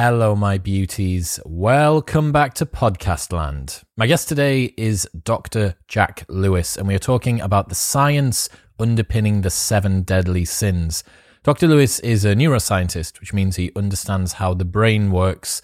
[0.00, 1.40] Hello, my beauties.
[1.44, 3.82] Welcome back to Podcast Land.
[3.96, 5.74] My guest today is Dr.
[5.88, 8.48] Jack Lewis, and we are talking about the science
[8.78, 11.02] underpinning the seven deadly sins.
[11.42, 11.66] Dr.
[11.66, 15.62] Lewis is a neuroscientist, which means he understands how the brain works.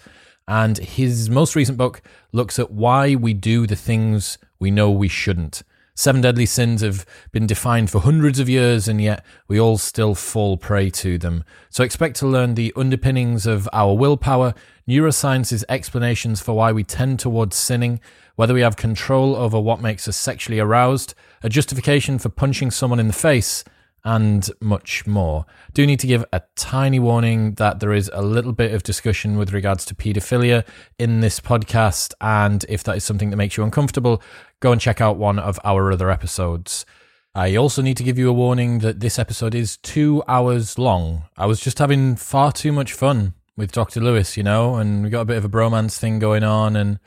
[0.49, 2.01] And his most recent book
[2.33, 5.63] looks at why we do the things we know we shouldn't.
[5.97, 10.13] Seven deadly sins have been defined for hundreds of years, and yet we all still
[10.13, 11.45] fall prey to them.
[11.69, 14.53] So expect to learn the underpinnings of our willpower,
[14.85, 18.01] neuroscience's explanations for why we tend towards sinning,
[18.35, 22.99] whether we have control over what makes us sexually aroused, a justification for punching someone
[22.99, 23.63] in the face,
[24.05, 25.45] and much more.
[25.73, 29.37] Do need to give a tiny warning that there is a little bit of discussion
[29.37, 30.63] with regards to paedophilia
[30.99, 34.21] in this podcast, and if that is something that makes you uncomfortable,
[34.61, 36.85] go and check out one of our other episodes.
[37.33, 41.23] I also need to give you a warning that this episode is two hours long.
[41.35, 43.99] I was just having far too much fun with Dr.
[43.99, 46.99] Lewis, you know, and we got a bit of a bromance thing going on, and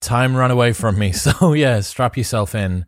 [0.00, 1.12] time ran away from me.
[1.12, 2.84] So, yeah, strap yourself in.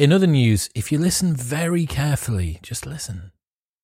[0.00, 3.32] In other news, if you listen very carefully, just listen.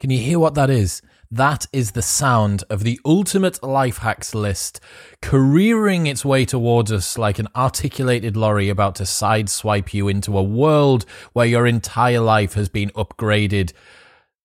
[0.01, 1.03] Can you hear what that is?
[1.31, 4.81] That is the sound of the ultimate life hacks list
[5.21, 10.43] careering its way towards us like an articulated lorry about to sideswipe you into a
[10.43, 13.75] world where your entire life has been upgraded.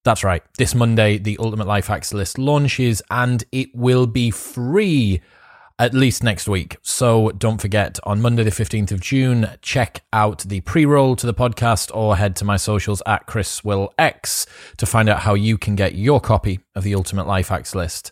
[0.03, 0.43] That's right.
[0.57, 5.21] This Monday, the Ultimate Life Hacks list launches and it will be free
[5.81, 6.77] at least next week.
[6.83, 11.25] So don't forget on Monday, the 15th of June, check out the pre roll to
[11.25, 14.45] the podcast or head to my socials at Chris Will X
[14.77, 18.11] to find out how you can get your copy of the Ultimate Life Hacks list.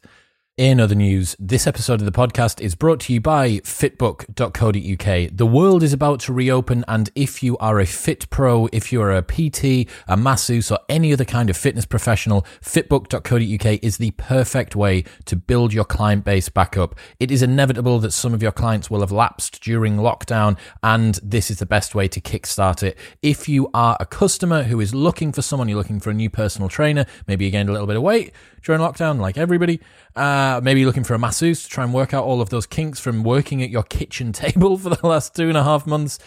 [0.60, 5.30] In other news, this episode of the podcast is brought to you by fitbook.co.uk.
[5.32, 9.02] The world is about to reopen, and if you are a fit pro, if you
[9.02, 14.12] are a PT, a masseuse, or any other kind of fitness professional, fitbook.co.uk is the
[14.18, 16.94] perfect way to build your client base back up.
[17.22, 21.50] It is inevitable that some of your clients will have lapsed during lockdown, and this
[21.50, 22.98] is the best way to kickstart it.
[23.22, 26.30] If you are a customer who is looking for someone, you're looking for a new
[26.30, 28.34] personal trainer, maybe you gained a little bit of weight
[28.64, 29.80] during lockdown, like everybody.
[30.16, 33.00] Uh, maybe looking for a masseuse to try and work out all of those kinks
[33.00, 36.20] from working at your kitchen table for the last two and a half months.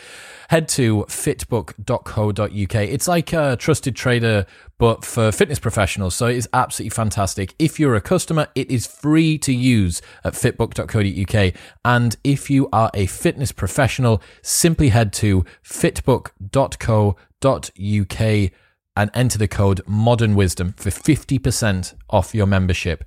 [0.49, 2.75] Head to fitbook.co.uk.
[2.75, 4.47] It's like a trusted trader,
[4.79, 6.15] but for fitness professionals.
[6.15, 7.55] So it is absolutely fantastic.
[7.59, 11.55] If you're a customer, it is free to use at fitbook.co.uk.
[11.85, 18.53] And if you are a fitness professional, simply head to fitbook.co.uk
[18.97, 23.05] and enter the code modern wisdom for 50% off your membership.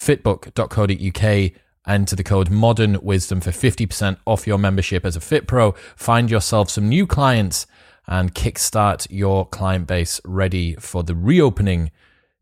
[0.00, 1.52] fitbook.co.uk
[1.86, 5.72] enter the code modern wisdom for 50% off your membership as a fit pro.
[5.96, 7.66] Find yourself some new clients
[8.06, 11.90] and kickstart your client base ready for the reopening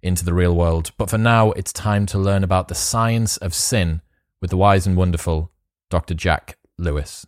[0.03, 0.93] into the real world.
[0.97, 4.03] But for now it's time to learn about the science of sin
[4.41, 5.51] with the wise and wonderful
[5.89, 7.27] dr jack lewis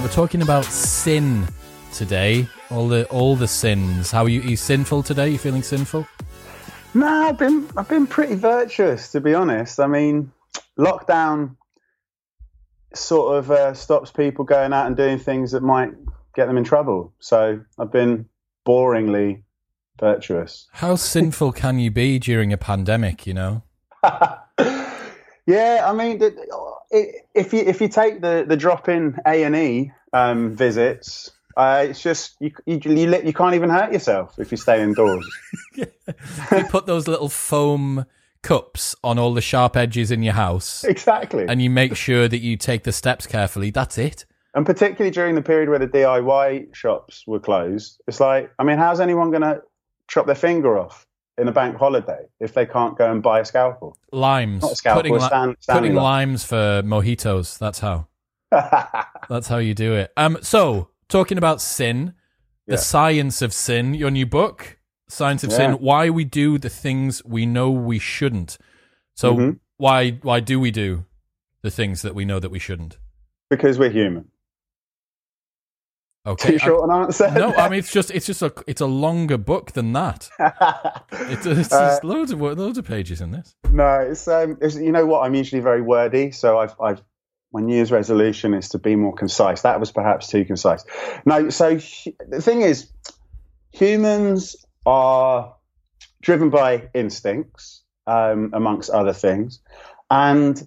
[0.00, 1.46] We're talking about sin
[1.92, 2.48] today.
[2.70, 4.10] All the all the sins.
[4.10, 4.40] How are you?
[4.40, 5.28] Are you sinful today?
[5.28, 6.06] You feeling sinful?
[6.94, 9.78] No, I've been I've been pretty virtuous to be honest.
[9.78, 10.32] I mean,
[10.78, 11.56] lockdown
[12.94, 15.92] sort of uh, stops people going out and doing things that might
[16.34, 17.12] get them in trouble.
[17.20, 18.26] So I've been
[18.66, 19.42] boringly
[19.98, 20.66] virtuous.
[20.72, 23.26] How sinful can you be during a pandemic?
[23.26, 23.62] You know.
[25.46, 26.18] yeah, I mean,
[26.90, 31.86] if you if you take the the drop in A and E um, visits, uh,
[31.88, 35.26] it's just you you, you you can't even hurt yourself if you stay indoors.
[35.74, 38.06] you put those little foam
[38.42, 42.38] cups on all the sharp edges in your house, exactly, and you make sure that
[42.38, 43.70] you take the steps carefully.
[43.70, 44.24] That's it.
[44.52, 48.78] And particularly during the period where the DIY shops were closed, it's like, I mean,
[48.78, 49.62] how's anyone going to
[50.08, 51.06] chop their finger off?
[51.40, 53.96] In a bank holiday if they can't go and buy a scalpel.
[54.12, 54.62] Limes.
[54.62, 57.58] Not a scalpel, putting, stand, putting limes for mojitos.
[57.58, 58.06] That's how.
[59.28, 60.12] That's how you do it.
[60.16, 60.38] Um.
[60.42, 62.14] So talking about sin,
[62.66, 62.80] the yeah.
[62.80, 63.94] science of sin.
[63.94, 64.80] Your new book,
[65.10, 65.56] Science of yeah.
[65.56, 65.72] Sin.
[65.72, 68.58] Why we do the things we know we shouldn't.
[69.14, 69.50] So mm-hmm.
[69.76, 71.04] why why do we do
[71.62, 72.98] the things that we know that we shouldn't?
[73.48, 74.29] Because we're human.
[76.26, 76.52] Okay.
[76.52, 77.30] Too short an answer.
[77.30, 80.28] No, I mean it's just it's just a it's a longer book than that.
[81.12, 83.54] it's, it's uh, loads of loads of pages in this.
[83.70, 85.20] No, it's um, it's, you know what?
[85.20, 87.02] I'm usually very wordy, so I've I've
[87.52, 89.62] my New Year's resolution is to be more concise.
[89.62, 90.84] That was perhaps too concise.
[91.24, 92.90] No, so the thing is,
[93.72, 94.56] humans
[94.86, 95.56] are
[96.22, 99.60] driven by instincts, um, amongst other things,
[100.10, 100.60] And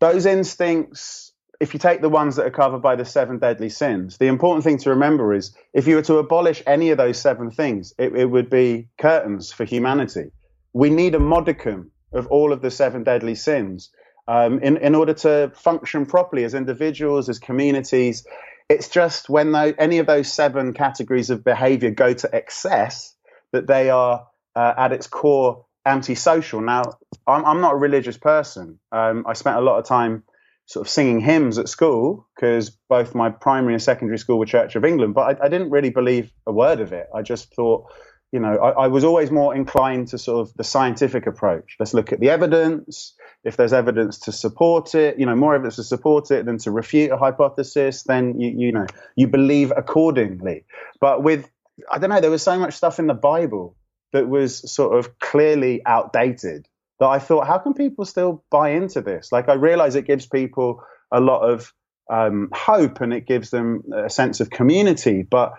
[0.00, 4.18] those instincts, if you take the ones that are covered by the seven deadly sins,
[4.18, 7.50] the important thing to remember is if you were to abolish any of those seven
[7.50, 10.30] things, it, it would be curtains for humanity.
[10.72, 13.90] We need a modicum of all of the seven deadly sins
[14.28, 18.26] um, in, in order to function properly as individuals, as communities.
[18.68, 23.14] It's just when any of those seven categories of behavior go to excess
[23.52, 26.60] that they are uh, at its core antisocial.
[26.60, 26.82] Now,
[27.26, 28.78] I'm, I'm not a religious person.
[28.90, 30.24] Um, I spent a lot of time
[30.66, 34.74] sort of singing hymns at school because both my primary and secondary school were Church
[34.74, 37.08] of England, but I, I didn't really believe a word of it.
[37.14, 37.86] I just thought,
[38.32, 41.76] you know, I, I, was always more inclined to sort of the scientific approach.
[41.78, 43.14] Let's look at the evidence.
[43.44, 46.72] If there's evidence to support it, you know, more evidence to support it than to
[46.72, 50.64] refute a hypothesis, then you, you know, you believe accordingly.
[51.00, 51.48] But with,
[51.90, 53.76] I don't know, there was so much stuff in the Bible
[54.12, 56.66] that was sort of clearly outdated
[56.98, 59.30] that I thought, how can people still buy into this?
[59.32, 60.82] Like, I realize it gives people
[61.12, 61.72] a lot of
[62.10, 65.54] um, hope and it gives them a sense of community, but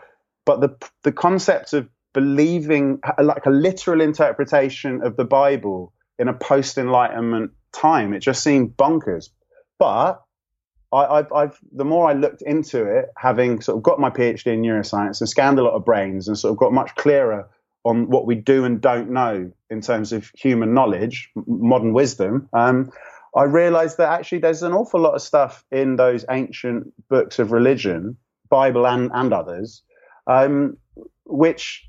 [0.45, 6.33] but the the concept of believing like a literal interpretation of the Bible in a
[6.33, 9.29] post Enlightenment time, it just seemed bonkers.
[9.77, 10.21] But
[10.91, 14.47] I, have I've the more I looked into it, having sort of got my PhD
[14.47, 17.49] in neuroscience and scanned a lot of brains and sort of got much clearer
[17.87, 22.91] on what we do and don't know in terms of human knowledge, modern wisdom, um,
[23.35, 27.51] I realized that actually there's an awful lot of stuff in those ancient books of
[27.51, 28.17] religion,
[28.49, 29.83] Bible and, and others,
[30.25, 30.77] um,
[31.25, 31.87] which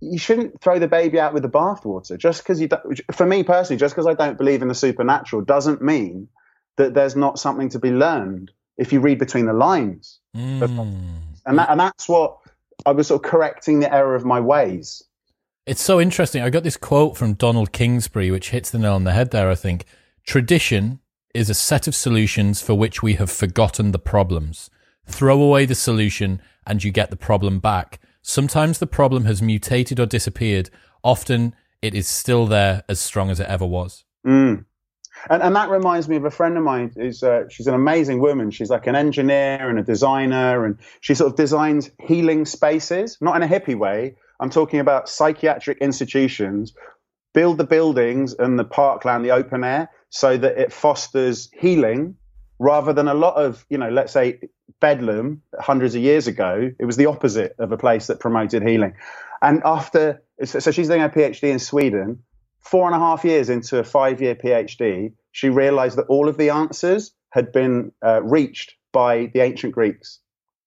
[0.00, 2.16] you shouldn't throw the baby out with the bathwater.
[2.16, 5.42] Just because you, don't, for me personally, just because I don't believe in the supernatural
[5.42, 6.28] doesn't mean
[6.76, 10.20] that there's not something to be learned if you read between the lines.
[10.36, 11.16] Mm.
[11.44, 12.38] And, that, and that's what
[12.86, 15.02] I was sort of correcting the error of my ways.
[15.70, 16.42] It's so interesting.
[16.42, 19.48] I got this quote from Donald Kingsbury, which hits the nail on the head there,
[19.48, 19.84] I think.
[20.26, 20.98] Tradition
[21.32, 24.68] is a set of solutions for which we have forgotten the problems.
[25.06, 28.00] Throw away the solution and you get the problem back.
[28.20, 30.70] Sometimes the problem has mutated or disappeared.
[31.04, 34.02] Often it is still there as strong as it ever was.
[34.26, 34.64] Mm.
[35.30, 36.90] And, and that reminds me of a friend of mine.
[36.96, 38.50] Who's, uh, she's an amazing woman.
[38.50, 43.36] She's like an engineer and a designer, and she sort of designs healing spaces, not
[43.36, 46.74] in a hippie way, I'm talking about psychiatric institutions.
[47.34, 52.16] Build the buildings and the parkland, the open air, so that it fosters healing
[52.58, 54.40] rather than a lot of, you know, let's say
[54.80, 56.70] Bedlam hundreds of years ago.
[56.78, 58.94] It was the opposite of a place that promoted healing.
[59.42, 62.22] And after, so she's doing her PhD in Sweden.
[62.60, 66.36] Four and a half years into a five year PhD, she realized that all of
[66.36, 70.19] the answers had been uh, reached by the ancient Greeks.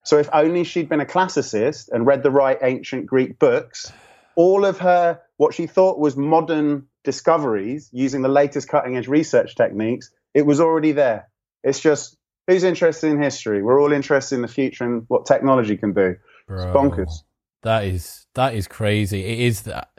[0.03, 3.91] So if only she'd been a classicist and read the right ancient Greek books,
[4.35, 9.55] all of her what she thought was modern discoveries using the latest cutting edge research
[9.55, 11.29] techniques, it was already there.
[11.63, 12.17] It's just
[12.47, 13.61] who's interested in history?
[13.61, 16.15] We're all interested in the future and what technology can do.
[16.47, 17.13] Bro, it's bonkers.
[17.61, 19.23] That is that is crazy.
[19.23, 19.89] It is that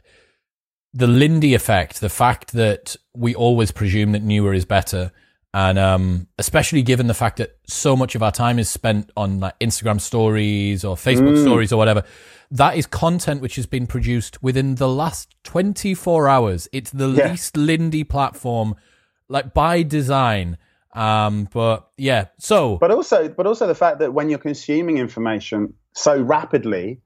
[0.92, 5.12] the Lindy effect, the fact that we always presume that newer is better
[5.54, 9.38] and um, especially given the fact that so much of our time is spent on
[9.38, 11.42] like Instagram stories or Facebook mm.
[11.42, 12.02] stories or whatever,
[12.50, 16.68] that is content which has been produced within the last 24 hours.
[16.72, 17.30] It's the yeah.
[17.30, 18.74] least Lindy platform,
[19.28, 20.58] like by design.
[20.92, 25.75] Um, but yeah, so but also, but also the fact that when you're consuming information
[25.92, 27.00] so rapidly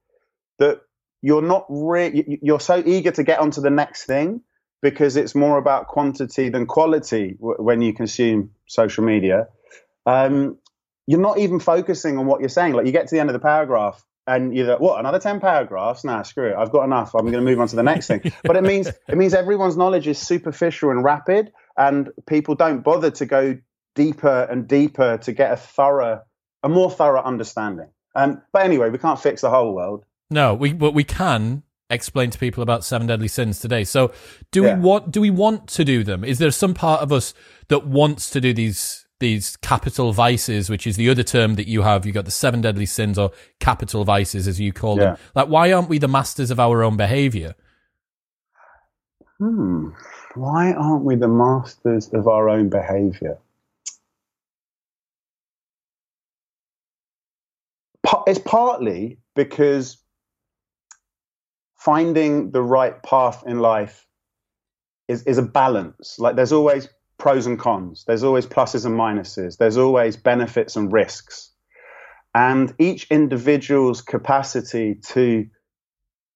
[0.58, 0.80] that
[1.20, 4.40] you're not re- you're so eager to get onto the next thing
[4.82, 9.48] because it's more about quantity than quality w- when you consume social media.
[10.06, 10.58] Um,
[11.06, 12.74] you're not even focusing on what you're saying.
[12.74, 15.40] Like you get to the end of the paragraph and you're like, what, another 10
[15.40, 16.04] paragraphs?
[16.04, 16.54] Nah, screw it.
[16.54, 17.14] I've got enough.
[17.14, 18.30] I'm going to move on to the next thing.
[18.44, 23.10] But it means, it means everyone's knowledge is superficial and rapid and people don't bother
[23.12, 23.58] to go
[23.94, 26.22] deeper and deeper to get a thorough,
[26.62, 27.88] a more thorough understanding.
[28.14, 30.04] Um, but anyway, we can't fix the whole world.
[30.30, 33.84] No, we, but we can explain to people about seven deadly sins today.
[33.84, 34.12] So,
[34.50, 34.74] do yeah.
[34.74, 36.24] we want do we want to do them?
[36.24, 37.34] Is there some part of us
[37.68, 41.82] that wants to do these these capital vices, which is the other term that you
[41.82, 42.06] have?
[42.06, 43.30] You got the seven deadly sins or
[43.60, 45.04] capital vices, as you call yeah.
[45.04, 45.16] them.
[45.34, 47.54] Like, why aren't we the masters of our own behavior?
[49.38, 49.90] Hmm.
[50.34, 53.38] Why aren't we the masters of our own behavior?
[58.26, 59.98] It's partly because
[61.78, 64.06] finding the right path in life
[65.06, 66.16] is, is a balance.
[66.18, 70.92] Like there's always pros and cons, there's always pluses and minuses, there's always benefits and
[70.92, 71.52] risks.
[72.34, 75.46] And each individual's capacity to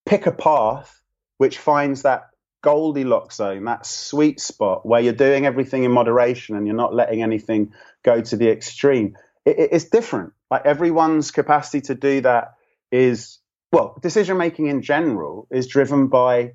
[0.06, 1.00] pick a path
[1.38, 2.30] which finds that
[2.62, 7.22] Goldilocks zone, that sweet spot where you're doing everything in moderation and you're not letting
[7.22, 7.72] anything
[8.04, 9.16] go to the extreme.
[9.44, 10.32] It, it, it's different.
[10.50, 12.54] Like everyone's capacity to do that
[12.92, 13.38] is,
[13.72, 16.52] well, decision making in general is driven by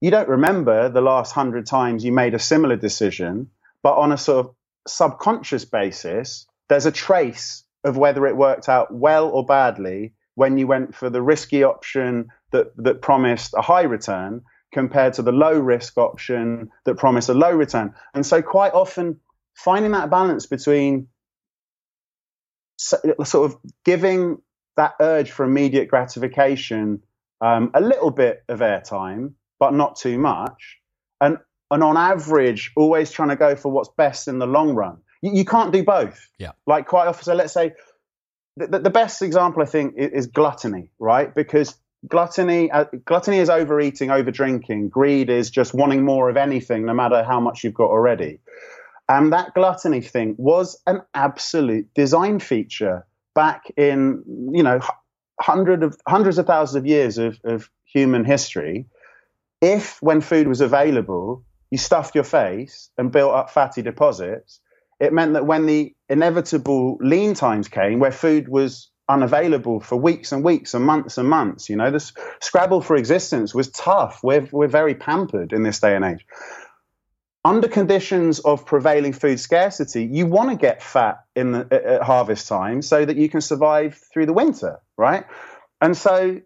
[0.00, 3.50] you don't remember the last hundred times you made a similar decision,
[3.82, 4.54] but on a sort of
[4.86, 10.66] subconscious basis, there's a trace of whether it worked out well or badly when you
[10.66, 15.58] went for the risky option that, that promised a high return compared to the low
[15.58, 17.94] risk option that promised a low return.
[18.14, 19.18] And so, quite often,
[19.54, 21.08] finding that balance between
[22.78, 24.38] sort of giving
[24.76, 27.02] that urge for immediate gratification
[27.40, 30.78] um, a little bit of airtime, but not too much,
[31.20, 31.38] and
[31.70, 34.98] and on average, always trying to go for what's best in the long run.
[35.22, 36.28] You, you can't do both.
[36.38, 36.52] Yeah.
[36.66, 37.72] Like quite often, so let's say
[38.56, 41.34] the, the best example I think is, is gluttony, right?
[41.34, 41.74] Because
[42.08, 44.90] gluttony uh, gluttony is overeating overdrinking.
[44.90, 48.38] greed is just wanting more of anything no matter how much you've got already
[49.08, 53.06] and that gluttony thing was an absolute design feature
[53.36, 54.80] back in you know
[55.40, 58.86] hundred of hundreds of thousands of years of, of human history
[59.60, 64.60] if when food was available you stuffed your face and built up fatty deposits
[64.98, 70.32] it meant that when the inevitable lean times came where food was unavailable for weeks
[70.32, 71.68] and weeks and months and months.
[71.68, 74.20] You know, this scrabble for existence was tough.
[74.22, 76.26] We're, we're very pampered in this day and age.
[77.46, 82.48] Under conditions of prevailing food scarcity, you want to get fat in the, at, harvest
[82.48, 85.24] time so that you can survive through the winter, right?
[85.80, 86.40] And so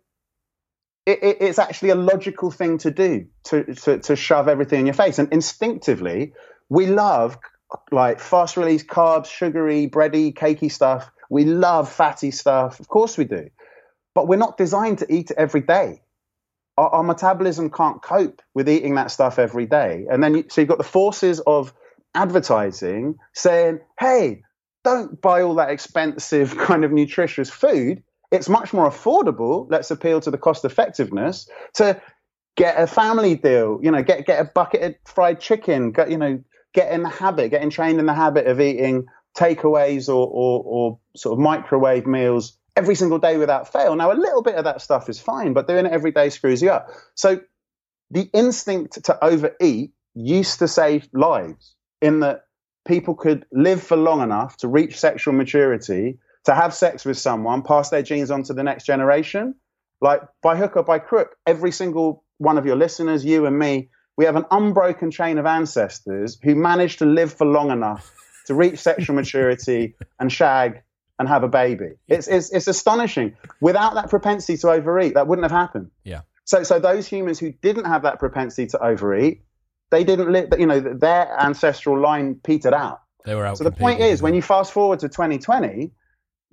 [1.06, 4.86] it, it, it's actually a logical thing to do to, to, to shove everything in
[4.86, 5.18] your face.
[5.18, 6.34] And instinctively,
[6.68, 7.38] we love
[7.90, 12.80] like fast release carbs, sugary, bready, cakey stuff we love fatty stuff.
[12.80, 13.48] Of course we do.
[14.14, 16.02] But we're not designed to eat it every day.
[16.80, 20.06] Our, our metabolism can't cope with eating that stuff every day.
[20.10, 21.74] And then, you, so you've got the forces of
[22.14, 24.42] advertising saying, hey,
[24.82, 28.02] don't buy all that expensive kind of nutritious food.
[28.30, 29.66] It's much more affordable.
[29.68, 32.00] Let's appeal to the cost effectiveness to
[32.56, 33.78] get a family deal.
[33.82, 35.92] You know, get get a bucket of fried chicken.
[35.92, 39.04] Get, you know, get in the habit, getting trained in the habit of eating
[39.36, 43.94] takeaways or, or, or sort of microwave meals every single day without fail.
[43.94, 46.62] Now, a little bit of that stuff is fine, but doing it every day screws
[46.62, 46.88] you up.
[47.14, 47.40] So
[48.10, 52.44] the instinct to overeat used to save lives in that
[52.88, 57.60] people could live for long enough to reach sexual maturity, to have sex with someone,
[57.60, 59.54] pass their genes on to the next generation.
[60.00, 63.90] Like by hook or by crook, every single one of your listeners, you and me,
[64.16, 68.10] we have an unbroken chain of ancestors who managed to live for long enough
[68.46, 70.82] to reach sexual maturity and shag
[71.20, 71.90] and have a baby.
[72.08, 73.36] It's, it's, it's astonishing.
[73.60, 75.90] Without that propensity to overeat, that wouldn't have happened.
[76.02, 76.22] Yeah.
[76.44, 79.42] So, so those humans who didn't have that propensity to overeat,
[79.90, 83.02] they didn't live, you know, their ancestral line petered out.
[83.26, 83.58] They were out.
[83.58, 85.90] So the point is, when you fast forward to 2020,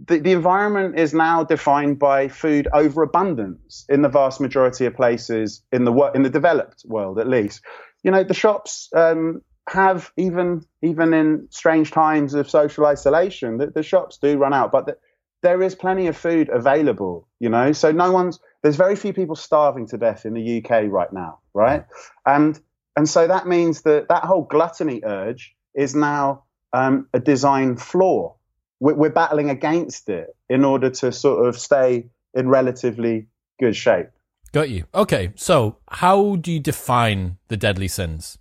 [0.05, 5.63] the, the environment is now defined by food overabundance in the vast majority of places
[5.71, 7.61] in the in the developed world, at least.
[8.03, 13.73] You know, the shops um, have even even in strange times of social isolation that
[13.73, 14.97] the shops do run out but the,
[15.43, 17.71] there is plenty of food available you know?
[17.71, 21.39] So no one's there's very few people starving to death in the UK right now
[21.53, 21.85] right?
[22.25, 22.59] And
[22.95, 26.43] and so that means that that whole gluttony urge is now
[26.73, 28.35] um, a design flaw.
[28.79, 33.27] We're, we're battling against it in order to sort of stay in relatively
[33.59, 34.07] good shape.
[34.51, 34.85] Got you.
[34.95, 38.37] Okay so how do you define the deadly sins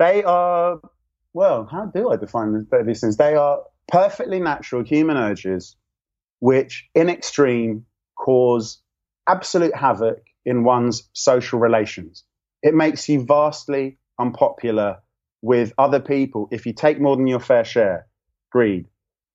[0.00, 0.80] they are,
[1.34, 3.18] well, how do I define these things?
[3.18, 5.76] They are perfectly natural human urges
[6.40, 7.84] which, in extreme,
[8.16, 8.82] cause
[9.28, 12.24] absolute havoc in one's social relations.
[12.62, 14.98] It makes you vastly unpopular
[15.42, 18.06] with other people if you take more than your fair share,
[18.50, 18.86] greed.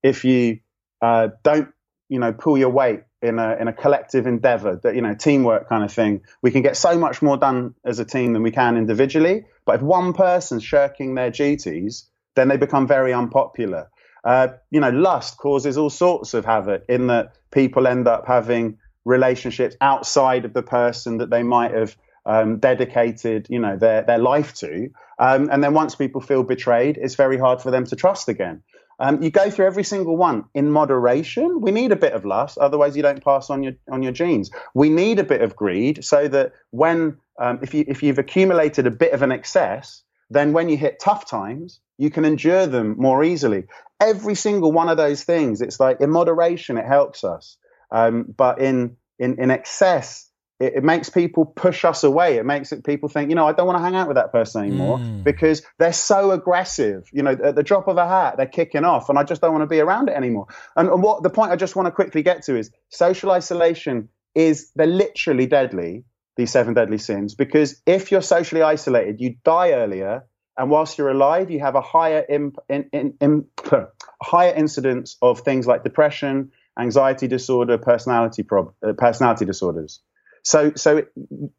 [0.02, 0.60] If you
[1.02, 1.70] uh, don't,
[2.10, 5.68] you know, pull your weight in a in a collective endeavor, that you know, teamwork
[5.70, 8.52] kind of thing, we can get so much more done as a team than we
[8.52, 9.46] can individually.
[9.66, 13.90] But if one person's shirking their duties, then they become very unpopular.
[14.24, 18.78] Uh, you know, lust causes all sorts of havoc in that people end up having
[19.06, 24.18] relationships outside of the person that they might have um, dedicated, you know, their their
[24.18, 24.90] life to.
[25.20, 28.64] Um, and then once people feel betrayed, it's very hard for them to trust again.
[29.00, 31.62] Um, you go through every single one in moderation.
[31.62, 34.50] We need a bit of lust, otherwise you don't pass on your on your genes.
[34.74, 38.88] We need a bit of greed so that when um, if you if you've accumulated
[38.88, 42.96] a bit of an excess, then when you hit tough times, you can endure them
[42.98, 43.66] more easily.
[44.00, 47.58] Every single one of those things, it's like in moderation, it helps us,
[47.92, 52.38] um, but in in in excess, it, it, makes people push us away.
[52.38, 54.32] It makes it people think, you know, I don't want to hang out with that
[54.32, 55.24] person anymore mm.
[55.24, 57.10] because they're so aggressive.
[57.12, 59.52] You know, at the drop of a hat, they're kicking off, and I just don't
[59.52, 60.48] want to be around it anymore.
[60.76, 64.10] And, and what the point I just want to quickly get to is social isolation
[64.34, 66.06] is they're literally deadly.
[66.38, 70.26] These seven deadly sins, because if you're socially isolated, you die earlier,
[70.58, 73.46] and whilst you're alive, you have a higher imp, in, in, in,
[74.22, 80.02] higher incidence of things like depression, anxiety disorder, personality prob- uh, personality disorders.
[80.46, 81.04] So, so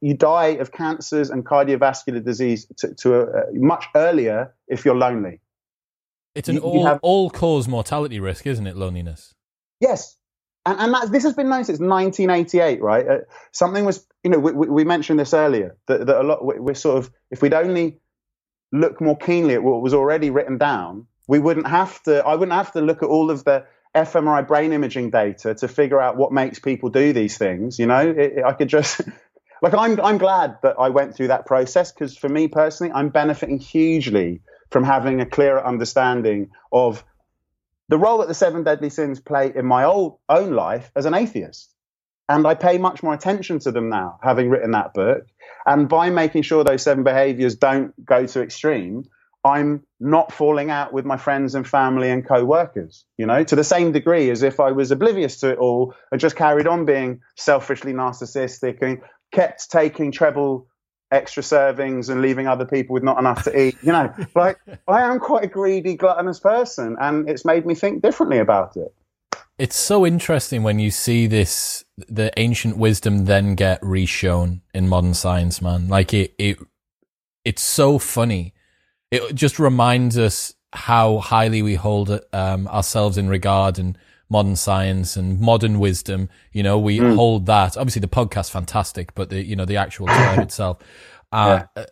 [0.01, 5.41] you die of cancers and cardiovascular disease to, to a, much earlier if you're lonely.
[6.37, 8.77] It's an you, all, you have, all cause mortality risk, isn't it?
[8.77, 9.35] Loneliness.
[9.81, 10.17] Yes,
[10.65, 13.09] and, and that, this has been known since 1988, right?
[13.09, 13.19] Uh,
[13.51, 16.99] something was, you know, we, we, mentioned this earlier that, that a lot we're sort
[16.99, 17.99] of if we'd only
[18.71, 22.25] look more keenly at what was already written down, we wouldn't have to.
[22.25, 23.65] I wouldn't have to look at all of the
[23.97, 27.79] fMRI brain imaging data to figure out what makes people do these things.
[27.79, 29.01] You know, it, it, I could just
[29.63, 33.09] like I'm I'm glad that I went through that process because for me personally, I'm
[33.09, 37.05] benefiting hugely from having a clearer understanding of
[37.89, 41.15] the role that the seven deadly sins play in my old, own life as an
[41.15, 41.73] atheist.
[42.29, 45.25] And I pay much more attention to them now, having written that book.
[45.65, 49.05] And by making sure those seven behaviors don't go to extreme,
[49.47, 53.65] I'm not falling out with my friends and family and co-workers, you know, to the
[53.65, 57.21] same degree as if I was oblivious to it all and just carried on being
[57.37, 59.01] selfishly narcissistic and
[59.33, 60.67] kept taking treble
[61.13, 63.77] extra servings and leaving other people with not enough to eat.
[63.83, 68.03] You know, like I am quite a greedy, gluttonous person, and it's made me think
[68.03, 68.93] differently about it.
[69.59, 75.15] It's so interesting when you see this, the ancient wisdom then get reshown in modern
[75.15, 75.89] science, man.
[75.89, 76.59] Like it, it,
[77.45, 78.53] it's so funny
[79.11, 83.97] it just reminds us how highly we hold um, ourselves in regard and
[84.29, 86.29] modern science and modern wisdom.
[86.53, 87.15] You know, we mm.
[87.15, 87.77] hold that.
[87.77, 90.79] Obviously, the podcast fantastic, but the you know the actual term itself.
[91.33, 91.85] Uh, yeah.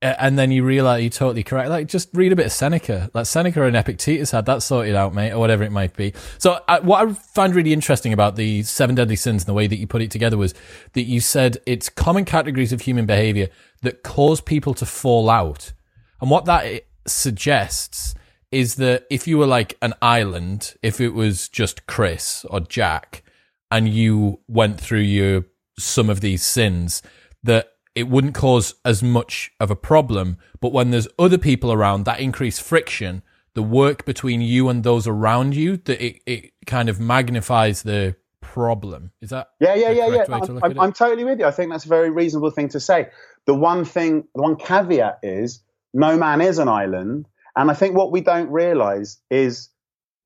[0.00, 1.70] And then you realize you're totally correct.
[1.70, 3.10] Like, just read a bit of Seneca.
[3.14, 6.14] Like Seneca and Epictetus had that sorted out, mate, or whatever it might be.
[6.38, 9.66] So, I, what I find really interesting about the seven deadly sins and the way
[9.66, 10.54] that you put it together was
[10.92, 13.48] that you said it's common categories of human behavior
[13.82, 15.72] that cause people to fall out
[16.20, 18.14] and what that suggests
[18.50, 23.22] is that if you were like an island, if it was just Chris or Jack,
[23.70, 25.44] and you went through your
[25.78, 27.02] some of these sins,
[27.42, 30.38] that it wouldn't cause as much of a problem.
[30.60, 33.22] But when there's other people around, that increased friction,
[33.54, 38.16] the work between you and those around you, that it, it kind of magnifies the
[38.40, 39.12] problem.
[39.20, 40.24] Is that yeah, yeah, yeah, yeah?
[40.30, 41.46] I'm, I'm, I'm totally with you.
[41.46, 43.08] I think that's a very reasonable thing to say.
[43.44, 45.60] The one thing, the one caveat is
[45.94, 47.26] no man is an island.
[47.56, 49.70] And I think what we don't realize is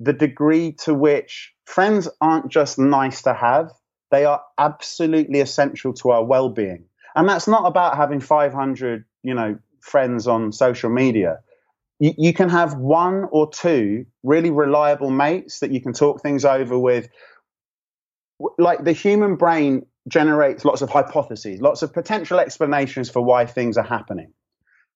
[0.00, 3.70] the degree to which friends aren't just nice to have,
[4.10, 6.84] they are absolutely essential to our well being.
[7.14, 11.40] And that's not about having 500, you know, friends on social media.
[11.98, 16.44] You, you can have one or two really reliable mates that you can talk things
[16.44, 17.08] over with.
[18.58, 23.76] Like the human brain generates lots of hypotheses, lots of potential explanations for why things
[23.76, 24.32] are happening.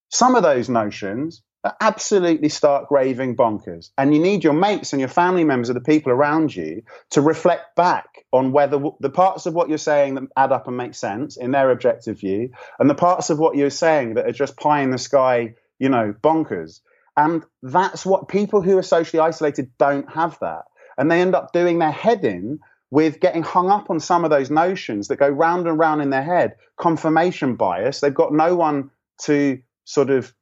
[0.09, 3.91] Some of those notions are absolutely stark raving bonkers.
[3.99, 7.21] And you need your mates and your family members or the people around you to
[7.21, 10.95] reflect back on whether the parts of what you're saying that add up and make
[10.95, 14.57] sense in their objective view, and the parts of what you're saying that are just
[14.57, 16.81] pie in the sky, you know, bonkers.
[17.17, 20.65] And that's what people who are socially isolated don't have that.
[20.99, 24.31] And they end up doing their head in with getting hung up on some of
[24.31, 26.57] those notions that go round and round in their head.
[26.77, 28.01] Confirmation bias.
[28.01, 28.91] They've got no one
[29.23, 30.35] to sort of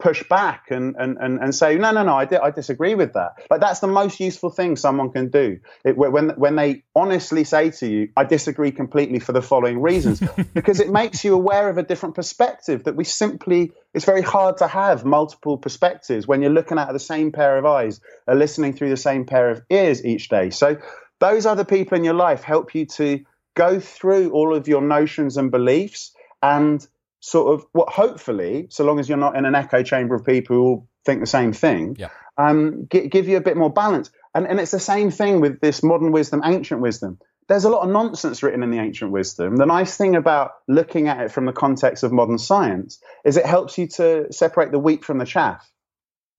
[0.00, 3.12] push back and, and, and, and say, no, no, no, I, di- I disagree with
[3.12, 3.36] that.
[3.48, 5.60] Like that's the most useful thing someone can do.
[5.84, 10.20] It, when, when they honestly say to you, I disagree completely for the following reasons,
[10.54, 14.58] because it makes you aware of a different perspective that we simply, it's very hard
[14.58, 18.72] to have multiple perspectives when you're looking at the same pair of eyes or listening
[18.72, 20.50] through the same pair of ears each day.
[20.50, 20.76] So
[21.20, 25.36] those other people in your life help you to go through all of your notions
[25.36, 26.86] and beliefs and
[27.24, 30.56] sort of what hopefully, so long as you're not in an echo chamber of people
[30.56, 32.10] who think the same thing, yeah.
[32.36, 34.10] um, g- give you a bit more balance.
[34.34, 37.18] And, and it's the same thing with this modern wisdom, ancient wisdom.
[37.48, 39.56] There's a lot of nonsense written in the ancient wisdom.
[39.56, 43.46] The nice thing about looking at it from the context of modern science is it
[43.46, 45.66] helps you to separate the wheat from the chaff.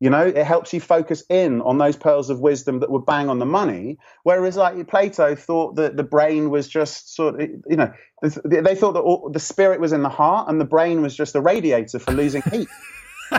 [0.06, 3.28] You know, it helps you focus in on those pearls of wisdom that were bang
[3.28, 3.98] on the money.
[4.22, 7.91] Whereas, like Plato thought that the brain was just sort of, you know,
[8.22, 11.34] they thought that all, the spirit was in the heart and the brain was just
[11.34, 12.68] a radiator for losing heat.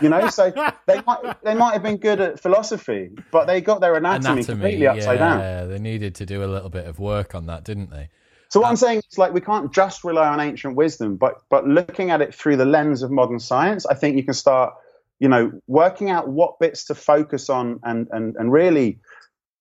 [0.02, 0.52] you know, so
[0.86, 4.44] they might they might have been good at philosophy, but they got their anatomy, anatomy
[4.44, 5.68] completely upside yeah, down.
[5.68, 8.08] They needed to do a little bit of work on that, didn't they?
[8.48, 11.42] So what um, I'm saying is like we can't just rely on ancient wisdom, but
[11.48, 14.74] but looking at it through the lens of modern science, I think you can start,
[15.18, 18.98] you know, working out what bits to focus on and and and really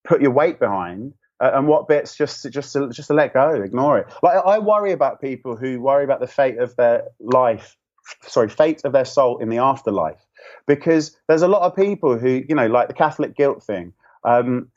[0.08, 1.14] put your weight behind.
[1.42, 4.08] Uh, and what bits just to, just to, just to let go, ignore it.
[4.24, 7.76] Like I worry about people who worry about the fate of their life,
[8.22, 10.26] sorry, fate of their soul in the afterlife,
[10.66, 13.92] because there's a lot of people who, you know, like the Catholic guilt thing.
[14.24, 14.70] Um,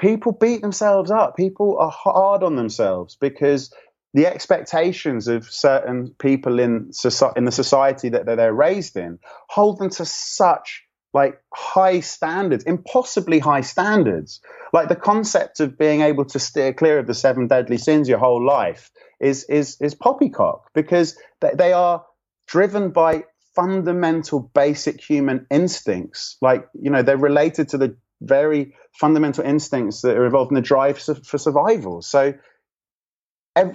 [0.00, 1.36] people beat themselves up.
[1.36, 3.70] People are hard on themselves because
[4.14, 6.90] the expectations of certain people in
[7.36, 13.38] in the society that they're raised in hold them to such like high standards, impossibly
[13.38, 14.40] high standards.
[14.72, 18.18] Like the concept of being able to steer clear of the seven deadly sins your
[18.18, 22.04] whole life is is is poppycock because they are
[22.46, 26.38] driven by fundamental basic human instincts.
[26.40, 30.62] Like you know they're related to the very fundamental instincts that are involved in the
[30.62, 32.00] drive for survival.
[32.02, 32.34] So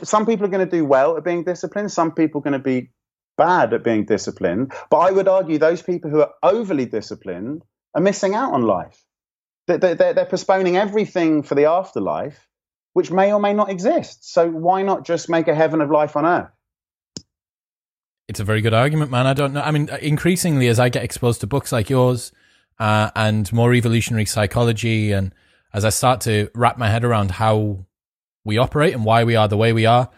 [0.03, 1.91] some people are going to do well at being disciplined.
[1.91, 2.91] Some people are going to be
[3.37, 4.73] bad at being disciplined.
[4.89, 7.63] But I would argue those people who are overly disciplined
[7.93, 9.03] are missing out on life.
[9.67, 12.47] They're, they're, postponing everything for the afterlife,
[12.93, 14.31] which may or may not exist.
[14.31, 16.51] So why not just make a heaven of life on earth?
[18.29, 19.27] It's a very good argument, man.
[19.27, 19.61] I don't know.
[19.61, 22.31] I mean, increasingly, as I get exposed to books like yours,
[22.79, 25.11] uh, and more evolutionary psychology.
[25.11, 25.33] And
[25.73, 27.85] as I start to wrap my head around how
[28.47, 30.09] we operate and why we are the way we are,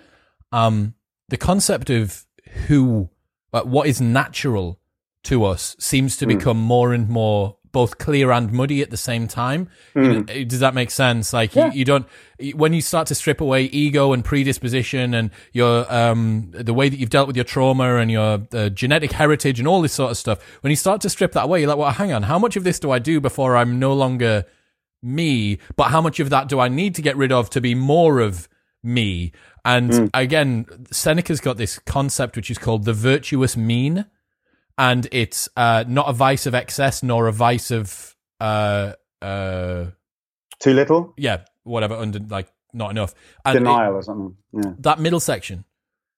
[0.51, 0.93] um,
[1.27, 2.25] the concept of
[2.67, 3.09] who,
[3.51, 4.79] uh, what is natural
[5.23, 6.37] to us seems to mm.
[6.37, 9.69] become more and more both clear and muddy at the same time.
[9.95, 10.03] Mm.
[10.03, 11.33] You know, does that make sense?
[11.33, 11.67] Like yeah.
[11.67, 12.07] you, you, don't
[12.55, 16.97] when you start to strip away ego and predisposition and your um the way that
[16.97, 20.17] you've dealt with your trauma and your uh, genetic heritage and all this sort of
[20.17, 20.39] stuff.
[20.61, 22.63] When you start to strip that away, you're like, well, hang on, how much of
[22.63, 24.45] this do I do before I'm no longer
[25.01, 25.59] me?
[25.75, 28.19] But how much of that do I need to get rid of to be more
[28.19, 28.47] of
[28.83, 29.31] me?
[29.65, 30.09] And mm.
[30.13, 34.05] again, Seneca's got this concept which is called the virtuous mean
[34.79, 39.87] and it's uh, not a vice of excess nor a vice of uh, uh,
[40.59, 41.13] too little.
[41.17, 41.95] Yeah, whatever.
[41.95, 43.13] Under like not enough.
[43.45, 44.37] And Denial it, or something.
[44.53, 44.71] Yeah.
[44.79, 45.65] That middle section,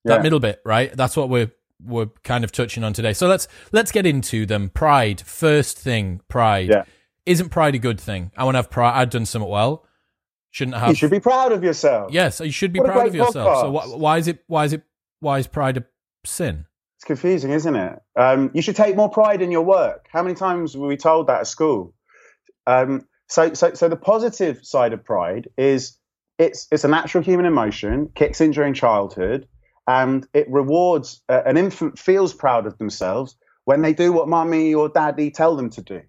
[0.05, 0.21] that yeah.
[0.21, 0.95] middle bit, right?
[0.95, 1.51] That's what we're
[1.83, 3.13] we're kind of touching on today.
[3.13, 4.69] So let's let's get into them.
[4.69, 6.69] Pride, first thing, pride.
[6.69, 6.83] Yeah.
[7.25, 8.31] Isn't pride a good thing?
[8.35, 8.99] I want to have pride.
[8.99, 9.85] I've done something well.
[10.49, 10.89] Shouldn't have.
[10.89, 12.11] You should be proud of yourself.
[12.11, 13.47] Yes, you should be what proud of yourself.
[13.47, 13.83] Podcast.
[13.83, 14.43] So wh- why is it?
[14.47, 14.83] Why is it?
[15.19, 15.85] Why is pride a
[16.25, 16.65] sin?
[16.97, 17.99] It's confusing, isn't it?
[18.15, 20.07] Um, you should take more pride in your work.
[20.11, 21.93] How many times were we told that at school?
[22.67, 25.97] Um, so, so, so the positive side of pride is
[26.37, 29.47] it's it's a natural human emotion, kicks in during childhood,
[29.87, 34.73] and it rewards uh, an infant feels proud of themselves when they do what mummy
[34.73, 36.01] or daddy tell them to do.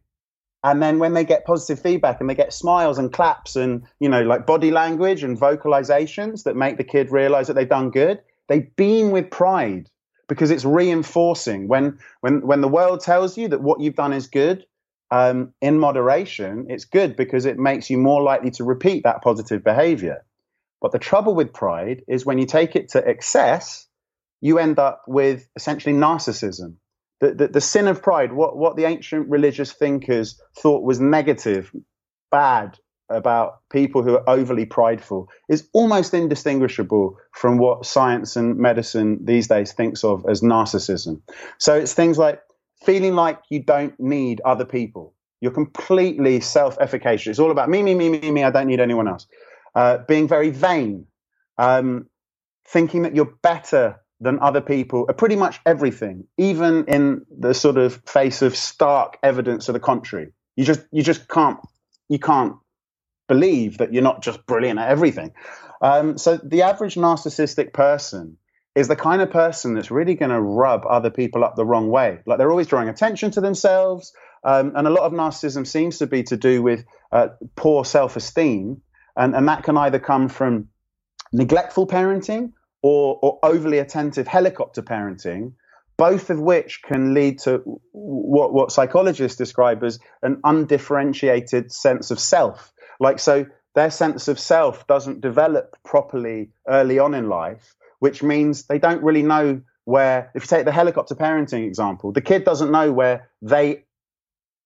[0.65, 4.09] And then when they get positive feedback and they get smiles and claps and you
[4.09, 8.21] know like body language and vocalizations that make the kid realize that they've done good,
[8.49, 9.91] they beam with pride
[10.29, 11.69] because it's reinforcing.
[11.69, 14.65] When when when the world tells you that what you've done is good
[15.11, 19.65] um, in moderation it's good because it makes you more likely to repeat that positive
[19.65, 20.25] behavior.
[20.81, 23.87] But the trouble with pride is when you take it to excess
[24.43, 26.75] you end up with essentially narcissism
[27.23, 31.73] the, the, the sin of pride what, what the ancient religious thinkers thought was negative
[32.31, 32.77] bad
[33.09, 39.47] about people who are overly prideful is almost indistinguishable from what science and medicine these
[39.49, 41.21] days thinks of as narcissism.
[41.59, 42.41] So it's things like
[42.85, 45.15] feeling like you don't need other people.
[45.41, 47.33] You're completely self efficacious.
[47.33, 48.45] It's all about me, me, me, me, me.
[48.45, 49.27] I don't need anyone else.
[49.75, 51.07] Uh, being very vain,
[51.59, 52.07] um,
[52.67, 57.77] thinking that you're better than other people at pretty much everything, even in the sort
[57.77, 60.33] of face of stark evidence to the contrary.
[60.57, 61.59] You just you just can't
[62.09, 62.55] you can't
[63.29, 65.33] believe that you're not just brilliant at everything.
[65.81, 68.37] Um, so the average narcissistic person
[68.75, 71.89] is the kind of person that's really going to rub other people up the wrong
[71.89, 72.21] way.
[72.25, 74.13] Like they're always drawing attention to themselves.
[74.45, 78.17] Um, and a lot of narcissism seems to be to do with uh, poor self
[78.17, 78.83] esteem.
[79.17, 80.69] And, and that can either come from
[81.33, 82.53] neglectful parenting
[82.83, 85.53] or, or overly attentive helicopter parenting,
[85.97, 92.19] both of which can lead to what, what psychologists describe as an undifferentiated sense of
[92.19, 92.73] self.
[92.99, 98.65] Like, so their sense of self doesn't develop properly early on in life, which means
[98.65, 102.71] they don't really know where, if you take the helicopter parenting example, the kid doesn't
[102.71, 103.85] know where they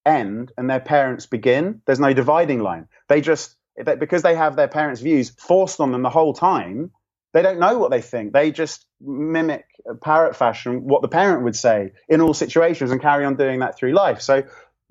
[0.04, 1.82] end and their parents begin.
[1.86, 2.88] There's no dividing line.
[3.08, 6.92] They just, because they have their parents' views forced on them the whole time,
[7.36, 8.32] they don't know what they think.
[8.32, 9.66] They just mimic
[10.02, 13.76] parrot fashion what the parent would say in all situations and carry on doing that
[13.76, 14.22] through life.
[14.22, 14.44] So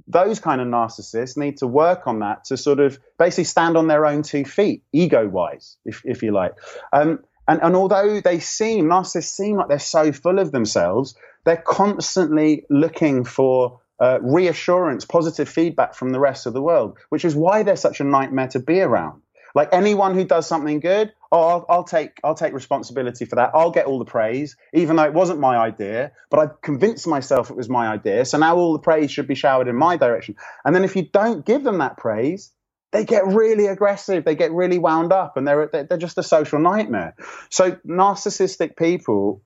[0.08, 3.88] those kind of narcissists need to work on that to sort of basically stand on
[3.88, 6.54] their own two feet, ego wise, if, if you like.
[6.94, 11.66] Um, And, and although they seem, narcissists seem like they're so full of themselves, they're
[11.82, 17.36] constantly looking for uh, reassurance, positive feedback from the rest of the world, which is
[17.36, 19.22] why they're such a nightmare to be around.
[19.56, 23.52] Like anyone who does something good, oh, I'll, I'll, take I'll take responsibility for that.
[23.56, 26.12] I'll get all the praise, even though it wasn't my idea.
[26.30, 29.36] But I convinced myself it was my idea, so now all the praise should be
[29.36, 30.36] showered in my direction.
[30.66, 32.52] And then if you don't give them that praise,
[32.92, 34.26] they get really aggressive.
[34.26, 37.16] They get really wound up, and they're they're just a social nightmare.
[37.50, 39.42] So narcissistic people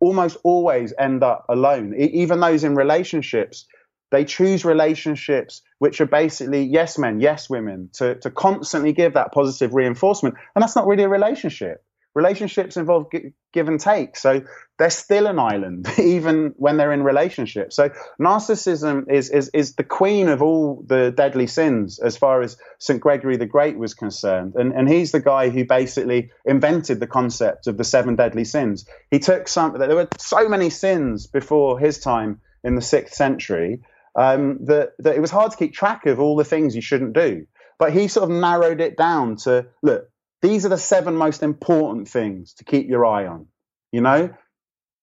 [0.00, 1.94] almost always end up alone.
[1.96, 3.66] even those in relationships,
[4.12, 9.32] they choose relationships which are basically yes men, yes women, to, to constantly give that
[9.32, 10.36] positive reinforcement.
[10.54, 11.82] And that's not really a relationship.
[12.14, 14.18] Relationships involve g- give and take.
[14.18, 14.42] So
[14.78, 17.74] they're still an island, even when they're in relationships.
[17.74, 17.88] So
[18.20, 23.00] narcissism is, is, is the queen of all the deadly sins as far as St.
[23.00, 24.56] Gregory the Great was concerned.
[24.56, 28.84] And, and he's the guy who basically invented the concept of the seven deadly sins.
[29.10, 33.80] He took some, there were so many sins before his time in the sixth century
[34.14, 37.12] um, that, that it was hard to keep track of all the things you shouldn't
[37.12, 37.46] do.
[37.78, 40.08] But he sort of narrowed it down to look,
[40.40, 43.46] these are the seven most important things to keep your eye on.
[43.90, 44.34] You know,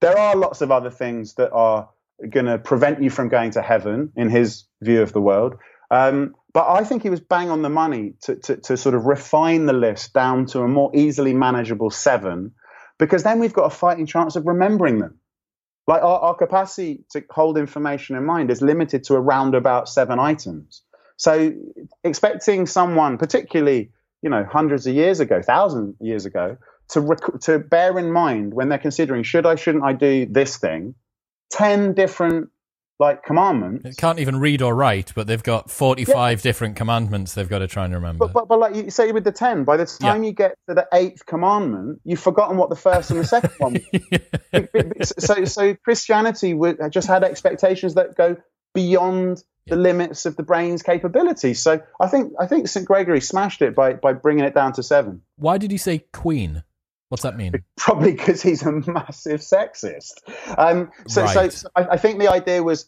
[0.01, 1.89] there are lots of other things that are
[2.29, 5.55] going to prevent you from going to heaven in his view of the world.
[5.91, 9.05] Um, but I think he was bang on the money to, to, to, sort of
[9.05, 12.53] refine the list down to a more easily manageable seven,
[12.97, 15.18] because then we've got a fighting chance of remembering them.
[15.89, 20.19] Like our, our capacity to hold information in mind is limited to around about seven
[20.19, 20.83] items.
[21.17, 21.51] So
[22.03, 23.89] expecting someone, particularly
[24.21, 26.57] you know hundreds of years ago, thousand years ago,
[26.89, 30.57] to rec- to bear in mind when they're considering should I, shouldn't I do this
[30.57, 30.93] thing,
[31.49, 32.49] ten different
[32.99, 33.85] like commandments.
[33.85, 36.41] It can't even read or write, but they've got 45 yeah.
[36.41, 38.27] different commandments they've got to try and remember.
[38.27, 40.27] But, but, but like you say with the 10, by the time yeah.
[40.27, 43.77] you get to the eighth commandment, you've forgotten what the first and the second one
[44.11, 45.03] yeah.
[45.03, 48.35] so, so Christianity would, uh, just had expectations that go
[48.73, 51.61] beyond the limits of the brain's capabilities.
[51.61, 52.85] So I think I think St.
[52.85, 55.21] Gregory smashed it by, by bringing it down to seven.
[55.37, 56.63] Why did he say queen?
[57.09, 57.53] What's that mean?
[57.77, 60.13] Probably because he's a massive sexist.
[60.57, 61.51] Um, so, right.
[61.51, 62.87] so, I, I, think the idea was,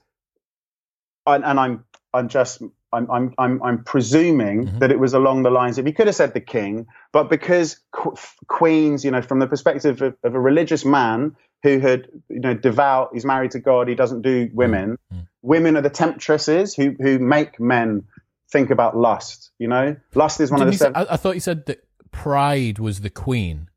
[1.26, 2.62] and, and I'm I'm just
[2.94, 4.80] I'm I'm I'm, I'm presuming mm-hmm.
[4.80, 7.80] that it was along the lines of he could have said the king, but because
[7.92, 8.16] qu-
[8.48, 12.54] queens, you know, from the perspective of, of, a religious man who had you know
[12.54, 14.98] devout, he's married to God, he doesn't do women.
[15.12, 15.24] Mm-hmm.
[15.42, 18.04] Women are the temptresses who who make men
[18.52, 19.50] think about lust.
[19.58, 20.86] You know, lust is one Didn't of the.
[20.86, 23.70] Seven- say, I, I thought you said that pride was the queen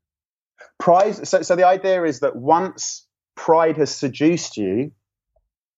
[0.79, 1.27] pride.
[1.27, 4.91] So, so the idea is that once pride has seduced you,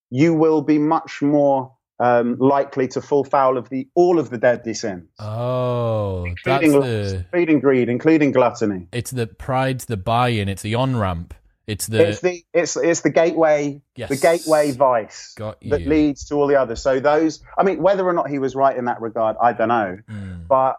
[0.10, 4.38] you will be much more um, likely to fall foul of the all of the
[4.38, 5.10] deadly sins.
[5.20, 8.88] Oh, including that's lust, the, including greed, including gluttony.
[8.92, 10.48] It's the pride's the buy-in.
[10.48, 11.34] It's the on-ramp.
[11.66, 14.08] It's the it's the it's it's the gateway yes.
[14.08, 16.82] the gateway vice that leads to all the others.
[16.82, 19.68] So those, I mean, whether or not he was right in that regard, I don't
[19.68, 19.98] know.
[20.10, 20.48] Mm.
[20.48, 20.78] But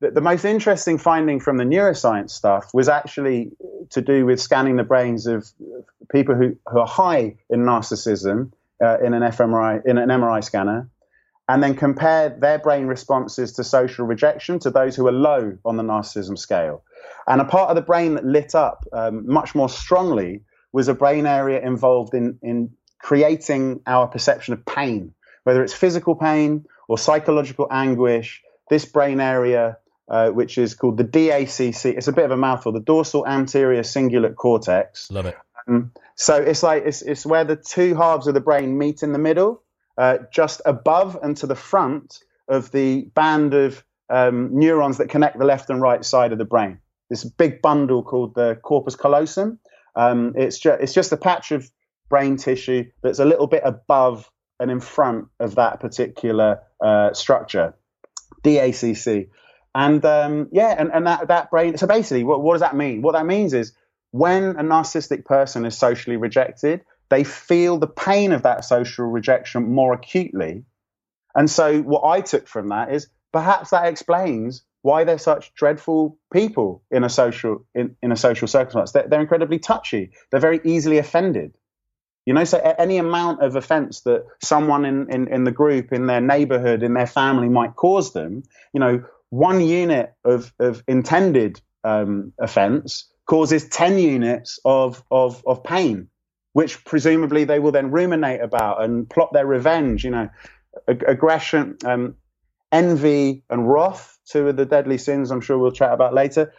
[0.00, 3.50] the, the, most interesting finding from the neuroscience stuff was actually
[3.90, 5.48] to do with scanning the brains of
[6.12, 10.88] people who, who are high in narcissism uh, in an fMRI in an MRI scanner,
[11.48, 15.76] and then compare their brain responses to social rejection to those who are low on
[15.76, 16.84] the narcissism scale.
[17.26, 20.94] And a part of the brain that lit up um, much more strongly was a
[20.94, 25.12] brain area involved in, in creating our perception of pain,
[25.44, 28.42] whether it's physical pain or psychological anguish.
[28.70, 31.96] This brain area uh, which is called the DACC.
[31.96, 32.72] It's a bit of a mouthful.
[32.72, 35.10] The dorsal anterior cingulate cortex.
[35.10, 35.36] Love it.
[35.68, 39.12] Um, so it's like it's, it's where the two halves of the brain meet in
[39.12, 39.62] the middle,
[39.96, 45.38] uh, just above and to the front of the band of um, neurons that connect
[45.38, 46.78] the left and right side of the brain.
[47.10, 49.58] This big bundle called the corpus callosum.
[49.94, 51.70] Um, it's just it's just a patch of
[52.08, 57.74] brain tissue that's a little bit above and in front of that particular uh, structure.
[58.42, 59.28] DACC.
[59.78, 61.78] And um, yeah, and, and that, that brain.
[61.78, 63.00] So basically, what, what does that mean?
[63.00, 63.74] What that means is
[64.10, 69.72] when a narcissistic person is socially rejected, they feel the pain of that social rejection
[69.72, 70.64] more acutely.
[71.36, 76.18] And so, what I took from that is perhaps that explains why they're such dreadful
[76.32, 78.90] people in a social in, in a social circumstance.
[78.90, 80.10] They're, they're incredibly touchy.
[80.32, 81.54] They're very easily offended.
[82.26, 86.06] You know, so any amount of offense that someone in, in, in the group, in
[86.06, 88.42] their neighborhood, in their family might cause them,
[88.74, 95.62] you know, one unit of, of intended um, offense causes 10 units of, of, of
[95.62, 96.08] pain,
[96.52, 100.04] which presumably they will then ruminate about and plot their revenge.
[100.04, 100.28] You know,
[100.88, 102.14] ag- aggression, um,
[102.72, 106.52] envy, and wrath, two of the deadly sins I'm sure we'll chat about later.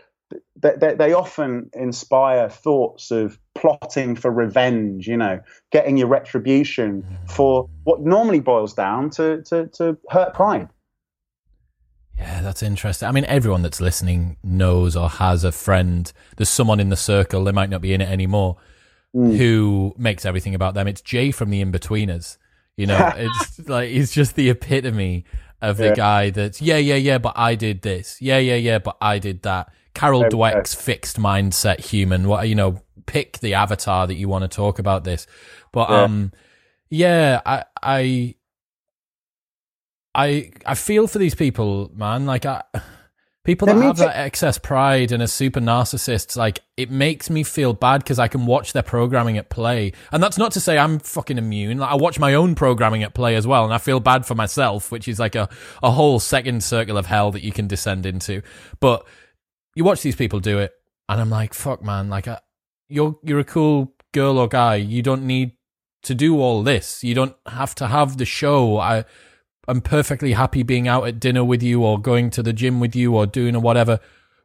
[0.56, 7.04] they, they, they, often inspire thoughts of plotting for revenge, you know, getting your retribution
[7.28, 10.70] for what normally boils down to, to, to hurt pride.
[12.20, 13.08] Yeah, that's interesting.
[13.08, 16.12] I mean, everyone that's listening knows or has a friend.
[16.36, 18.58] There's someone in the circle, they might not be in it anymore,
[19.16, 19.38] mm.
[19.38, 20.88] who makes everything about them.
[20.88, 22.38] It's Jay from the Inbetweeners.
[22.76, 25.26] You know, it's like he's just the epitome
[25.62, 25.96] of the yeah.
[25.96, 28.22] guy that's yeah, yeah, yeah, but I did this.
[28.22, 29.72] Yeah, yeah, yeah, but I did that.
[29.94, 30.36] Carol okay.
[30.36, 32.28] Dweck's fixed mindset human.
[32.28, 35.26] What you know, pick the avatar that you want to talk about this.
[35.72, 36.02] But yeah.
[36.04, 36.32] um
[36.90, 38.36] yeah, I I
[40.20, 42.26] I I feel for these people, man.
[42.26, 42.64] Like I
[43.46, 47.74] People that have that excess pride and are super narcissists, like it makes me feel
[47.74, 49.94] bad because I can watch their programming at play.
[50.12, 51.80] And that's not to say I'm fucking immune.
[51.80, 54.36] Like, I watch my own programming at play as well, and I feel bad for
[54.36, 55.50] myself, which is like a,
[55.82, 58.44] a whole second circle of hell that you can descend into.
[58.82, 59.08] But
[59.74, 60.74] you watch these people do it,
[61.08, 62.42] and I'm like, fuck, man, like I,
[62.88, 64.76] you're you're a cool girl or guy.
[64.76, 65.54] You don't need
[66.04, 67.04] to do all this.
[67.06, 68.78] You don't have to have the show.
[68.78, 69.06] I
[69.70, 72.96] I'm perfectly happy being out at dinner with you or going to the gym with
[72.96, 74.00] you or doing or whatever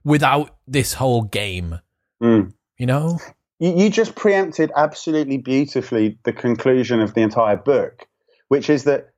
[0.05, 1.81] without this whole game.
[2.23, 2.53] Mm.
[2.77, 3.19] You know?
[3.59, 8.07] You, you just preempted absolutely beautifully the conclusion of the entire book,
[8.49, 9.15] which is that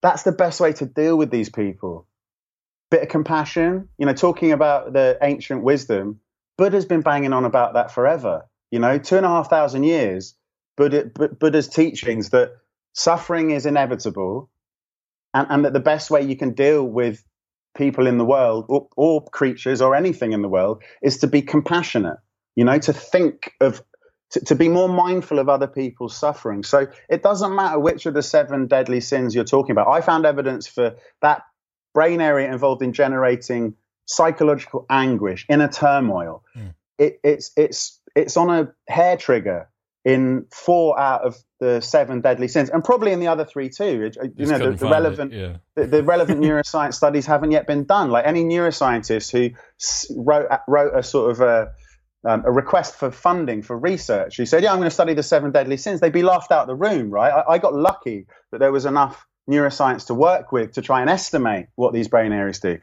[0.00, 2.06] that's the best way to deal with these people.
[2.90, 6.20] Bit of compassion, you know, talking about the ancient wisdom.
[6.56, 8.46] Buddha's been banging on about that forever.
[8.70, 10.34] You know, two and a half thousand years,
[10.76, 12.52] Buddha, Buddha's teachings that
[12.92, 14.50] suffering is inevitable
[15.34, 17.24] and, and that the best way you can deal with
[17.76, 21.42] people in the world or, or, creatures or anything in the world is to be
[21.42, 22.16] compassionate
[22.56, 23.82] you know to think of
[24.30, 26.62] to, to, be more mindful of other people's suffering.
[26.62, 29.88] So it doesn't matter which of the seven deadly sins you're talking about.
[29.88, 31.42] I found evidence for that
[31.94, 33.74] brain area involved in generating
[34.06, 36.44] psychological anguish inner turmoil.
[36.56, 36.74] Mm.
[36.98, 39.68] it, it's it's it's on a hair trigger
[40.08, 44.10] in four out of the seven deadly sins, and probably in the other three too.
[44.36, 45.56] You know, the, the relevant yeah.
[45.74, 48.10] the, the, relevant neuroscience studies haven't yet been done.
[48.10, 49.54] Like any neuroscientist who
[50.16, 51.72] wrote wrote a sort of a
[52.24, 55.22] um, a request for funding for research, who said, "Yeah, I'm going to study the
[55.22, 57.30] seven deadly sins," they'd be laughed out of the room, right?
[57.30, 61.10] I, I got lucky that there was enough neuroscience to work with to try and
[61.10, 62.78] estimate what these brain areas do.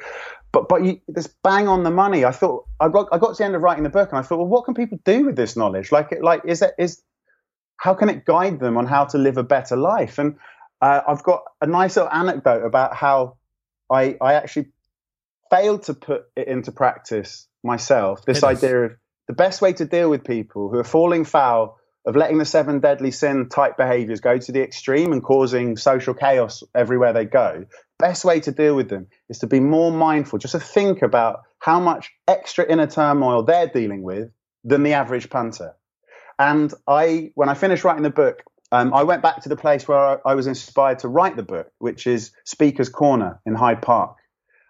[0.51, 2.23] But but you, this bang on the money.
[2.23, 4.21] I thought I got I got to the end of writing the book and I
[4.21, 5.91] thought, well, what can people do with this knowledge?
[5.91, 7.01] Like like is that is
[7.77, 10.17] how can it guide them on how to live a better life?
[10.17, 10.37] And
[10.81, 13.37] uh, I've got a nice little anecdote about how
[13.91, 14.67] I, I actually
[15.49, 18.25] failed to put it into practice myself.
[18.25, 18.91] This idea of
[19.27, 22.79] the best way to deal with people who are falling foul of letting the seven
[22.79, 27.65] deadly sin type behaviors go to the extreme and causing social chaos everywhere they go.
[27.97, 31.41] Best way to deal with them is to be more mindful, just to think about
[31.59, 34.29] how much extra inner turmoil they're dealing with
[34.63, 35.75] than the average punter.
[36.37, 39.87] And I, when I finished writing the book, um, I went back to the place
[39.87, 44.17] where I, was inspired to write the book, which is Speaker's Corner in Hyde Park.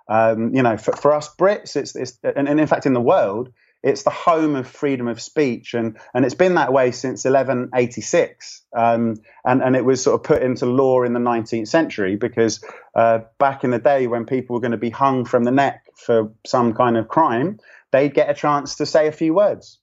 [0.07, 3.01] Um, you know, for, for, us Brits, it's, it's and, and, in fact in the
[3.01, 3.51] world,
[3.81, 8.63] it's the home of freedom of speech, and and it's been that way since 1186.
[8.75, 12.63] Um, and and it was sort of put into law in the 19th century because
[12.95, 15.83] uh, back in the day when people were going to be hung from the neck
[15.95, 17.59] for some kind of crime,
[17.91, 19.79] they'd get a chance to say a few words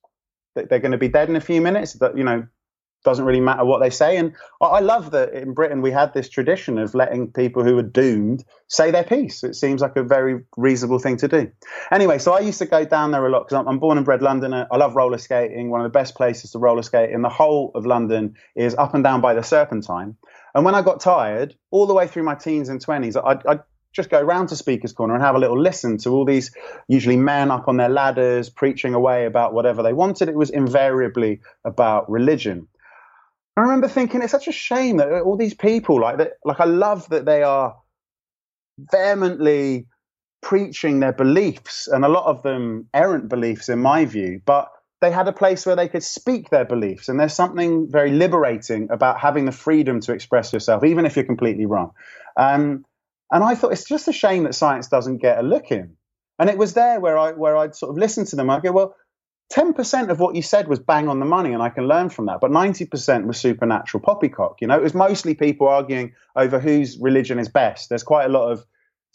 [0.55, 1.95] they're going to be dead in a few minutes.
[1.95, 2.47] That you know
[3.05, 4.17] doesn't really matter what they say.
[4.17, 7.83] And I love that in Britain we had this tradition of letting people who were
[7.83, 9.43] doomed say their piece.
[9.43, 11.51] It seems like a very reasonable thing to do.
[11.91, 14.23] Anyway, so I used to go down there a lot because I'm born and bred
[14.23, 14.67] Londoner.
[14.71, 15.71] I love roller skating.
[15.71, 18.95] One of the best places to roller skate in the whole of London is up
[18.95, 20.17] and down by the Serpentine.
[20.55, 23.61] And when I got tired, all the way through my teens and 20s, I'd, I'd
[23.93, 26.51] just go round to Speaker's Corner and have a little listen to all these
[26.89, 30.29] usually men up on their ladders preaching away about whatever they wanted.
[30.29, 32.69] It was invariably about religion.
[33.57, 36.65] I remember thinking it's such a shame that all these people like that like I
[36.65, 37.77] love that they are
[38.79, 39.87] vehemently
[40.41, 45.11] preaching their beliefs and a lot of them errant beliefs in my view, but they
[45.11, 49.21] had a place where they could speak their beliefs and there's something very liberating about
[49.21, 51.93] having the freedom to express yourself even if you're completely wrong.
[52.37, 52.85] Um,
[53.33, 55.97] and I thought it's just a shame that science doesn't get a look in.
[56.39, 58.51] And it was there where I where I'd sort of listen to them.
[58.51, 58.95] I go, well,
[59.53, 62.27] 10% of what you said was bang on the money, and I can learn from
[62.27, 62.41] that.
[62.41, 64.61] But 90% was supernatural poppycock.
[64.61, 67.89] You know, it was mostly people arguing over whose religion is best.
[67.89, 68.65] There's quite a lot of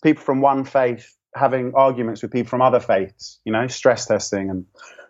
[0.03, 4.49] people from one faith having arguments with people from other faiths, you know, stress testing
[4.49, 4.65] and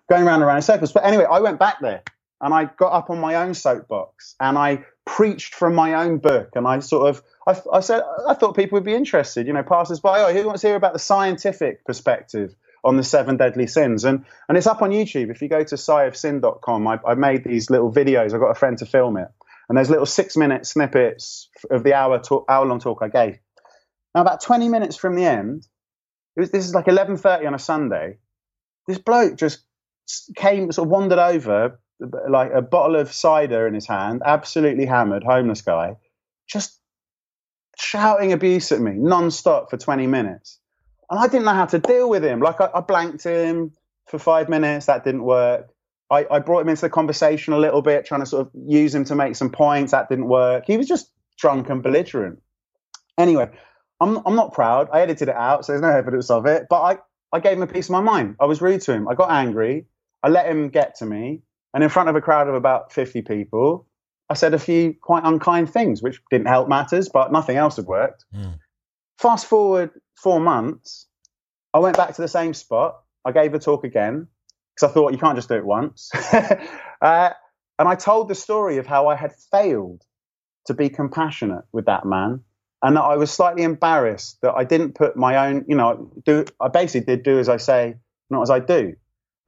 [0.09, 0.91] going around and around in circles.
[0.91, 2.03] But anyway, I went back there
[2.41, 6.49] and I got up on my own soapbox and I preached from my own book
[6.53, 9.47] and I sort of I, I said I thought people would be interested.
[9.47, 10.19] You know, passers by.
[10.19, 12.53] Oh, who wants to hear about the scientific perspective
[12.83, 14.05] on the seven deadly sins.
[14.05, 15.31] And, and it's up on YouTube.
[15.31, 18.33] If you go to sighofsin.com, I, I made these little videos.
[18.33, 19.27] I got a friend to film it.
[19.67, 23.39] And there's little six minute snippets of the hour, hour long talk I gave.
[24.15, 25.67] Now, about 20 minutes from the end,
[26.35, 28.19] it was, this is like 11.30 on a Sunday,
[28.87, 29.59] this bloke just
[30.35, 35.23] came, sort of wandered over, like a bottle of cider in his hand, absolutely hammered,
[35.23, 35.95] homeless guy,
[36.47, 36.79] just
[37.77, 40.59] shouting abuse at me non-stop for 20 minutes.
[41.09, 42.39] And I didn't know how to deal with him.
[42.39, 43.71] Like I, I blanked him
[44.07, 45.67] for five minutes, that didn't work.
[46.09, 48.95] I, I, brought him into the conversation a little bit, trying to sort of use
[48.95, 49.91] him to make some points.
[49.91, 50.63] That didn't work.
[50.65, 52.41] He was just drunk and belligerent.
[53.17, 53.49] Anyway,
[53.99, 54.89] I'm, I'm not proud.
[54.93, 56.67] I edited it out, so there's no evidence of it.
[56.69, 56.97] But I,
[57.33, 58.37] I gave him a piece of my mind.
[58.39, 59.07] I was rude to him.
[59.09, 59.87] I got angry.
[60.23, 61.41] I let him get to me.
[61.77, 63.85] And in front of a crowd of about 50 people,
[64.31, 67.85] I said a few quite unkind things, which didn't help matters, but nothing else had
[67.85, 68.25] worked.
[68.35, 68.57] Mm.
[69.19, 71.05] Fast forward four months,
[71.75, 73.03] I went back to the same spot.
[73.25, 74.25] I gave a talk again
[74.73, 76.09] because I thought you can't just do it once.
[76.33, 77.29] uh,
[77.77, 80.01] and I told the story of how I had failed
[80.65, 82.39] to be compassionate with that man
[82.81, 86.43] and that I was slightly embarrassed that I didn't put my own, you know, do.
[86.59, 87.97] I basically did do as I say,
[88.31, 88.95] not as I do.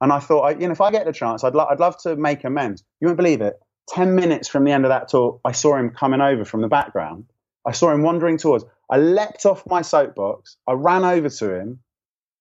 [0.00, 2.16] And I thought, you know, if I get the chance, I'd, lo- I'd love to
[2.16, 2.82] make amends.
[3.00, 3.60] You won't believe it.
[3.90, 6.68] 10 minutes from the end of that talk, I saw him coming over from the
[6.68, 7.24] background.
[7.66, 8.64] I saw him wandering towards.
[8.90, 10.56] I leapt off my soapbox.
[10.66, 11.80] I ran over to him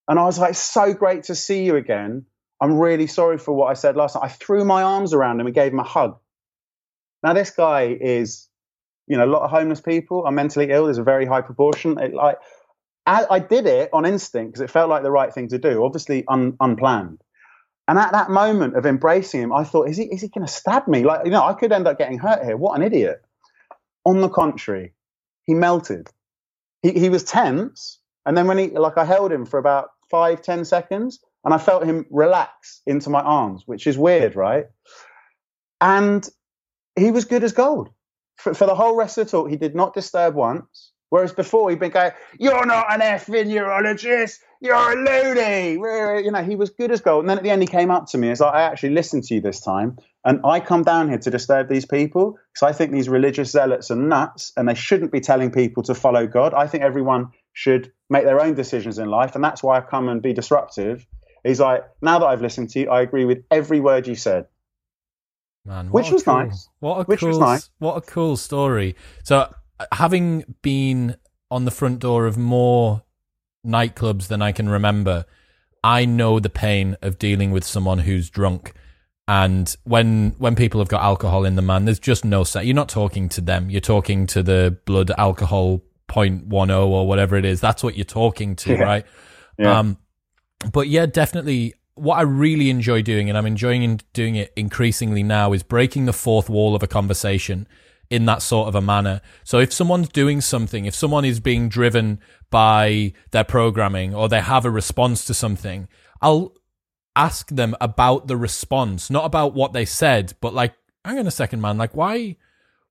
[0.07, 2.25] and I was like, so great to see you again.
[2.59, 4.23] I'm really sorry for what I said last night.
[4.23, 6.17] I threw my arms around him and gave him a hug.
[7.21, 8.47] Now, this guy is,
[9.07, 10.85] you know, a lot of homeless people are mentally ill.
[10.85, 11.99] There's a very high proportion.
[11.99, 12.37] It, like,
[13.05, 15.83] I, I, did it on instinct because it felt like the right thing to do,
[15.83, 17.21] obviously un, unplanned.
[17.89, 20.53] And at that moment of embracing him, I thought, is he, is he going to
[20.53, 21.03] stab me?
[21.03, 22.55] Like, you know, I could end up getting hurt here.
[22.55, 23.19] What an idiot.
[24.05, 24.93] On the contrary,
[25.45, 26.07] he melted.
[26.83, 27.97] He, he was tense.
[28.27, 31.57] And then when he, like, I held him for about five, ten seconds and I
[31.57, 34.67] felt him relax into my arms, which is weird, right?
[35.81, 36.29] And
[36.95, 37.89] he was good as gold.
[38.35, 40.91] For, for the whole rest of the talk, he did not disturb once.
[41.09, 44.41] Whereas before he'd been going, "You're not an effing neurologist.
[44.61, 45.71] You're a loony."
[46.23, 47.23] You know, he was good as gold.
[47.23, 49.23] And then at the end, he came up to me and said, "I actually listened
[49.25, 52.77] to you this time, and I come down here to disturb these people because I
[52.77, 56.53] think these religious zealots are nuts, and they shouldn't be telling people to follow God.
[56.53, 60.09] I think everyone should make their own decisions in life, and that's why I come
[60.09, 61.07] and be disruptive."
[61.43, 64.45] He's like, "Now that I've listened to you, I agree with every word you said."
[65.65, 66.69] Man, which was cool, nice.
[66.79, 67.69] What a which cool, was nice.
[67.79, 68.95] What a cool story.
[69.23, 69.51] So
[69.91, 71.15] having been
[71.51, 73.03] on the front door of more
[73.65, 75.25] nightclubs than I can remember,
[75.83, 78.73] I know the pain of dealing with someone who's drunk.
[79.27, 82.65] And when when people have got alcohol in the man, there's just no set.
[82.65, 83.69] You're not talking to them.
[83.69, 87.61] You're talking to the blood alcohol 0.10 or whatever it is.
[87.61, 88.83] That's what you're talking to, yeah.
[88.83, 89.05] right?
[89.57, 89.79] Yeah.
[89.79, 89.97] Um,
[90.71, 91.75] but yeah, definitely.
[91.93, 96.13] What I really enjoy doing, and I'm enjoying doing it increasingly now, is breaking the
[96.13, 97.67] fourth wall of a conversation
[98.09, 99.21] in that sort of a manner.
[99.43, 104.41] So if someone's doing something, if someone is being driven by their programming or they
[104.41, 105.87] have a response to something,
[106.21, 106.55] I'll
[107.15, 110.73] ask them about the response, not about what they said, but like,
[111.05, 112.35] hang on a second, man, like why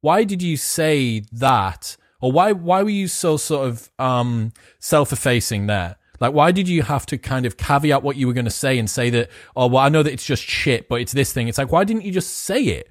[0.01, 1.97] why did you say that?
[2.21, 5.97] Or why why were you so sort of um self effacing there?
[6.21, 8.79] Like, why did you have to kind of caveat what you were going to say
[8.79, 11.47] and say that, oh, well, I know that it's just shit, but it's this thing.
[11.47, 12.89] It's like, why didn't you just say it?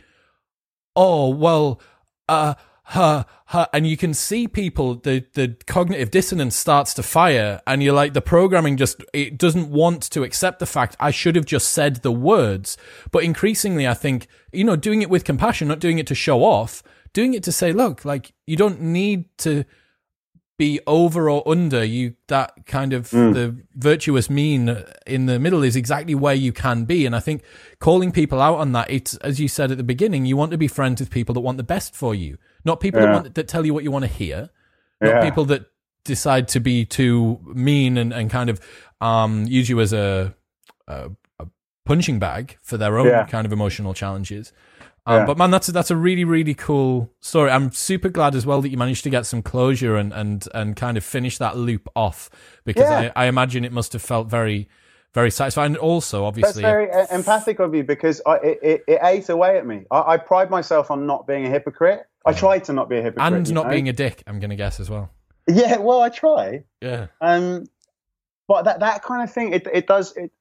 [0.95, 1.82] Oh, well,
[2.28, 2.55] uh,
[2.91, 7.84] her, her, and you can see people, the, the cognitive dissonance starts to fire and
[7.84, 11.45] you're like, the programming just, it doesn't want to accept the fact I should have
[11.45, 12.78] just said the words.
[13.11, 16.43] But increasingly, I think, you know, doing it with compassion, not doing it to show
[16.45, 19.65] off, doing it to say, look, like, you don't need to,
[20.58, 23.34] be over or under you that kind of mm.
[23.34, 27.43] the virtuous mean in the middle is exactly where you can be and i think
[27.80, 30.58] calling people out on that it's as you said at the beginning you want to
[30.58, 33.08] be friends with people that want the best for you not people yeah.
[33.08, 34.49] that want that tell you what you want to hear
[34.99, 35.22] not yeah.
[35.22, 35.66] people that
[36.03, 38.60] decide to be too mean and, and kind of
[39.01, 40.34] um, use you as a,
[40.88, 41.45] a, a
[41.86, 43.26] punching bag for their own yeah.
[43.26, 44.53] kind of emotional challenges
[45.08, 45.26] um, yeah.
[45.26, 47.49] But man, that's a, that's a really really cool story.
[47.49, 50.76] I'm super glad as well that you managed to get some closure and and and
[50.76, 52.30] kind of finish that loop off
[52.66, 53.12] because yeah.
[53.16, 54.68] I, I imagine it must have felt very
[55.14, 55.72] very satisfying.
[55.72, 59.58] And also, obviously, that's very empathic of you because I, it, it, it, ate away
[59.58, 59.86] at me.
[59.89, 62.05] I, I, pride myself on not being a hypocrite.
[62.26, 63.72] I try to not be a hypocrite and not know?
[63.72, 64.22] being a dick.
[64.28, 65.10] I'm going to guess as well.
[65.47, 66.66] Yeah, well, I try.
[66.82, 67.08] Yeah.
[67.22, 67.66] Um,
[68.47, 70.16] but that that kind of thing, it it does.
[70.18, 70.32] It,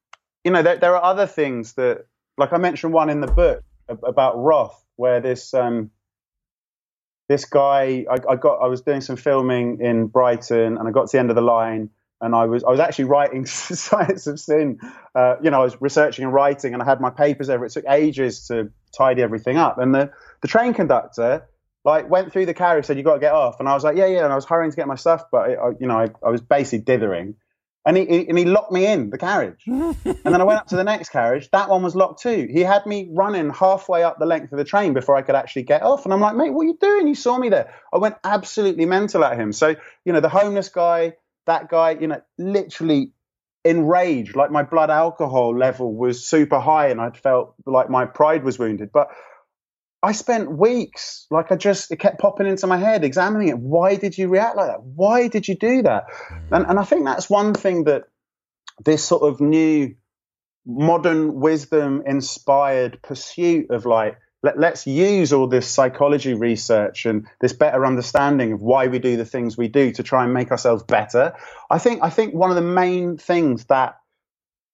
[0.45, 2.07] you know, there, there are other things that,
[2.37, 5.91] like I mentioned one in the book about Roth, where this um,
[7.29, 11.09] this guy, I, I, got, I was doing some filming in Brighton, and I got
[11.09, 14.39] to the end of the line, and I was I was actually writing Science of
[14.39, 14.79] Sin.
[15.15, 17.65] Uh, you know, I was researching and writing, and I had my papers over.
[17.65, 20.11] It took ages to tidy everything up, and the
[20.43, 21.47] the train conductor
[21.85, 23.97] like went through the carriage, said you got to get off, and I was like,
[23.97, 26.09] yeah, yeah, and I was hurrying to get my stuff, but I, you know, I,
[26.25, 27.37] I was basically dithering,
[27.87, 30.77] and he, and he locked me in the carriage, and then I went up to
[30.77, 31.49] the next carriage.
[31.53, 32.49] That one was locked too.
[32.51, 35.63] He had me running halfway up the length of the train before I could actually
[35.63, 37.07] get off, and I'm like, mate, what are you doing?
[37.07, 37.73] You saw me there.
[37.93, 39.53] I went absolutely mental at him.
[39.53, 41.15] So you know, the homeless guy,
[41.47, 43.13] that guy, you know, literally
[43.65, 48.43] enraged, like my blood alcohol level was super high, and I felt like my pride
[48.43, 49.11] was wounded, but
[50.07, 53.59] I spent weeks, like I just, it kept popping into my head, examining it.
[53.59, 54.83] Why did you react like that?
[54.83, 56.05] Why did you do that?
[56.31, 56.53] Mm.
[56.53, 58.05] And, and I think that's one thing that
[58.85, 59.97] this sort of new
[60.65, 67.53] modern wisdom inspired pursuit of like, let, let's use all this psychology research and this
[67.53, 70.85] better understanding of why we do the things we do to try and make ourselves
[70.85, 71.35] better.
[71.69, 73.97] I think, I think one of the main things that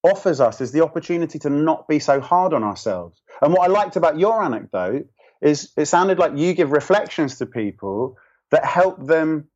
[0.03, 3.23] offers us is the opportunity to not be so hard on ourselves.
[3.41, 5.07] And what I liked about your anecdote
[5.43, 8.17] is it sounded like you give reflections to people
[8.51, 9.49] that help them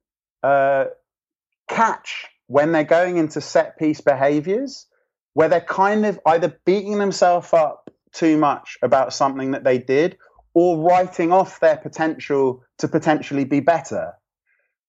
[0.43, 0.87] uh,
[1.69, 4.87] catch when they're going into set piece behaviors
[5.35, 10.17] where they're kind of either beating themselves up too much about something that they did
[10.55, 14.15] or writing off their potential to potentially be better.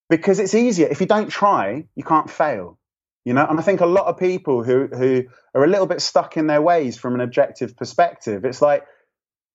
[0.10, 0.88] Because it's easier.
[0.88, 2.80] If you don't try you can't fail.
[3.26, 6.02] You know and i think a lot of people who who are a little bit
[6.02, 8.86] stuck in their ways from an objective perspective it's like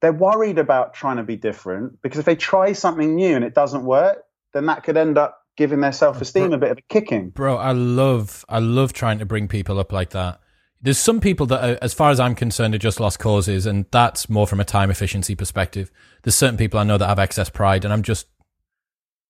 [0.03, 3.55] they're worried about trying to be different because if they try something new and it
[3.55, 7.30] doesn't work, then that could end up giving their self-esteem a bit of a kicking.
[7.30, 10.40] Bro, I love I love trying to bring people up like that.
[10.84, 13.86] There's some people that, are, as far as I'm concerned, are just lost causes, and
[13.92, 15.92] that's more from a time efficiency perspective.
[16.24, 18.26] There's certain people I know that have excess pride, and I'm just,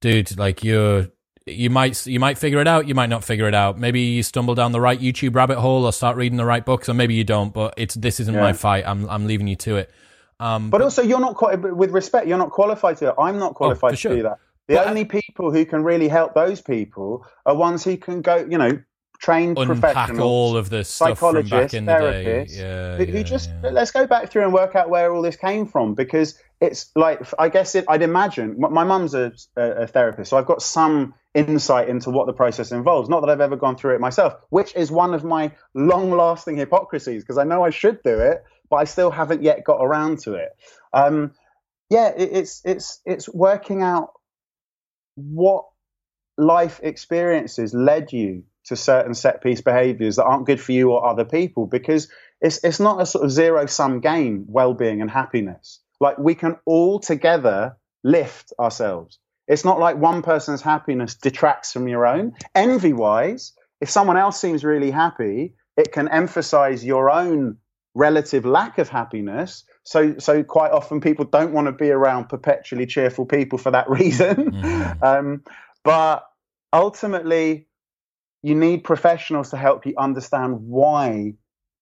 [0.01, 1.09] dude, like you're,
[1.45, 3.79] you might you might figure it out, you might not figure it out.
[3.79, 6.89] Maybe you stumble down the right YouTube rabbit hole, or start reading the right books,
[6.89, 7.53] or maybe you don't.
[7.53, 8.41] But it's this isn't yeah.
[8.41, 8.85] my fight.
[8.87, 9.91] I'm I'm leaving you to it.
[10.41, 13.19] Um, but, but, also, you're not quite, with respect, you're not qualified to.
[13.19, 14.17] I'm not oh, qualified oh, to sure.
[14.17, 14.39] do that.
[14.69, 18.23] The but only I, people who can really help those people are ones who can
[18.23, 18.79] go, you know,
[19.23, 23.71] trained professionals, all of this psychologists, therapists, yeah, who, yeah, just yeah.
[23.71, 27.23] let's go back through and work out where all this came from because it's like
[27.39, 31.89] I guess it, I'd imagine my mum's a, a, therapist, so I've got some insight
[31.89, 33.09] into what the process involves.
[33.09, 37.23] Not that I've ever gone through it myself, which is one of my long-lasting hypocrisies
[37.23, 40.33] because I know I should do it, but I still haven't yet got around to
[40.33, 40.49] it.
[40.95, 41.33] Um,
[41.91, 44.15] yeah, it, it's it's it's working out
[45.15, 45.67] what
[46.39, 51.07] life experiences led you to certain set piece behaviors that aren't good for you or
[51.07, 52.09] other people because
[52.41, 55.81] it's it's not a sort of zero sum game well-being and happiness.
[56.01, 59.19] Like we can all together lift ourselves.
[59.49, 62.33] It's not like one person's happiness detracts from your own.
[62.55, 63.53] Envy wise
[63.83, 67.59] if someone else seems really happy it can emphasize your own
[67.95, 69.65] relative lack of happiness.
[69.85, 73.89] So, so quite often people don't want to be around perpetually cheerful people for that
[73.91, 74.53] reason.
[74.53, 75.03] Mm.
[75.03, 75.43] um,
[75.85, 76.25] but
[76.73, 77.67] ultimately,
[78.43, 81.35] you need professionals to help you understand why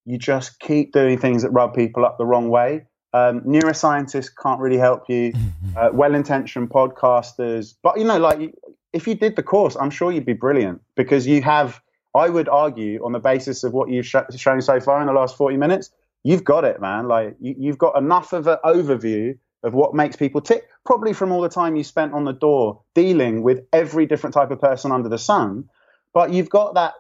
[0.05, 2.87] you just keep doing things that rub people up the wrong way.
[3.13, 5.33] Um, neuroscientists can't really help you.
[5.77, 8.53] Uh, well-intentioned podcasters, but you know, like
[8.93, 11.81] if you did the course, I'm sure you'd be brilliant because you have.
[12.13, 15.13] I would argue, on the basis of what you've sh- shown so far in the
[15.13, 15.91] last 40 minutes,
[16.23, 17.09] you've got it, man.
[17.09, 21.33] Like you, have got enough of an overview of what makes people tick, probably from
[21.33, 24.93] all the time you spent on the door dealing with every different type of person
[24.93, 25.69] under the sun.
[26.15, 26.95] But you've got that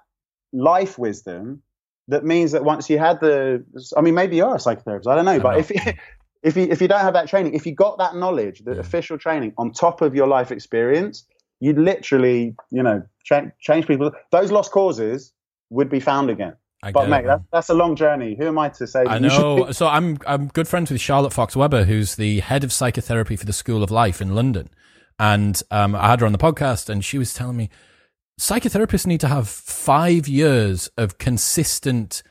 [0.52, 1.62] life wisdom
[2.08, 3.64] that means that once you had the,
[3.96, 5.06] I mean, maybe you are a psychotherapist.
[5.06, 5.58] I don't know, I but know.
[5.58, 5.76] if you,
[6.42, 8.80] if you if you don't have that training, if you got that knowledge, the yeah.
[8.80, 11.24] official training on top of your life experience,
[11.60, 14.10] you'd literally, you know, cha- change people.
[14.32, 15.32] Those lost causes
[15.70, 16.54] would be found again.
[16.82, 18.34] I but mate, that's, that's a long journey.
[18.34, 19.04] Who am I to say?
[19.06, 19.70] I know.
[19.70, 23.44] so I'm I'm good friends with Charlotte Fox Weber, who's the head of psychotherapy for
[23.44, 24.70] the School of Life in London,
[25.18, 27.68] and um, I had her on the podcast, and she was telling me
[28.40, 32.22] psychotherapists need to have five years of consistent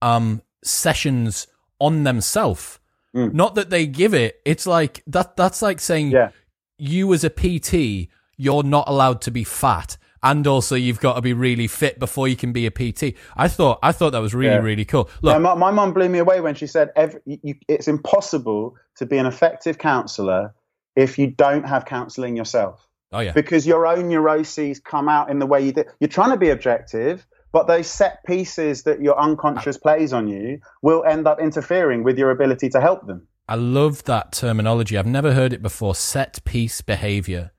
[0.00, 1.46] um, sessions
[1.78, 2.80] on themselves.
[3.14, 3.32] Mm.
[3.34, 4.40] Not that they give it.
[4.44, 5.36] It's like that.
[5.36, 6.30] That's like saying yeah.
[6.76, 11.20] you as a PT, you're not allowed to be fat and also you've got to
[11.20, 13.16] be really fit before you can be a PT.
[13.36, 14.60] I thought I thought that was really yeah.
[14.60, 15.10] really cool.
[15.20, 19.06] Look, yeah, my, mom blew me away when she said every, you, it's impossible to
[19.06, 20.54] be an effective counselor
[20.94, 22.86] if you don't have counseling yourself.
[23.12, 25.84] Oh yeah, because your own neuroses come out in the way you do.
[26.00, 27.26] You're trying to be objective.
[27.52, 29.82] But those set pieces that your unconscious ah.
[29.82, 33.28] plays on you will end up interfering with your ability to help them.
[33.46, 34.96] I love that terminology.
[34.96, 35.94] I've never heard it before.
[35.94, 37.52] Set piece behavior.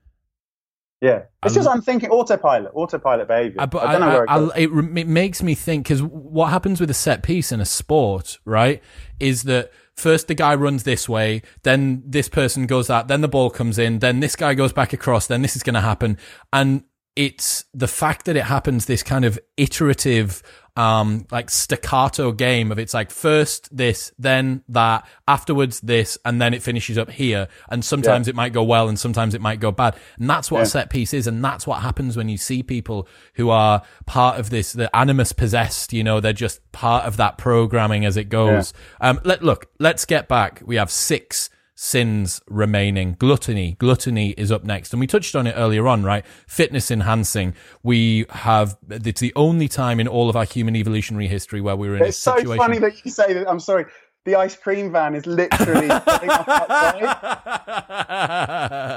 [1.04, 3.60] Yeah, it's just I'm thinking autopilot, autopilot behavior.
[3.60, 6.80] I, but I don't know where it, it, it makes me think because what happens
[6.80, 8.82] with a set piece in a sport, right,
[9.20, 13.28] is that first the guy runs this way, then this person goes that, then the
[13.28, 16.16] ball comes in, then this guy goes back across, then this is going to happen,
[16.54, 16.84] and
[17.16, 20.42] it's the fact that it happens this kind of iterative
[20.76, 26.52] um like staccato game of it's like first this then that afterwards this and then
[26.52, 28.30] it finishes up here and sometimes yeah.
[28.30, 30.64] it might go well and sometimes it might go bad and that's what yeah.
[30.64, 34.40] a set piece is and that's what happens when you see people who are part
[34.40, 38.28] of this the animus possessed you know they're just part of that programming as it
[38.28, 39.10] goes yeah.
[39.10, 43.16] um let look let's get back we have six sins remaining.
[43.18, 43.76] Gluttony.
[43.78, 44.92] Gluttony is up next.
[44.92, 46.24] And we touched on it earlier on, right?
[46.46, 47.54] Fitness enhancing.
[47.82, 51.88] We have, it's the only time in all of our human evolutionary history where we
[51.88, 52.48] are in it's a situation.
[52.48, 53.48] So funny that you say that.
[53.48, 53.86] I'm sorry.
[54.24, 55.88] The ice cream van is literally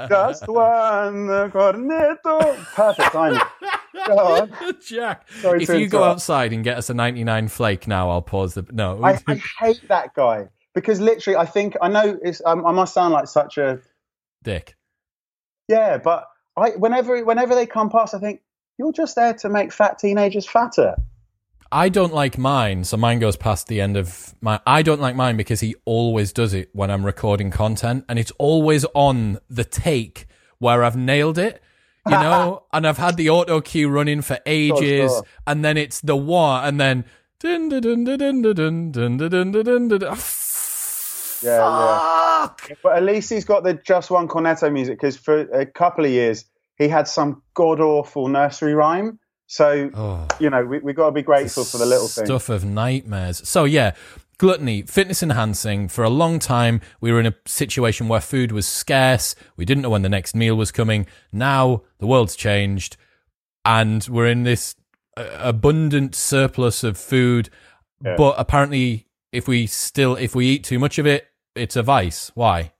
[0.08, 2.56] Just one uh, cornetto.
[2.74, 3.40] Perfect timing.
[4.80, 8.54] Jack, Sorry if you go outside and get us a 99 flake now, I'll pause
[8.54, 8.64] the.
[8.72, 9.04] No.
[9.04, 10.48] I, I hate that guy
[10.80, 12.40] because literally, I think I know it's.
[12.44, 13.80] Um, I must sound like such a
[14.44, 14.76] dick.
[15.66, 18.40] Yeah, but I whenever whenever they come past, I think
[18.78, 20.94] you're just there to make fat teenagers fatter.
[21.70, 24.60] I don't like mine, so mine goes past the end of my.
[24.66, 28.32] I don't like mine because he always does it when I'm recording content, and it's
[28.38, 30.26] always on the take
[30.58, 31.60] where I've nailed it,
[32.06, 35.22] you know, and I've had the auto cue running for ages, sure, sure.
[35.46, 37.04] and then it's the one, and then.
[37.40, 40.18] Dun, dun, dun, dun, dun, dun, dun, dun, dun, dun, dun, dun.
[41.42, 42.66] Yeah, Fuck!
[42.68, 42.76] yeah.
[42.82, 46.10] But at least he's got the just one cornetto music because for a couple of
[46.10, 46.44] years
[46.76, 49.18] he had some god awful nursery rhyme.
[49.46, 52.26] So oh, you know we we got to be grateful for the little stuff thing.
[52.26, 53.48] Stuff of nightmares.
[53.48, 53.94] So yeah,
[54.38, 55.88] gluttony, fitness enhancing.
[55.88, 59.34] For a long time, we were in a situation where food was scarce.
[59.56, 61.06] We didn't know when the next meal was coming.
[61.32, 62.96] Now the world's changed,
[63.64, 64.74] and we're in this
[65.16, 67.50] uh, abundant surplus of food.
[68.04, 68.16] Yeah.
[68.16, 71.27] But apparently, if we still if we eat too much of it,
[71.58, 72.30] it's a vice.
[72.34, 72.72] Why?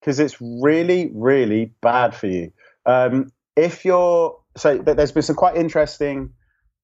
[0.00, 2.52] Because it's really, really bad for you.
[2.84, 6.30] Um, if you're so, there's been some quite interesting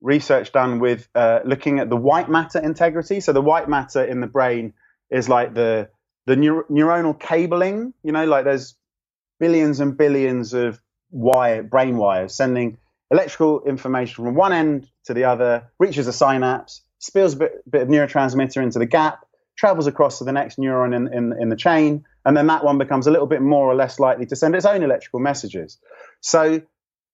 [0.01, 3.21] research done with uh, looking at the white matter integrity.
[3.21, 4.75] So the white matter in the brain
[5.11, 5.89] is like the
[6.27, 7.95] the neur- neuronal cabling.
[8.03, 8.75] You know, like there's
[9.39, 10.81] billions and billions of
[11.11, 12.79] wire brain wires sending
[13.11, 17.83] electrical information from one end to the other, reaches a synapse, spills a bit, bit
[17.83, 19.27] of neurotransmitter into the gap,
[19.57, 22.79] travels across to the next neuron in, in, in the chain, and then that one
[22.79, 25.79] becomes a little bit more or less likely to send its own electrical messages.
[26.21, 26.63] So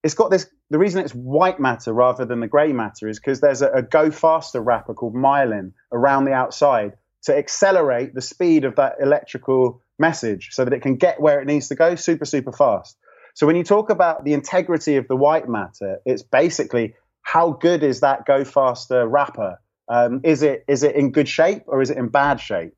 [0.03, 0.47] it's got this.
[0.71, 3.83] The reason it's white matter rather than the grey matter is because there's a, a,
[3.83, 9.83] go faster wrapper called myelin around the outside to accelerate the speed of that electrical
[9.99, 12.97] message so that it can get where it needs to go super, super fast.
[13.35, 17.83] So when you talk about the integrity of the white matter, it's basically how good
[17.83, 19.59] is that go faster wrapper
[19.89, 22.75] um, is it is it in good shape or is it in bad shape?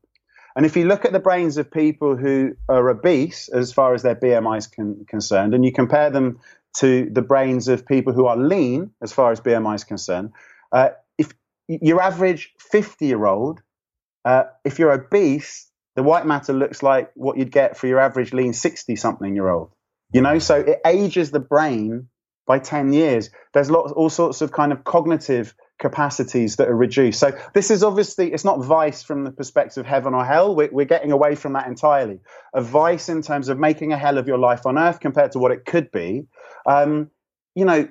[0.55, 4.03] And if you look at the brains of people who are obese, as far as
[4.03, 6.39] their BMI is con- concerned, and you compare them
[6.77, 10.31] to the brains of people who are lean, as far as BMI is concerned,
[10.71, 11.33] uh, if
[11.67, 13.61] your average 50 year old,
[14.25, 18.33] uh, if you're obese, the white matter looks like what you'd get for your average
[18.33, 19.71] lean 60 something year old.
[20.13, 22.09] You know, so it ages the brain
[22.45, 23.29] by 10 years.
[23.53, 27.19] There's lots, all sorts of kind of cognitive capacities that are reduced.
[27.19, 30.55] So this is obviously it's not vice from the perspective of heaven or hell.
[30.55, 32.19] We're, we're, getting away from that entirely.
[32.53, 35.39] A vice in terms of making a hell of your life on earth compared to
[35.39, 36.27] what it could be.
[36.65, 37.09] Um,
[37.55, 37.89] you know,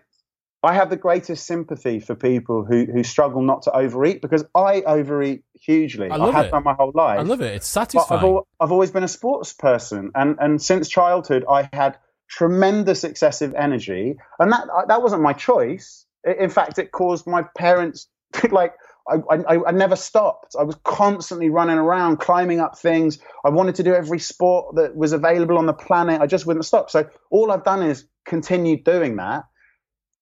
[0.63, 4.83] I have the greatest sympathy for people who who struggle not to overeat because I
[4.83, 6.11] overeat hugely.
[6.11, 6.51] I, love I have it.
[6.51, 7.19] done my whole life.
[7.19, 7.55] I love it.
[7.55, 8.37] It's satisfying.
[8.37, 11.97] I've, I've always been a sports person, and and since childhood I had
[12.29, 18.09] tremendous excessive energy, and that that wasn't my choice in fact, it caused my parents
[18.51, 18.75] like
[19.09, 20.55] I, I, I, never stopped.
[20.59, 23.19] I was constantly running around, climbing up things.
[23.45, 26.21] I wanted to do every sport that was available on the planet.
[26.21, 26.91] I just wouldn't stop.
[26.91, 29.45] So all I've done is continued doing that.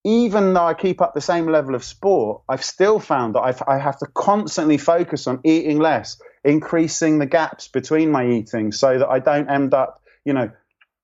[0.05, 3.63] Even though I keep up the same level of sport, I've still found that I've,
[3.67, 9.01] I have to constantly focus on eating less, increasing the gaps between my eating so
[9.01, 10.51] that I don't end up, you know,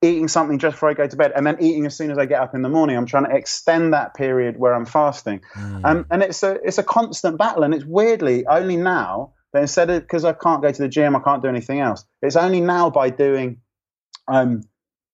[0.03, 2.27] eating something just before I go to bed and then eating as soon as I
[2.27, 2.97] get up in the morning.
[2.97, 5.41] I'm trying to extend that period where I'm fasting.
[5.55, 5.85] Mm.
[5.85, 7.63] Um, and it's a, it's a constant battle.
[7.63, 11.17] And it's weirdly only now that instead of, because I can't go to the gym,
[11.17, 13.61] I can't do anything else, it's only now by doing,
[14.29, 14.63] um,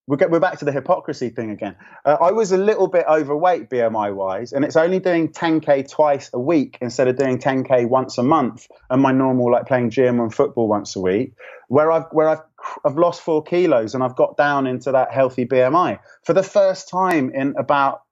[0.07, 1.77] we're, get, we're back to the hypocrisy thing again.
[2.05, 6.31] Uh, I was a little bit overweight BMI wise, and it's only doing 10K twice
[6.33, 10.19] a week instead of doing 10K once a month and my normal, like playing gym
[10.19, 11.35] and football once a week,
[11.69, 12.43] where I've, where I've
[12.85, 16.89] I've lost four kilos and I've got down into that healthy BMI for the first
[16.89, 18.03] time in about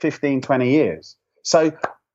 [0.00, 1.16] 15, 20 years.
[1.42, 1.72] So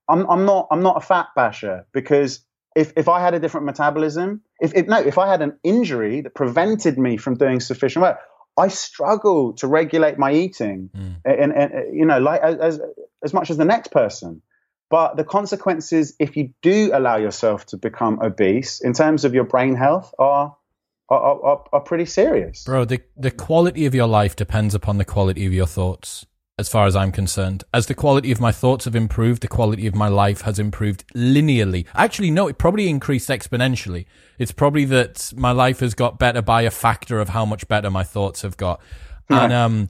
[0.07, 2.45] I'm, I'm not I'm not a fat basher because
[2.75, 6.21] if, if I had a different metabolism, if, if no, if I had an injury
[6.21, 8.19] that prevented me from doing sufficient work,
[8.57, 11.15] I struggle to regulate my eating, mm.
[11.25, 12.79] and, and, and, you know, like as
[13.23, 14.41] as much as the next person.
[14.89, 19.43] But the consequences, if you do allow yourself to become obese, in terms of your
[19.43, 20.55] brain health, are
[21.09, 22.63] are, are, are pretty serious.
[22.63, 26.25] Bro, the the quality of your life depends upon the quality of your thoughts
[26.57, 27.63] as far as I'm concerned.
[27.73, 31.05] As the quality of my thoughts have improved, the quality of my life has improved
[31.13, 31.85] linearly.
[31.93, 34.05] Actually, no, it probably increased exponentially.
[34.39, 37.91] It's probably that my life has got better by a factor of how much better
[37.91, 38.79] my thoughts have got.
[39.29, 39.43] Yeah.
[39.43, 39.89] And um,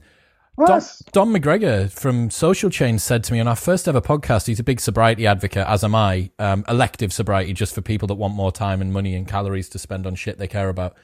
[0.57, 0.81] Don,
[1.11, 4.63] Don, McGregor from Social Change said to me on our first ever podcast, he's a
[4.63, 8.53] big sobriety advocate, as am I, um, elective sobriety just for people that want more
[8.53, 10.95] time and money and calories to spend on shit they care about.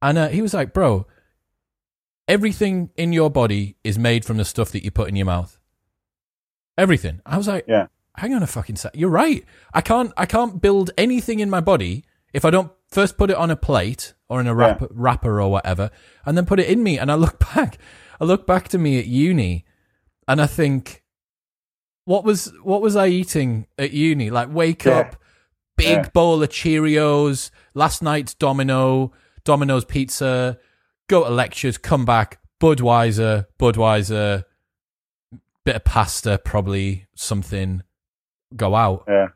[0.00, 1.06] And uh, he was like, bro,
[2.28, 5.58] everything in your body is made from the stuff that you put in your mouth.
[6.76, 7.20] Everything.
[7.24, 7.86] I was like, yeah.
[8.16, 8.92] hang on a fucking sec.
[8.94, 9.44] You're right.
[9.72, 13.36] I can't I can't build anything in my body if I don't first put it
[13.36, 14.88] on a plate or in a wrap, yeah.
[14.90, 15.90] wrapper or whatever,
[16.26, 16.98] and then put it in me.
[16.98, 17.78] And I look back,
[18.20, 19.64] I look back to me at uni,
[20.28, 21.02] and I think,
[22.04, 24.30] what was what was I eating at uni?
[24.30, 24.98] Like wake yeah.
[24.98, 25.16] up,
[25.76, 26.08] big yeah.
[26.10, 29.12] bowl of Cheerios, last night's Domino,
[29.44, 30.58] Domino's pizza,
[31.08, 34.44] go to lectures, come back, Budweiser, Budweiser,
[35.64, 37.82] bit of pasta, probably something,
[38.56, 39.04] go out.
[39.08, 39.28] Yeah.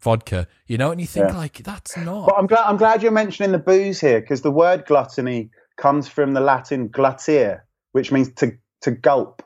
[0.00, 2.28] Vodka, you know, and you think like that's not.
[2.28, 6.08] But I'm glad I'm glad you're mentioning the booze here because the word gluttony comes
[6.08, 7.60] from the Latin glutire,
[7.92, 9.42] which means to to gulp.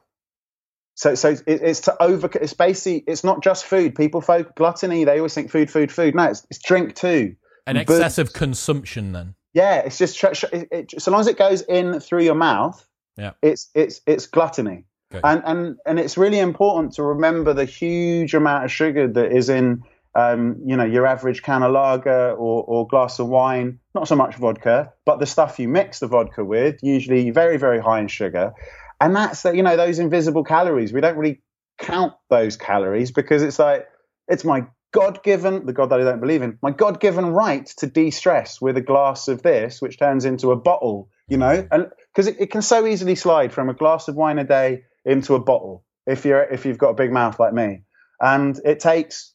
[0.94, 2.30] So so it, it's to over.
[2.40, 3.94] It's basically it's not just food.
[3.94, 5.04] People folk gluttony.
[5.04, 6.14] They always think food, food, food.
[6.14, 7.36] No, it's, it's drink too.
[7.66, 9.34] An excessive consumption then.
[9.54, 10.22] Yeah, it's just
[10.52, 12.86] it, it, so long as it goes in through your mouth.
[13.16, 15.20] Yeah, it's it's it's gluttony, okay.
[15.22, 19.50] and and and it's really important to remember the huge amount of sugar that is
[19.50, 19.82] in
[20.14, 23.78] um, you know your average can of lager or, or glass of wine.
[23.94, 27.80] Not so much vodka, but the stuff you mix the vodka with, usually very very
[27.80, 28.52] high in sugar,
[29.00, 30.92] and that's that you know those invisible calories.
[30.92, 31.42] We don't really
[31.78, 33.86] count those calories because it's like
[34.28, 37.66] it's my God given, the God that I don't believe in, my God given right
[37.78, 41.66] to de stress with a glass of this, which turns into a bottle, you know?
[41.70, 44.84] And because it, it, can so easily slide from a glass of wine a day
[45.04, 47.84] into a bottle if you're if you've got a big mouth like me.
[48.20, 49.31] And it takes,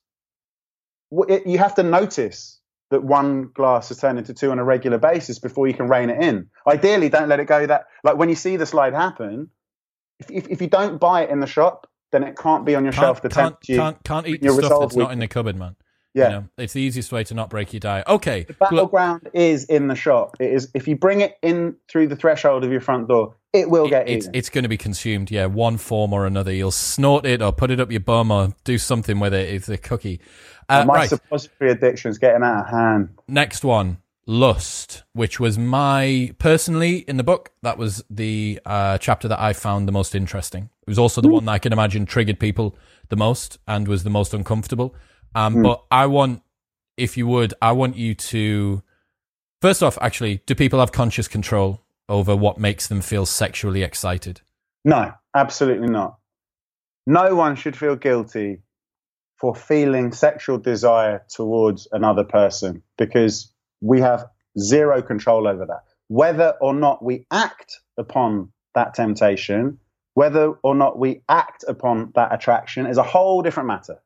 [1.12, 4.98] it, you have to notice that one glass has turned into two on a regular
[4.98, 6.48] basis before you can rein it in.
[6.68, 9.50] Ideally, don't let it go that, like when you see the slide happen,
[10.20, 12.84] if, if, if you don't buy it in the shop, then it can't be on
[12.84, 13.76] your can't, shelf to tempt you.
[13.76, 15.76] Can't, can't eat the stuff that's not in the cupboard, man.
[16.14, 18.08] Yeah, you know, it's the easiest way to not break your diet.
[18.08, 20.38] Okay, the battleground look, is in the shop.
[20.40, 23.70] It is if you bring it in through the threshold of your front door, it
[23.70, 25.30] will get it, it's, it's, going to be consumed.
[25.30, 26.52] Yeah, one form or another.
[26.52, 29.54] You'll snort it or put it up your bum or do something with it.
[29.54, 30.20] It's a cookie.
[30.70, 31.10] Uh, my right.
[31.10, 33.10] suppository addiction is getting out of hand.
[33.28, 33.98] Next one.
[34.30, 39.54] Lust, which was my personally in the book, that was the uh, chapter that I
[39.54, 40.70] found the most interesting.
[40.82, 41.34] It was also the mm.
[41.34, 42.76] one that I can imagine triggered people
[43.08, 44.94] the most and was the most uncomfortable.
[45.38, 45.64] Um, mm.
[45.64, 46.42] But I want,
[46.98, 48.82] if you would, I want you to
[49.62, 54.42] first off, actually, do people have conscious control over what makes them feel sexually excited?
[54.84, 56.18] No, absolutely not.
[57.06, 58.64] No one should feel guilty
[59.36, 64.26] for feeling sexual desire towards another person because we have
[64.60, 65.84] zero control over that.
[66.08, 69.78] Whether or not we act upon that temptation,
[70.16, 74.00] whether or not we act upon that attraction is a whole different matter.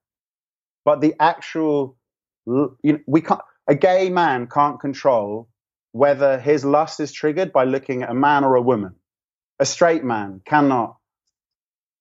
[0.83, 1.97] But the actual,
[2.45, 5.49] you know, we can't, a gay man can't control
[5.91, 8.95] whether his lust is triggered by looking at a man or a woman.
[9.59, 10.97] A straight man cannot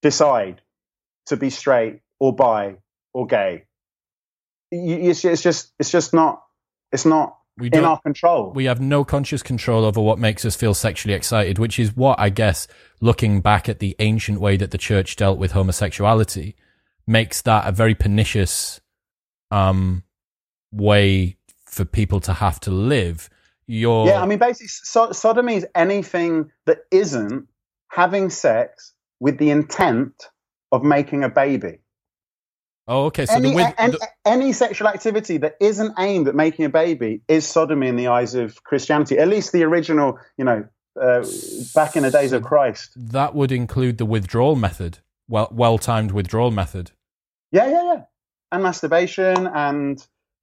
[0.00, 0.62] decide
[1.26, 2.76] to be straight or bi
[3.12, 3.64] or gay.
[4.70, 6.42] It's just, it's just not,
[6.92, 8.52] it's not we in our control.
[8.54, 12.18] We have no conscious control over what makes us feel sexually excited, which is what
[12.18, 12.66] I guess,
[13.00, 16.56] looking back at the ancient way that the church dealt with homosexuality,
[17.10, 18.80] makes that a very pernicious
[19.50, 20.04] um,
[20.72, 21.36] way
[21.66, 23.28] for people to have to live.
[23.66, 27.48] Your yeah, I mean, basically, so- sodomy is anything that isn't
[27.88, 30.28] having sex with the intent
[30.72, 31.78] of making a baby.
[32.88, 33.26] Oh, okay.
[33.26, 37.46] So any, the, any, any, sexual activity that isn't aimed at making a baby is
[37.46, 39.18] sodomy in the eyes of Christianity.
[39.18, 40.66] At least the original, you know,
[41.00, 41.24] uh,
[41.74, 42.90] back in the days of Christ.
[42.96, 44.98] That would include the withdrawal method,
[45.28, 46.90] well, well timed withdrawal method.
[47.52, 48.02] Yeah, yeah, yeah,
[48.52, 49.98] and masturbation, and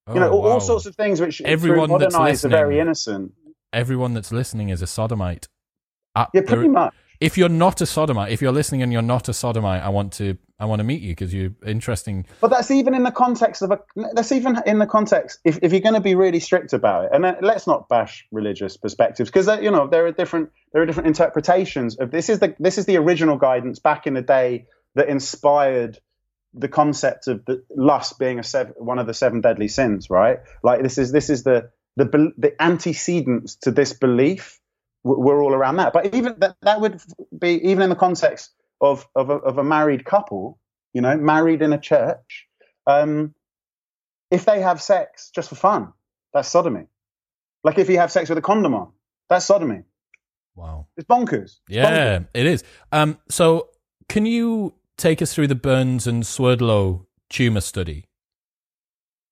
[0.07, 0.49] you oh, know, all, wow.
[0.51, 3.33] all, sorts of things which everyone modern eyes are very innocent.
[3.73, 5.47] everyone that's listening is a sodomite.
[6.15, 6.93] Uh, Yeah, pretty there- much.
[7.19, 10.13] If you're not a sodomite, if you're listening and you're not a sodomite, I want
[10.13, 12.25] to I want to meet you because you're interesting.
[12.41, 13.79] But that's even in the context of a.
[14.13, 15.39] That's even in the context.
[15.43, 18.77] If, if you're going to be really strict about it, and let's not bash religious
[18.77, 22.29] perspectives because you know there are different there are different interpretations of this.
[22.29, 25.99] Is the this is the original guidance back in the day that inspired
[26.59, 30.39] the concept of the lust being a seven, one of the seven deadly sins, right?
[30.63, 34.59] Like this is this is the the the antecedents to this belief.
[35.03, 37.01] We're all around that, but even that that would
[37.37, 38.51] be even in the context
[38.81, 40.59] of of a, of a married couple,
[40.93, 42.47] you know, married in a church.
[42.85, 43.33] Um,
[44.31, 45.93] if they have sex just for fun,
[46.33, 46.87] that's sodomy.
[47.63, 48.91] Like if you have sex with a condom on,
[49.29, 49.83] that's sodomy.
[50.55, 50.87] Wow.
[50.97, 51.43] It's bonkers.
[51.43, 51.85] It's Yeah,
[52.19, 52.27] bonkers.
[52.33, 52.63] it is.
[52.91, 53.69] Um, so
[54.09, 58.05] can you take us through the Burns and Swerdlow tumor study?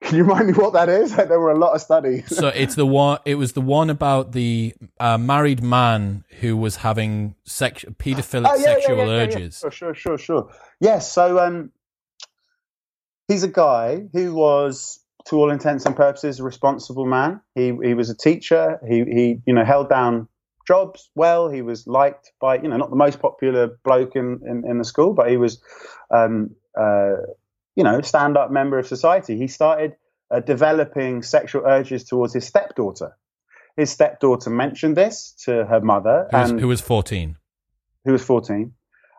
[0.01, 1.15] Can you remind me what that is?
[1.15, 2.35] There were a lot of studies.
[2.35, 3.19] So it's the one.
[3.25, 8.55] It was the one about the uh, married man who was having sex, pedophilic Oh,
[8.55, 9.11] yeah, sexual yeah, yeah.
[9.23, 9.57] urges.
[9.59, 10.51] Sure, sure, sure, sure.
[10.79, 11.11] Yes.
[11.11, 11.71] So um,
[13.27, 17.41] he's a guy who was, to all intents and purposes, a responsible man.
[17.55, 18.79] He he was a teacher.
[18.87, 20.27] He he you know held down
[20.67, 21.49] jobs well.
[21.49, 24.85] He was liked by you know not the most popular bloke in in, in the
[24.85, 25.61] school, but he was
[26.13, 27.15] um uh
[27.75, 29.37] you know stand up member of society.
[29.37, 29.95] He started
[30.31, 33.15] uh, developing sexual urges towards his stepdaughter.
[33.77, 37.37] His stepdaughter mentioned this to her mother, Who was, and who was fourteen?
[38.05, 38.71] who was 14,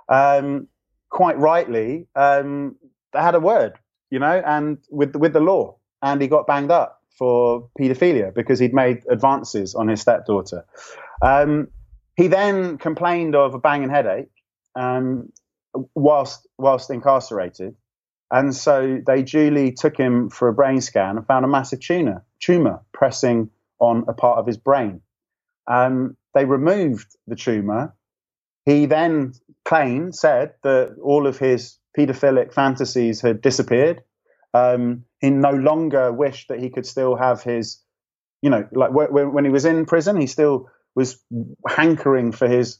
[0.08, 0.68] um,
[1.10, 2.76] quite rightly, um,
[3.12, 3.72] they had a word,
[4.10, 8.58] you know, and with with the law, and he got banged up for paedophilia because
[8.58, 10.64] he'd made advances on his stepdaughter.
[11.22, 11.68] Um,
[12.16, 14.30] he then complained of a banging headache
[14.74, 15.32] um,
[15.94, 17.74] whilst whilst incarcerated,
[18.30, 22.24] and so they duly took him for a brain scan and found a massive tumor
[22.40, 25.00] tumor pressing on a part of his brain.
[25.66, 27.94] Um, they removed the tumor
[28.66, 29.32] he then
[29.64, 34.02] claimed, said that all of his paedophilic fantasies had disappeared.
[34.52, 37.80] Um, he no longer wished that he could still have his,
[38.42, 41.22] you know, like when, when he was in prison, he still was
[41.68, 42.78] hankering for his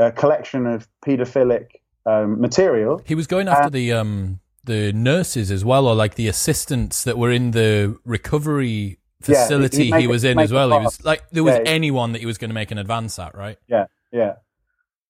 [0.00, 1.66] uh, collection of paedophilic
[2.06, 3.00] um, material.
[3.06, 7.04] He was going after Uh, the um the nurses as well, or like the assistants
[7.04, 10.52] that were in the recovery Yeah, he- facility he he, made it- was in as
[10.52, 10.70] well.
[10.70, 13.18] He was like there was Yeah, anyone that he was going to make an advance
[13.18, 13.58] at, right?
[13.68, 14.34] Yeah, yeah.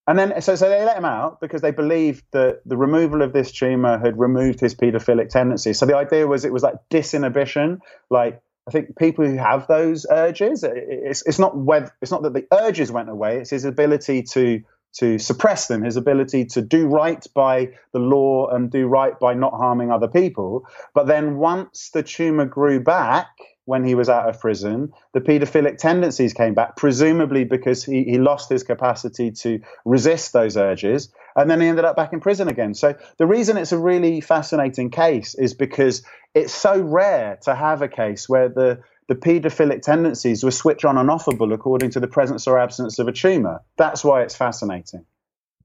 [0.07, 3.35] And then, so, so they let him out because they believed that the removal of
[3.35, 5.79] this tumor had removed his paedophilic tendencies.
[5.79, 7.81] So the idea was it was like disinhibition.
[8.09, 12.35] Like I think people who have those urges, it's, it's not whether, it's not that
[12.35, 13.39] the urges went away.
[13.39, 14.61] It's his ability to
[14.95, 19.35] to suppress them, his ability to do right by the law and do right by
[19.35, 20.67] not harming other people.
[20.95, 23.29] But then once the tumor grew back
[23.69, 28.17] when he was out of prison, the paedophilic tendencies came back, presumably because he, he
[28.17, 31.13] lost his capacity to resist those urges.
[31.37, 32.73] And then he ended up back in prison again.
[32.73, 36.03] So the reason it's a really fascinating case is because
[36.35, 40.97] it's so rare to have a case where the the paedophilic tendencies were switch on
[40.97, 43.61] and offable according to the presence or absence of a tumor.
[43.77, 45.05] That's why it's fascinating.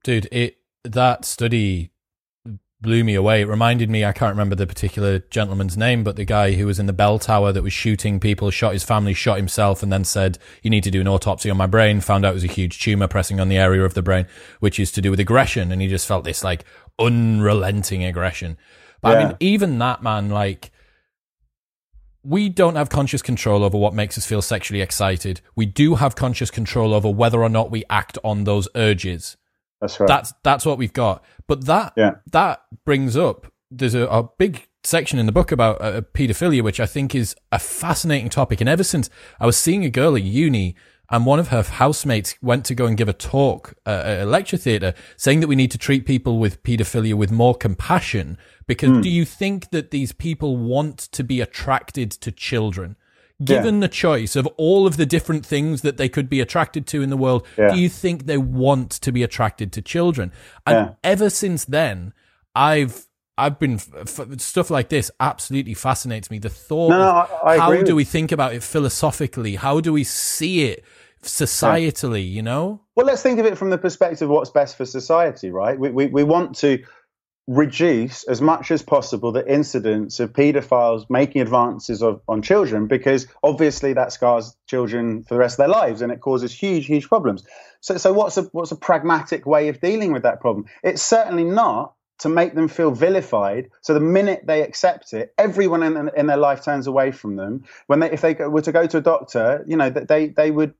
[0.02, 1.90] Dude, it that study
[2.84, 3.40] blew me away.
[3.40, 6.78] It reminded me, I can't remember the particular gentleman's name, but the guy who was
[6.78, 10.04] in the bell tower that was shooting people, shot his family, shot himself, and then
[10.04, 12.00] said, You need to do an autopsy on my brain.
[12.00, 14.26] Found out it was a huge tumor pressing on the area of the brain,
[14.60, 15.72] which is to do with aggression.
[15.72, 16.64] And he just felt this like
[17.00, 18.56] unrelenting aggression.
[19.00, 20.70] But I mean, even that man, like,
[22.22, 25.40] we don't have conscious control over what makes us feel sexually excited.
[25.54, 29.36] We do have conscious control over whether or not we act on those urges.
[29.80, 30.06] That's right.
[30.06, 31.24] That's that's what we've got.
[31.46, 32.12] But that Yeah.
[32.32, 36.78] that brings up there's a, a big section in the book about uh, paedophilia, which
[36.78, 38.60] I think is a fascinating topic.
[38.60, 39.10] And ever since
[39.40, 40.76] I was seeing a girl at uni,
[41.10, 44.26] and one of her housemates went to go and give a talk uh, at a
[44.26, 48.38] lecture theatre, saying that we need to treat people with paedophilia with more compassion.
[48.66, 49.00] Because Hmm.
[49.00, 52.96] do you think that these people want to be attracted to children?
[53.42, 57.02] Given the choice of all of the different things that they could be attracted to
[57.02, 57.74] in the world, Yeah.
[57.74, 60.30] do you think they want to be attracted to children?
[60.66, 60.94] And Yeah.
[61.02, 62.12] ever since then,
[62.54, 63.06] I've
[63.36, 63.88] I've been f-
[64.20, 66.38] f- stuff like this absolutely fascinates me.
[66.38, 67.00] The thought, no,
[67.42, 69.56] I- I how do we think about it philosophically?
[69.56, 70.84] How do we see it
[71.20, 72.30] societally?
[72.30, 75.50] You know, Well, let's think of it from the perspective of what's best for society,
[75.50, 75.76] right?
[75.76, 76.78] We, we, we want to
[77.46, 83.26] reduce as much as possible the incidence of paedophiles making advances of, on children because
[83.42, 87.06] obviously that scars children for the rest of their lives and it causes huge, huge
[87.06, 87.44] problems.
[87.80, 90.66] So, so what's a what's a pragmatic way of dealing with that problem?
[90.82, 93.68] It's certainly not to make them feel vilified.
[93.82, 97.64] So the minute they accept it, everyone in, in their life turns away from them.
[97.88, 100.50] When they, if they were to go to a doctor, you know, that they they
[100.50, 100.72] would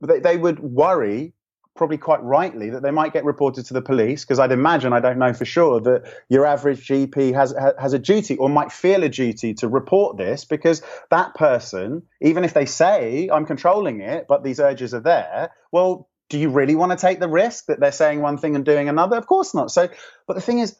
[0.00, 1.34] they, they would worry
[1.80, 5.00] probably quite rightly that they might get reported to the police because I'd imagine I
[5.00, 9.02] don't know for sure that your average GP has has a duty or might feel
[9.02, 14.26] a duty to report this because that person even if they say I'm controlling it
[14.28, 17.80] but these urges are there well do you really want to take the risk that
[17.80, 19.16] they're saying one thing and doing another?
[19.16, 19.70] Of course not.
[19.70, 19.88] So
[20.26, 20.76] but the thing is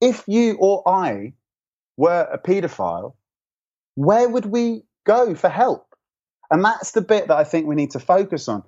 [0.00, 1.34] if you or I
[1.96, 3.14] were a paedophile
[3.94, 5.94] where would we go for help?
[6.50, 8.64] And that's the bit that I think we need to focus on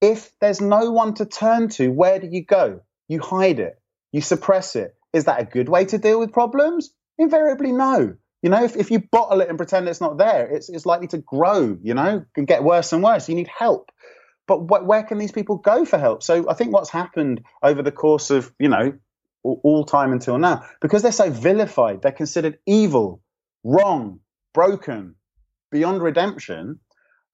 [0.00, 2.80] if there's no one to turn to, where do you go?
[3.08, 3.80] You hide it,
[4.12, 4.94] you suppress it.
[5.12, 6.90] Is that a good way to deal with problems?
[7.18, 8.16] Invariably, no.
[8.42, 11.06] You know, if, if you bottle it and pretend it's not there, it's, it's likely
[11.08, 13.28] to grow, you know, and get worse and worse.
[13.28, 13.90] You need help.
[14.46, 16.22] But wh- where can these people go for help?
[16.22, 18.92] So I think what's happened over the course of, you know,
[19.42, 23.22] all, all time until now, because they're so vilified, they're considered evil,
[23.64, 24.20] wrong,
[24.52, 25.14] broken,
[25.70, 26.80] beyond redemption.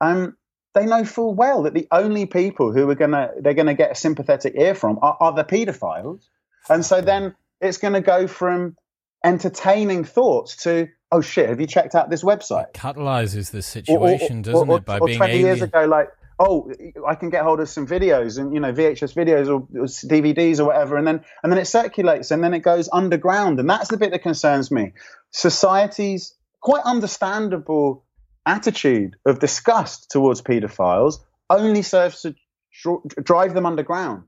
[0.01, 0.37] Um,
[0.75, 3.95] they know full well that the only people who are gonna they're gonna get a
[3.95, 6.23] sympathetic ear from are, are the paedophiles,
[6.69, 8.77] and so then it's going to go from
[9.25, 12.69] entertaining thoughts to oh shit, have you checked out this website?
[12.69, 14.85] It catalyzes the situation, or, or, doesn't or, it?
[14.85, 15.47] By being 20 alien.
[15.47, 16.09] years ago, like
[16.39, 16.73] oh,
[17.07, 20.59] I can get hold of some videos and you know VHS videos or, or DVDs
[20.59, 23.89] or whatever, and then and then it circulates and then it goes underground, and that's
[23.89, 24.93] the bit that concerns me.
[25.31, 28.05] Society's quite understandable
[28.47, 31.19] attitude of disgust towards paedophiles
[31.51, 32.35] only serves to
[32.83, 34.25] dr- drive them underground.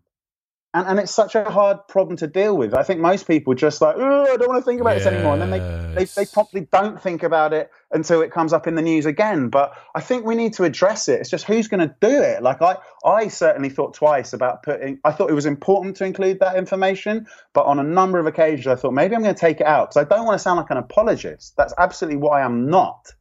[0.77, 2.75] And, and it's such a hard problem to deal with.
[2.75, 5.35] I think most people just like, oh, I don't want to think about this anymore.
[5.35, 6.33] And then they, they, they Yes.
[6.33, 9.51] promptly don't think about it until it comes up in the news again.
[9.51, 11.21] But I think we need to address it.
[11.21, 12.43] It's just who's going to do it?
[12.43, 16.41] Like I, I certainly thought twice about putting, I thought it was important to include
[16.41, 17.29] that information.
[17.53, 19.91] But on a number of occasions, I thought maybe I'm going to take it out
[19.91, 21.55] because I don't want to sound like an apologist.
[21.57, 23.13] That's absolutely what I am not.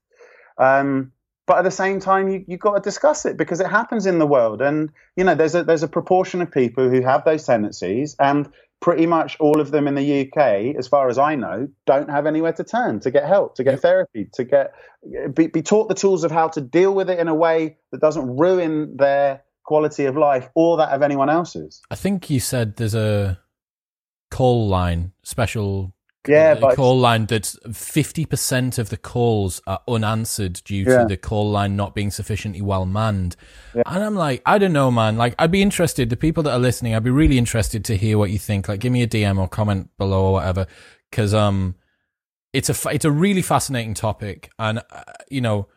[0.57, 1.11] Um,
[1.45, 4.17] but at the same time, you, you've got to discuss it because it happens in
[4.17, 4.61] the world.
[4.61, 8.15] And, you know, there's a, there's a proportion of people who have those tendencies.
[8.19, 8.49] And
[8.83, 12.25] pretty much all of them in the UK, as far as I know, don't have
[12.25, 14.73] anywhere to turn to get help, to get therapy, to get
[15.33, 18.01] be, be taught the tools of how to deal with it in a way that
[18.01, 21.81] doesn't ruin their quality of life or that of anyone else's.
[21.89, 23.39] I think you said there's a
[24.29, 25.92] call line, special
[26.27, 30.99] Yeah, but call line that 50% of the calls are unanswered due Yeah.
[30.99, 33.35] to the call line not being sufficiently well manned.
[33.75, 33.83] Yeah.
[33.85, 35.17] And I'm like, I don't know, man.
[35.17, 38.17] Like, I'd be interested, the people that are listening, I'd be really interested to hear
[38.17, 38.67] what you think.
[38.69, 40.67] Like, give me a DM or comment below or whatever.
[41.11, 41.75] Cause, um,
[42.53, 44.49] it's a, it's a really fascinating topic.
[44.57, 45.67] And, uh, you know,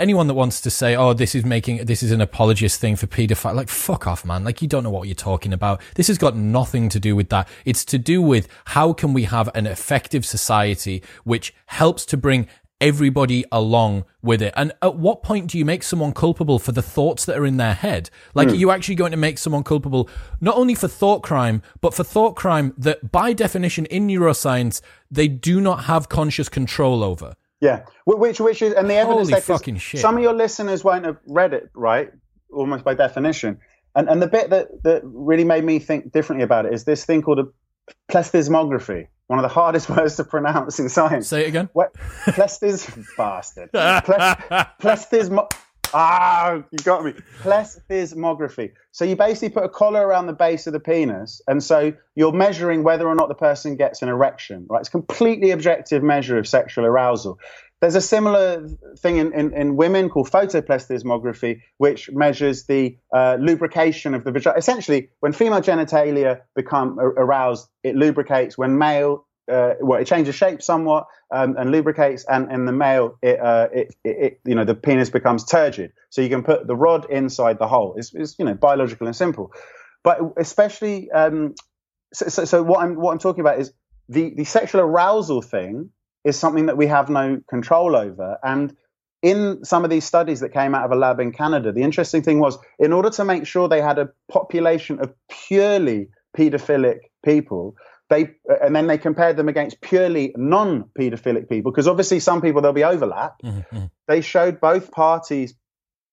[0.00, 3.06] anyone that wants to say, "Oh, this is making this is an apologist thing for
[3.06, 4.44] paedophile," like fuck off, man.
[4.44, 5.80] Like you don't know what you're talking about.
[5.94, 7.48] This has got nothing to do with that.
[7.64, 12.48] It's to do with how can we have an effective society which helps to bring
[12.80, 14.54] everybody along with it.
[14.56, 17.56] And at what point do you make someone culpable for the thoughts that are in
[17.56, 18.10] their head?
[18.34, 20.08] Like, are you actually going to make someone culpable
[20.40, 24.80] not only for thought crime, but for thought crime that, by definition, in neuroscience,
[25.10, 27.34] they do not have conscious control over?
[27.60, 30.00] Yeah, which which is and the evidence Holy fucking shit.
[30.00, 32.10] Some of your listeners won't have read it, right?
[32.52, 33.58] Almost by definition.
[33.96, 37.04] And and the bit that that really made me think differently about it is this
[37.04, 37.44] thing called a
[38.12, 41.28] plethysmography, one of the hardest words to pronounce in science.
[41.28, 41.68] Say it again.
[41.72, 41.94] What
[42.26, 42.86] plethys
[43.16, 43.70] bastard.
[43.72, 45.50] Pleth- plethysmo-
[45.94, 47.14] Ah, you got me.
[47.42, 48.72] Plethysmography.
[48.92, 52.32] So you basically put a collar around the base of the penis, and so you're
[52.32, 54.66] measuring whether or not the person gets an erection.
[54.68, 54.80] Right?
[54.80, 57.38] It's a completely objective measure of sexual arousal.
[57.80, 58.68] There's a similar
[58.98, 64.58] thing in, in, in women called photoplethysmography, which measures the uh, lubrication of the vagina.
[64.58, 68.58] Essentially, when female genitalia become aroused, it lubricates.
[68.58, 73.18] When male uh, well, it changes shape somewhat um, and lubricates, and in the male,
[73.22, 75.92] it, uh, it, it, you know, the penis becomes turgid.
[76.10, 77.94] So you can put the rod inside the hole.
[77.96, 79.52] It's, it's you know, biological and simple.
[80.04, 81.54] But especially, um,
[82.12, 83.72] so, so, so what I'm what I'm talking about is
[84.08, 85.90] the the sexual arousal thing
[86.24, 88.74] is something that we have no control over, and
[89.22, 92.22] in some of these studies that came out of a lab in Canada, the interesting
[92.22, 97.74] thing was in order to make sure they had a population of purely pedophilic people,
[98.08, 98.30] they
[98.62, 102.84] and then they compared them against purely non-pedophilic people because obviously some people there'll be
[102.84, 103.34] overlap.
[103.42, 103.90] Mhm.
[104.06, 105.54] They showed both parties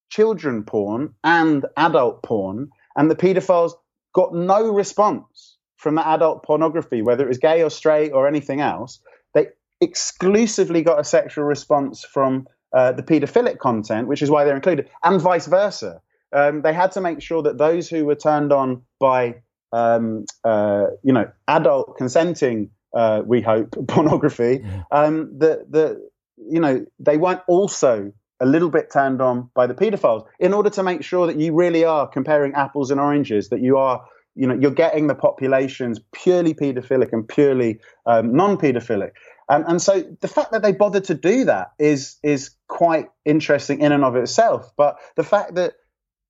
[0.09, 3.73] children porn and adult porn, and the pedophiles
[4.13, 8.61] got no response from the adult pornography, whether it was gay or straight or anything
[8.61, 8.99] else.
[9.33, 9.47] They
[9.81, 14.89] exclusively got a sexual response from uh, the pedophilic content, which is why they're included,
[15.03, 16.01] and vice versa.
[16.33, 19.35] Um, they had to make sure that those who were turned on by,
[19.75, 26.01] um, uh, you know, adult consenting, uh, we hope, pornography, um, that the,
[26.37, 30.69] you know, they weren't also a little bit turned on by the paedophiles in order
[30.69, 34.05] to make sure that you really are comparing apples and oranges, that you are,
[34.35, 39.11] you know, you're getting the populations purely paedophilic and purely um, non-paedophilic.
[39.49, 43.81] And, and so the fact that they bothered to do that is is quite interesting
[43.81, 44.71] in and of itself.
[44.75, 45.73] But the fact that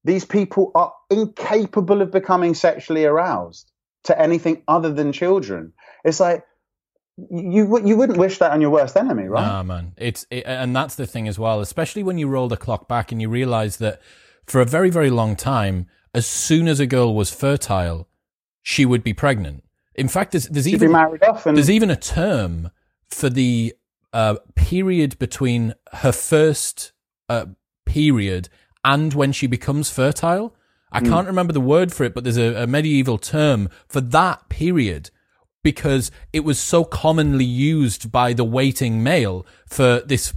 [0.06, 3.72] these people are incapable of becoming sexually aroused
[4.04, 5.74] to anything other than children,
[6.06, 6.46] it's like
[7.18, 9.42] you you wouldn't wish that on your worst enemy, right?
[9.42, 9.94] Nah, man.
[9.98, 11.60] It's it, and that's the thing as well.
[11.60, 14.00] Especially when you roll the clock back and you realize that
[14.46, 18.08] for a very very long time, as soon as a girl was fertile,
[18.62, 19.64] she would be pregnant.
[19.96, 22.70] In fact, there's, there's even and- there's even a term
[23.10, 23.74] for the
[24.14, 26.92] uh, period between her first
[27.30, 27.46] uh,
[27.86, 28.50] period
[28.86, 30.56] and when she becomes fertile.
[30.92, 31.08] I Hmm.
[31.10, 35.10] can't remember the word for it, but there's a, a medieval term for that period
[35.64, 40.34] because it was so commonly used by the waiting male for this.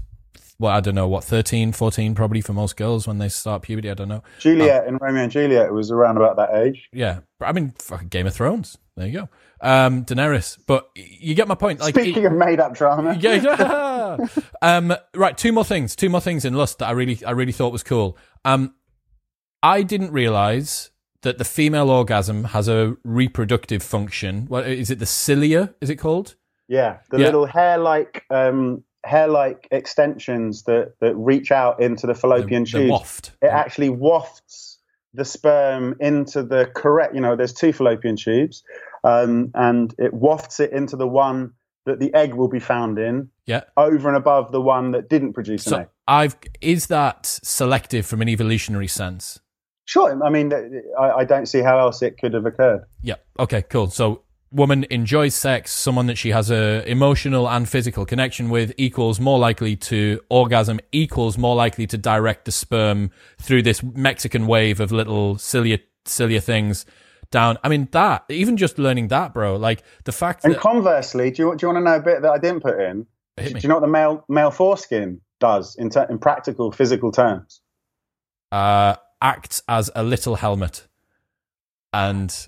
[0.59, 3.88] Well, I don't know what 13, 14, probably for most girls when they start puberty.
[3.90, 4.24] I don't know.
[4.40, 6.88] Juliet in Romeo and Juliet was around about that age.
[6.92, 8.76] Yeah, I mean, fucking Game of Thrones.
[8.96, 9.28] There you go,
[9.61, 10.59] um, Daenerys.
[10.66, 11.78] But you get my point.
[11.78, 14.16] Like, Speaking of made up drama, yeah, yeah.
[14.62, 15.38] um, right.
[15.38, 15.94] Two more things.
[15.94, 18.18] Two more things in Lust that I really, I really thought was cool.
[18.45, 18.74] Um,
[19.62, 20.91] I didn't realize
[21.22, 24.47] that the female orgasm has a reproductive function.
[24.47, 24.99] What is it?
[24.99, 25.74] The cilia?
[25.80, 26.36] Is it called?
[26.70, 27.24] yeah, the Yeah.
[27.26, 33.32] little hair-like um, hair-like extensions that that reach out into the fallopian the, the waft.
[33.41, 34.78] It actually wafts
[35.14, 37.14] the sperm into the correct.
[37.14, 38.62] You know, there's two fallopian tubes,
[39.03, 41.53] um, and it wafts it into the one
[41.86, 43.62] that the egg will be found in, Yeah.
[43.78, 45.89] over and above the one that didn't produce an egg.
[46.09, 49.40] I've is that selective from an evolutionary sense?
[49.84, 50.52] Sure, I mean,
[50.98, 52.82] I, I don't see how else it could have occurred.
[53.02, 53.14] Yeah.
[53.38, 53.62] Okay.
[53.62, 53.88] Cool.
[53.88, 55.70] So, woman enjoys sex.
[55.70, 60.80] Someone that she has a emotional and physical connection with equals more likely to orgasm.
[60.92, 66.40] Equals more likely to direct the sperm through this Mexican wave of little cilia cilia
[66.40, 66.84] things
[67.30, 67.59] down.
[67.62, 69.56] I mean, that even just learning that, bro.
[69.56, 72.22] Like the fact And that conversely, do you, do you want to know a bit
[72.22, 73.06] that I didn't put in?
[73.36, 77.61] Do you know what the male male foreskin does in, ter- in practical physical terms?
[78.53, 80.86] uh, acts as a little helmet,
[81.93, 82.47] and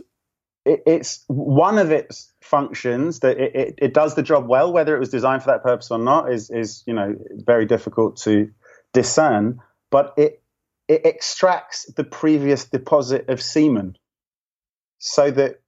[0.64, 4.72] It, it's one of its functions that it, it, it does the job well.
[4.72, 8.16] Whether it was designed for that purpose or not is is you know very difficult
[8.18, 8.50] to
[8.92, 9.60] discern.
[9.90, 10.42] But it
[10.88, 13.96] it extracts the previous deposit of semen,
[14.98, 15.60] so that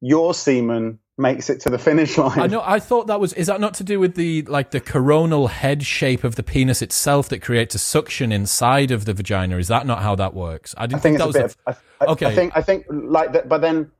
[0.00, 2.38] your semen makes it to the finish line.
[2.38, 2.62] I know.
[2.64, 3.32] I thought that was.
[3.32, 6.82] Is that not to do with the like the coronal head shape of the penis
[6.82, 9.56] itself that creates a suction inside of the vagina?
[9.58, 10.74] Is that not how that works?
[10.76, 11.54] I didn't I think that it's a was.
[11.54, 11.64] bit.
[11.64, 12.26] the- Of, I, Okay.
[12.26, 13.48] I think I think like that.
[13.48, 13.90] But then,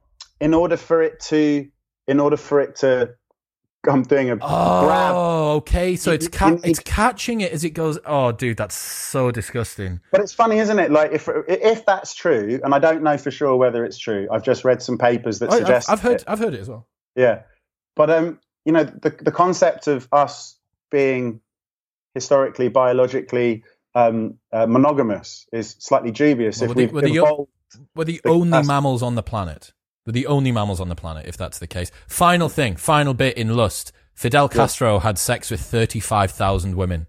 [0.41, 1.67] in order for it to,
[2.07, 3.15] in order for it to,
[3.89, 5.13] I'm doing a grab.
[5.15, 5.97] oh, okay.
[5.97, 7.99] So it's ca- it's catching it as it goes.
[8.05, 10.01] Oh, dude, that's so disgusting.
[10.11, 10.91] But it's funny, isn't it?
[10.91, 14.29] Like if if that's true, and I don't know for sure whether it's true.
[14.31, 15.89] I've just read some papers that I, suggest.
[15.89, 16.17] have heard.
[16.17, 16.25] it.
[16.27, 16.87] I've heard it as well.
[17.17, 17.43] Yeah,
[17.95, 20.59] but um, you know, the the concept of us
[20.91, 21.41] being
[22.15, 23.65] historically, biologically
[23.95, 26.61] um, uh, monogamous is slightly dubious.
[26.61, 27.51] Well, if were the- we've were the- evolved,
[27.95, 29.73] We're the only mammals on the planet.
[30.07, 31.91] We're the only mammals on the planet, if that's the case.
[32.07, 33.93] Final thing, final bit in Lust.
[34.15, 37.07] Fidel Castro had sex with 35,000 women.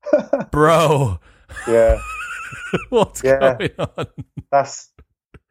[0.50, 1.20] Bro,
[1.68, 1.98] yeah,
[2.88, 3.56] what's Yeah.
[3.58, 4.06] going on?
[4.50, 4.90] that's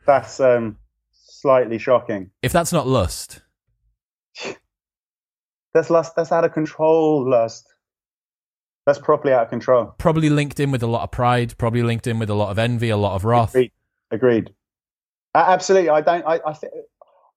[0.06, 0.78] that's um,
[1.12, 2.32] slightly shocking.
[2.42, 3.42] If that's not lust,
[5.74, 6.16] That's lust.
[6.16, 7.30] That's out of control.
[7.30, 7.68] Lust.
[8.86, 9.94] That's properly out of control.
[9.98, 12.58] probably linked in with a lot of pride, probably linked in with a lot of
[12.58, 13.50] envy, a lot of wrath.
[13.50, 13.72] Agreed.
[14.12, 14.54] Agreed.
[15.36, 15.90] Absolutely.
[15.90, 16.26] I don't.
[16.26, 16.40] I.
[16.46, 16.74] I, th-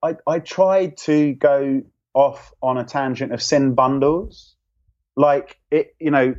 [0.02, 0.16] I.
[0.27, 1.82] I tried to go
[2.14, 4.55] off on a tangent of sin bundles,
[5.16, 5.94] like it.
[5.98, 6.35] You know,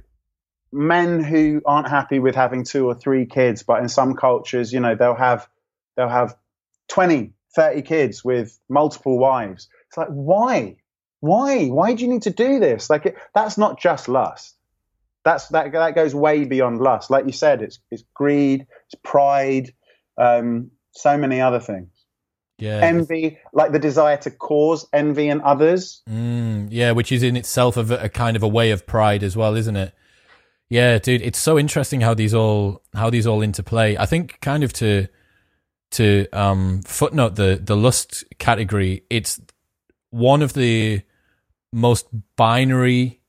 [0.72, 4.80] men who aren't happy with having two or three kids, but in some cultures, you
[4.80, 5.48] know, they'll have
[5.96, 6.36] they'll have
[6.88, 9.68] 20, 30 kids with multiple wives.
[9.92, 10.78] It's like why,
[11.20, 12.90] why, why do you need to do this?
[12.90, 14.56] Like it, that's not just lust.
[15.26, 17.12] That's that that goes way beyond lust.
[17.12, 19.74] Like you said, it's it's greed, it's pride,
[20.18, 21.90] um, so many other things.
[22.58, 22.80] Yeah.
[22.82, 26.02] Envy, like the desire to cause envy in others.
[26.10, 29.36] Mm, yeah, which is in itself a, a kind of a way of pride as
[29.36, 29.94] well, isn't it?
[30.70, 33.98] Yeah, dude, it's so interesting how these all how these all interplay.
[33.98, 35.08] I think kind of to
[35.92, 39.04] to um, footnote the the lust category.
[39.10, 39.40] It's
[40.12, 41.02] one of the
[41.74, 43.22] most binary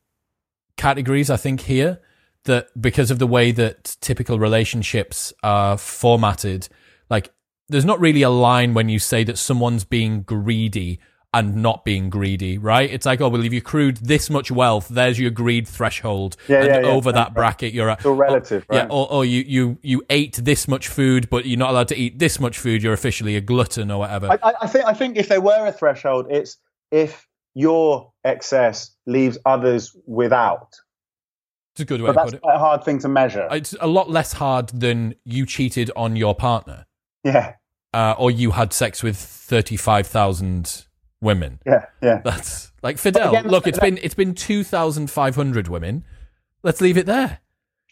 [0.77, 2.01] categories I think here
[2.45, 6.69] that because of the way that typical relationships are formatted,
[7.09, 7.33] like
[7.69, 10.99] there's not really a line when you say that someone's being greedy
[11.35, 12.91] and not being greedy, right?
[12.91, 16.37] It's like, oh, well, if you accrued this much wealth, there's your greed threshold.
[16.47, 16.87] Yeah, and yeah, yeah.
[16.89, 17.35] over that Right.
[17.35, 17.99] bracket, you're at.
[18.01, 18.89] It's all oh, relative, Yeah, right?
[18.91, 22.19] or, or you, you, you ate this much food, but you're not allowed to eat
[22.19, 22.83] this much food.
[22.83, 24.27] You're officially a glutton or whatever.
[24.43, 26.59] I- I think I think if there were a threshold, it's
[26.93, 30.69] if your excess leaves others without.
[31.75, 32.43] it's a good way But to that's put it.
[32.43, 33.49] quite a hard thing to measure.
[33.51, 36.87] It's a lot less hard than you cheated on your partner,
[37.25, 37.55] yeah,
[37.93, 40.85] uh, or you had sex with thirty-five thousand
[41.21, 41.59] women.
[41.67, 42.21] yeah, yeah.
[42.25, 43.31] That's like Fidel.
[43.31, 46.05] again, look, it's that- been it's been two thousand five hundred women.
[46.63, 47.41] Let's leave it there.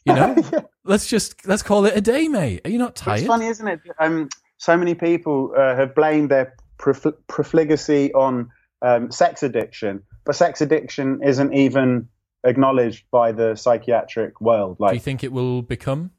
[0.07, 0.61] You know, Yeah.
[0.85, 2.61] let's just let's call it a day, mate.
[2.65, 3.19] Are you not tired?
[3.21, 3.81] It's funny, isn't it?
[3.99, 4.29] Um,
[4.59, 8.51] so many people uh, have blamed their profl- profligacy on
[8.83, 12.09] um, sex addiction, but sex addiction isn't even
[12.45, 14.79] acknowledged by the psychiatric world.
[14.81, 16.11] Like, Do you think it will become?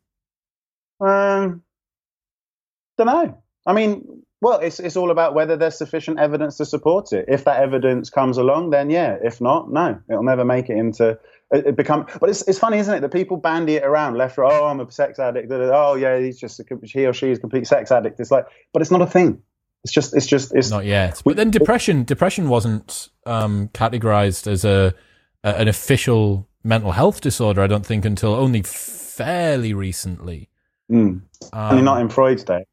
[1.00, 1.64] um,
[2.98, 3.42] don't know.
[3.66, 7.26] I mean, well, it's it's all about whether there's sufficient evidence to support it.
[7.28, 9.18] If that evidence comes along, then yeah.
[9.24, 11.20] If not, no, it'll never make it into.
[11.52, 14.38] It, it become, but it's it's funny, isn't it, that people bandy it around left,
[14.38, 14.52] right.
[14.52, 15.52] Oh, I'm a sex addict.
[15.52, 18.20] Oh, yeah, he's just a, he or she is a complete sex addict.
[18.20, 19.42] It's like, but it's not a thing.
[19.84, 21.22] It's just it's just it's Not yet.
[21.26, 24.94] But then depression depression wasn't um, categorized as a,
[25.44, 27.62] a an official mental health disorder.
[27.62, 30.50] I don't think until only fairly recently.
[30.92, 30.98] Mm.
[30.98, 32.66] Um, only not in Freud's day.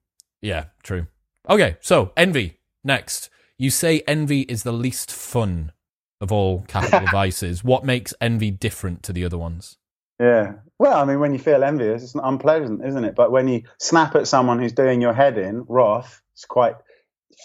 [0.43, 1.07] Yeah, true.
[1.49, 3.31] Okay, so envy next.
[3.57, 5.73] You say envy is the least fun
[6.21, 7.65] of all capital vices.
[7.65, 9.79] What makes envy different to the other ones?
[10.21, 10.55] Yeah.
[10.79, 13.15] Well, I mean, when you feel envious, it's unpleasant, isn't it?
[13.15, 16.75] But when you snap at someone who's doing your head in, wrath, it's quite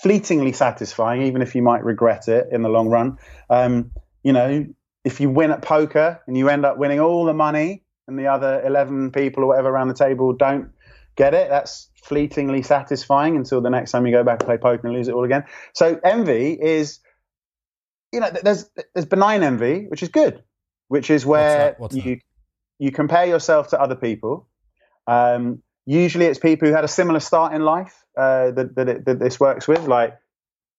[0.02, 3.18] fleetingly satisfying, even if you might regret it in the long run.
[3.50, 3.92] Um,
[4.24, 4.66] you know,
[5.04, 8.28] if you win at poker and you end up winning all the money and the
[8.28, 10.70] other 11 people or whatever around the table don't
[11.16, 14.88] get it, that's fleetingly satisfying until the next time you go back and play poker
[14.88, 15.44] and lose it all again.
[15.74, 17.00] So envy is,
[18.12, 20.44] you know, there's there's benign envy, which is good,
[20.90, 21.80] which is where that?
[21.80, 22.20] What's you
[22.80, 24.48] you compare yourself to other people.
[25.08, 29.06] Um, usually, it's people who had a similar start in life uh, that that, it,
[29.06, 30.18] that this works with, like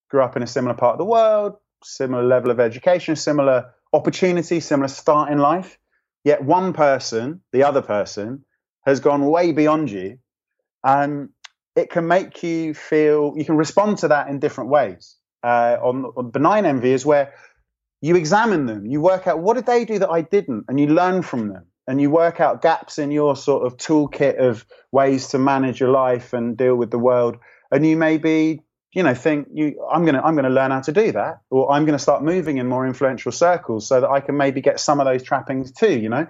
[0.09, 1.53] grew up in a similar part of the world,
[1.83, 5.77] similar level of education, similar opportunity, similar start in life.
[6.23, 8.43] Yet one person, the other person,
[8.85, 10.17] has gone way beyond you,
[10.83, 11.29] and
[11.75, 13.33] it can make you feel.
[13.35, 15.15] You can respond to that in different ways.
[15.43, 17.31] Uh, on, on benign envy is where
[18.01, 20.87] you examine them, you work out what did they do that I didn't, and you
[20.87, 25.27] learn from them, and you work out gaps in your sort of toolkit of ways
[25.29, 27.37] to manage your life and deal with the world,
[27.71, 28.61] and you maybe
[28.93, 31.85] you know think you I'm gonna I'm gonna learn how to do that, or I'm
[31.85, 35.05] gonna start moving in more influential circles so that I can maybe get some of
[35.05, 35.99] those trappings too.
[35.99, 36.27] You know,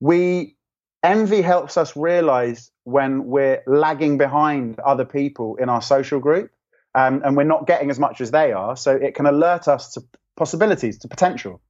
[0.00, 0.56] we
[1.02, 6.50] envy helps us realize when we're lagging behind other people in our social group
[6.94, 8.76] um, and we're not getting as much as they are.
[8.76, 10.02] So it can alert us to
[10.36, 11.60] possibilities, to potential.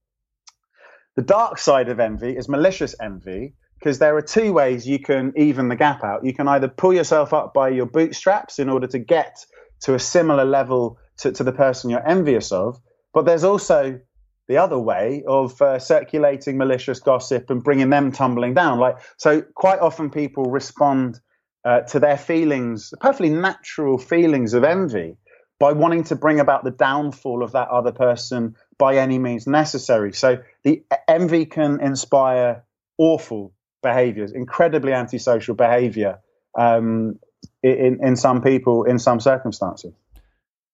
[1.21, 5.35] The dark side of envy is malicious envy because there are two ways you can
[5.37, 6.25] even the gap out.
[6.25, 9.45] You can either pull yourself up by your bootstraps in order to get
[9.81, 12.81] to a similar level to, to the person you're envious of,
[13.13, 14.01] but there's also
[14.49, 18.79] the other way of uh, circulating malicious gossip and bringing them tumbling down.
[18.79, 21.21] Like so, quite often people respond
[21.67, 25.19] uh, to their feelings, perfectly natural feelings of envy,
[25.59, 30.13] by wanting to bring about the downfall of that other person by any means necessary.
[30.13, 32.65] So the envy can inspire
[32.99, 33.53] awful
[33.83, 36.19] behaviors, incredibly antisocial behavior
[36.59, 37.21] um,
[37.63, 39.93] in, in some people, in some circumstances.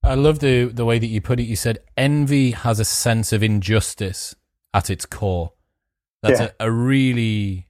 [0.02, 1.44] I love the the way that you put it.
[1.44, 4.36] You said envy has a sense of injustice
[4.72, 5.52] at its core.
[6.22, 6.50] That's Yeah.
[6.60, 7.66] a, a really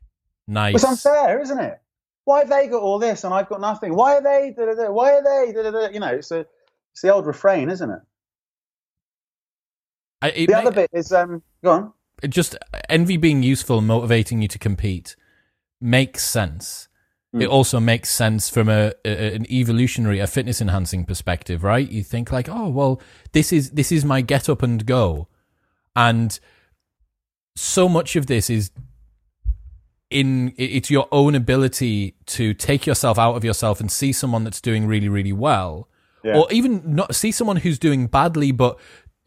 [0.47, 0.75] nice.
[0.75, 1.81] It's unfair, isn't it?
[2.25, 3.95] Why have they got all this and I've got nothing?
[3.95, 4.53] Why are they?
[4.55, 5.93] Da, da, da, why are they?
[5.95, 6.41] You know, it's a,
[6.93, 8.01] it's the old refrain, isn't it?
[10.23, 11.93] I- The other bit is, um, go on.
[12.29, 12.57] just
[12.89, 15.17] envy being useful and motivating you to compete
[15.81, 16.89] makes sense.
[17.35, 17.43] Mm.
[17.43, 21.89] It also makes sense from a, a an evolutionary, a fitness enhancing perspective, right?
[21.91, 23.01] You think like, oh well,
[23.33, 25.29] this is this is my get up and go,
[25.95, 26.39] and
[27.57, 28.71] so much of this is
[30.09, 34.61] in it's your own ability to take yourself out of yourself and see someone that's
[34.61, 35.89] doing really really well
[36.23, 36.37] Yeah.
[36.39, 38.79] or even not see someone who's doing badly but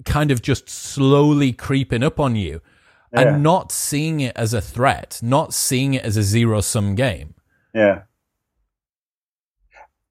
[0.06, 2.62] kind of just slowly creeping up on you
[3.14, 3.22] Yeah.
[3.34, 7.36] and not seeing it as a threat not seeing it as a zero sum game
[7.74, 8.04] Yeah.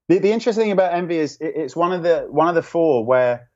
[0.09, 2.62] The, the interesting thing about envy is it, it's one of the one of the
[2.62, 3.51] four where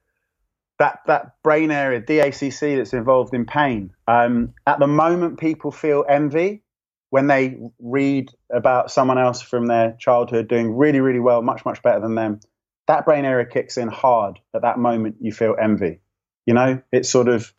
[0.78, 3.92] that that brain area DACC that's involved in pain.
[4.06, 6.62] Um, at the moment, people feel envy
[7.10, 11.82] when they read about someone else from their childhood doing really really well, much much
[11.82, 12.40] better than them.
[12.86, 16.00] that brain area kicks in hard at that moment you feel envy.
[16.46, 17.52] You know, it's sort of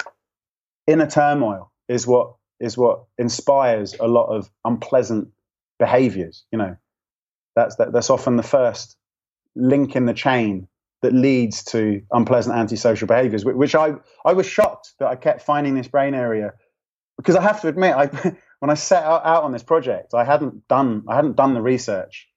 [0.87, 5.29] inner turmoil is what is what inspires a lot of unpleasant
[5.79, 6.45] behaviors.
[6.51, 6.77] You know,
[7.55, 8.97] that's that, that's often the first
[9.55, 10.67] link in the chain
[11.01, 13.45] that leads to unpleasant antisocial behaviors.
[13.45, 13.93] Which I
[14.25, 16.53] I was shocked that I kept finding this brain area
[17.17, 18.05] because I have to admit, I
[18.59, 21.61] when I set out, out on this project, I hadn't done I hadn't done the
[21.61, 22.27] research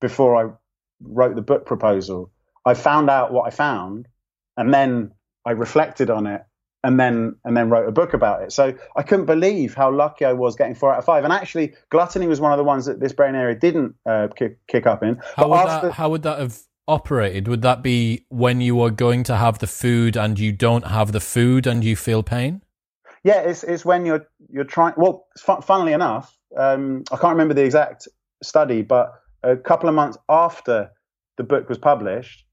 [0.00, 0.52] before I
[1.00, 2.30] wrote the book proposal.
[2.64, 4.08] I found out what I found,
[4.56, 5.10] and then
[5.44, 6.42] I reflected on it,
[6.84, 8.52] and then and then wrote a book about it.
[8.52, 11.24] So I couldn't believe how lucky I was getting four out of five.
[11.24, 14.58] And actually, gluttony was one of the ones that this brain area didn't uh, kick,
[14.68, 15.20] kick, up in.
[15.36, 17.48] How would, after, that, how would that have operated?
[17.48, 21.12] Would that be when you are going to have the food and you don't have
[21.12, 22.62] the food and you feel pain?
[23.24, 24.94] Yeah, it's it's when you're you're trying.
[24.98, 25.26] Well,
[25.62, 28.06] funnily enough, um, I can't remember the exact
[28.42, 30.90] study, but a couple of months after
[31.38, 32.44] the book was published,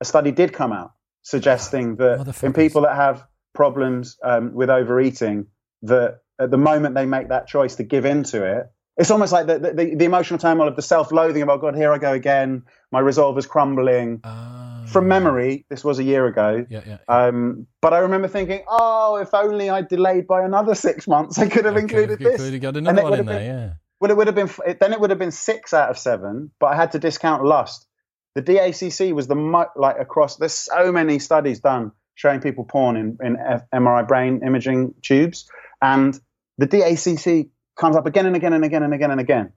[0.00, 0.92] a study did come out
[1.28, 3.24] suggesting that in people that have
[3.54, 5.46] problems um, with overeating,
[5.82, 9.46] that at the moment they make that choice to give into it, it's almost like
[9.46, 12.64] the, the, the emotional turmoil of the self-loathing of, oh God, here I go again.
[12.90, 14.20] My resolve is crumbling.
[14.24, 16.66] Uh, From memory, this was a year ago.
[16.68, 17.26] Yeah, yeah, yeah.
[17.26, 21.48] Um, but I remember thinking, oh, if only I delayed by another six months, I
[21.48, 22.40] could have included this.
[22.40, 23.72] Could have got another one in there, yeah.
[24.00, 24.50] Well, it would have been
[24.80, 27.87] then it would have been six out of seven, but I had to discount lust.
[28.34, 29.34] The DACC was the
[29.76, 30.36] like across.
[30.36, 33.36] There's so many studies done showing people porn in, in
[33.74, 35.48] MRI brain imaging tubes,
[35.80, 36.18] and
[36.58, 39.52] the DACC comes up again and again and again and again and again.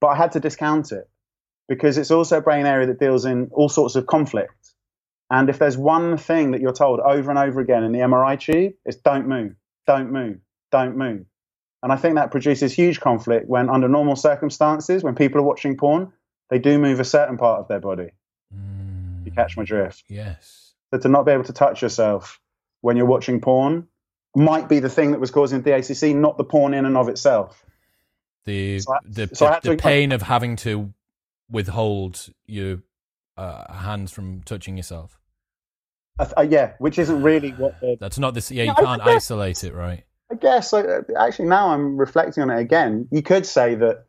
[0.00, 1.08] But I had to discount it
[1.68, 4.72] because it's also a brain area that deals in all sorts of conflict.
[5.30, 8.38] And if there's one thing that you're told over and over again in the MRI
[8.38, 9.54] tube, it's don't move,
[9.86, 10.38] don't move,
[10.70, 11.24] don't move.
[11.82, 15.76] And I think that produces huge conflict when, under normal circumstances, when people are watching
[15.76, 16.12] porn,
[16.52, 18.10] they do move a certain part of their body.
[18.54, 20.04] Mm, you catch my drift?
[20.06, 20.74] Yes.
[20.92, 22.42] So to not be able to touch yourself
[22.82, 23.88] when you're watching porn
[24.36, 27.08] might be the thing that was causing the ACC, not the porn in and of
[27.08, 27.64] itself.
[28.44, 30.92] The so I, the, so the, the pain of having to
[31.50, 32.82] withhold your
[33.38, 35.18] uh, hands from touching yourself.
[36.18, 37.80] Uh, yeah, which isn't really what.
[37.80, 38.50] The, That's not this.
[38.50, 40.04] Yeah, you can't isolate it, right?
[40.30, 40.84] I guess like,
[41.18, 43.08] actually now I'm reflecting on it again.
[43.10, 44.04] You could say that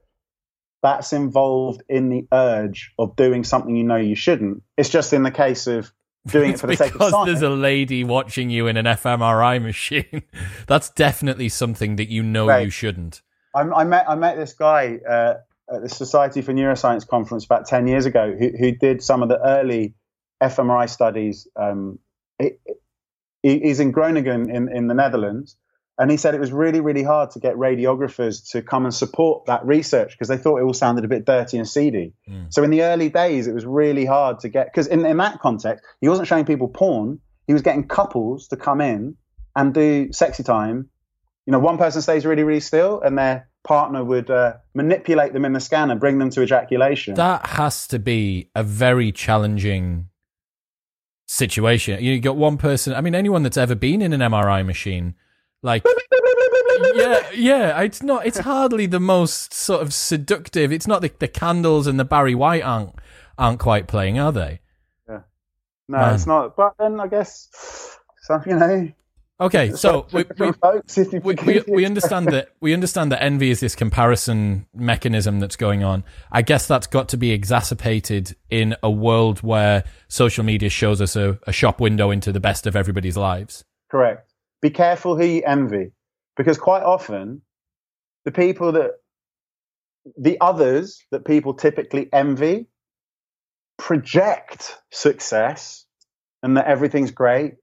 [0.84, 4.62] that's involved in the urge of doing something you know you shouldn't.
[4.78, 5.92] It's just in the case of
[6.28, 9.62] doing it for the sake of Because there's a lady watching you in an fMRI
[9.62, 10.24] machine.
[10.68, 12.66] that's definitely something that you know right.
[12.66, 13.22] you shouldn't.
[13.56, 15.36] I, I, met I met this guy uh,
[15.74, 19.30] at the Society for Neuroscience conference about ten years ago who, who did some of
[19.30, 19.96] the early
[20.42, 21.48] fMRI studies.
[21.56, 22.00] Um,
[22.38, 22.52] he,
[23.42, 25.56] he's in Groningen in, in the Netherlands
[26.00, 29.46] and he said it was really, really hard to get radiographers to come and support
[29.46, 32.14] that research because they thought it all sounded a bit dirty and seedy.
[32.28, 32.52] Mm.
[32.52, 35.40] So in the early days, it was really hard to get, because in, in that
[35.40, 37.20] context, he wasn't showing people porn.
[37.46, 39.18] He was getting couples to come in
[39.56, 40.90] and do sexy time.
[41.46, 45.46] You know, one person stays really, really still and their partner would uh, manipulate them
[45.46, 47.14] in the scanner, bring them to ejaculation.
[47.16, 50.10] That has to be a very challenging
[51.28, 52.04] situation.
[52.04, 55.14] You got one person, I mean, anyone that's ever been in an MRI machine
[55.64, 55.84] like,
[56.94, 57.82] yeah, yeah.
[57.82, 58.26] It's not.
[58.26, 60.74] It's hardly the most sort of seductive.
[60.74, 62.94] It's not the, the candles and the Barry White aren't
[63.38, 64.60] aren't quite playing, are they?
[65.08, 65.22] Yeah.
[65.88, 66.16] No, Man.
[66.16, 66.58] it's not.
[66.58, 67.48] But then I guess,
[68.24, 68.92] so, you know.
[69.40, 70.52] Okay, so we, we,
[71.20, 75.82] we, we, we understand that we understand that envy is this comparison mechanism that's going
[75.84, 76.04] on.
[76.30, 81.16] I guess that's got to be exacerbated in a world where social media shows us
[81.16, 83.64] a, a shop window into the best of everybody's lives.
[83.90, 84.33] Correct
[84.64, 85.92] be careful who you envy.
[86.38, 87.42] Because quite often
[88.26, 88.92] the people that
[90.18, 92.66] the others that people typically envy
[93.78, 95.86] project success
[96.42, 97.56] and that everything's great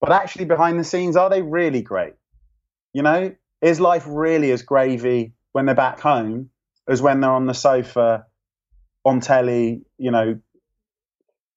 [0.00, 2.14] but actually behind the scenes are they really great?
[2.92, 6.50] You know is life really as gravy when they're back home
[6.88, 8.26] as when they're on the sofa
[9.04, 10.38] on telly you know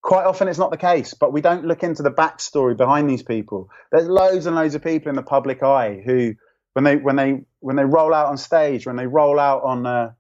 [0.02, 3.24] Quite often it's not the case, but we don't look into the backstory behind these
[3.24, 3.70] people.
[3.92, 6.36] There's loads and loads of people in the public eye who,
[6.74, 9.86] when they when they when they roll out on stage, when they roll out on
[9.86, 10.12] uh,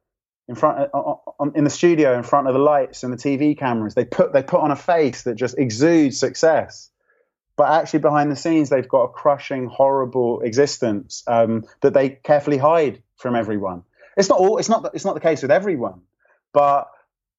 [0.47, 3.57] in front uh, on, in the studio in front of the lights and the TV
[3.57, 6.89] cameras, they put they put on a face that just exudes success.
[7.55, 12.57] But actually, behind the scenes, they've got a crushing, horrible existence um, that they carefully
[12.57, 13.83] hide from everyone.
[14.15, 14.57] It's not all.
[14.57, 14.91] It's not.
[14.93, 16.01] It's not the case with everyone,
[16.53, 16.89] but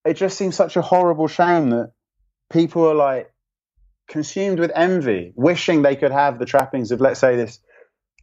[0.04, 1.92] it just seems such a horrible shame that
[2.50, 3.32] people are like
[4.08, 7.60] consumed with envy, wishing they could have the trappings of, let's say, this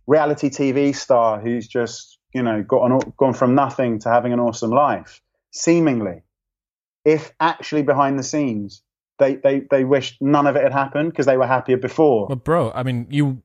[0.07, 4.39] reality TV star who's just, you know, got an, gone from nothing to having an
[4.39, 5.21] awesome life,
[5.51, 6.23] seemingly.
[7.03, 8.81] If actually behind the scenes,
[9.19, 12.27] they they they wished none of it had happened because they were happier before.
[12.27, 13.43] But bro, I mean, you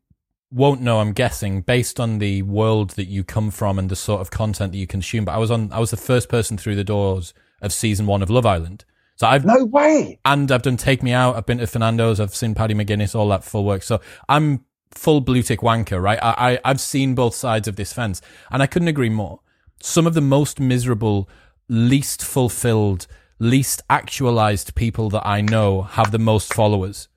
[0.51, 1.01] won't know.
[1.01, 4.73] I'm guessing based on the world that you come from and the sort of content
[4.73, 5.27] that you consume.
[5.27, 5.71] But I was on.
[5.73, 8.85] I was the first person through the doors of season one of Love Island.
[9.21, 11.37] So I've no way, and I've done Take Me Out.
[11.37, 12.21] I've been to Fernando's.
[12.21, 13.15] I've seen Paddy McGuinness.
[13.15, 13.83] All that full work.
[13.83, 16.19] So I'm full blue tick wanker, right?
[16.23, 19.41] I, I I've seen both sides of this fence, and I couldn't agree more.
[19.83, 21.29] Some of the most miserable,
[21.69, 23.07] least fulfilled,
[23.39, 27.09] least actualized people that I know have the most followers.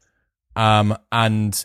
[0.58, 1.64] Um, and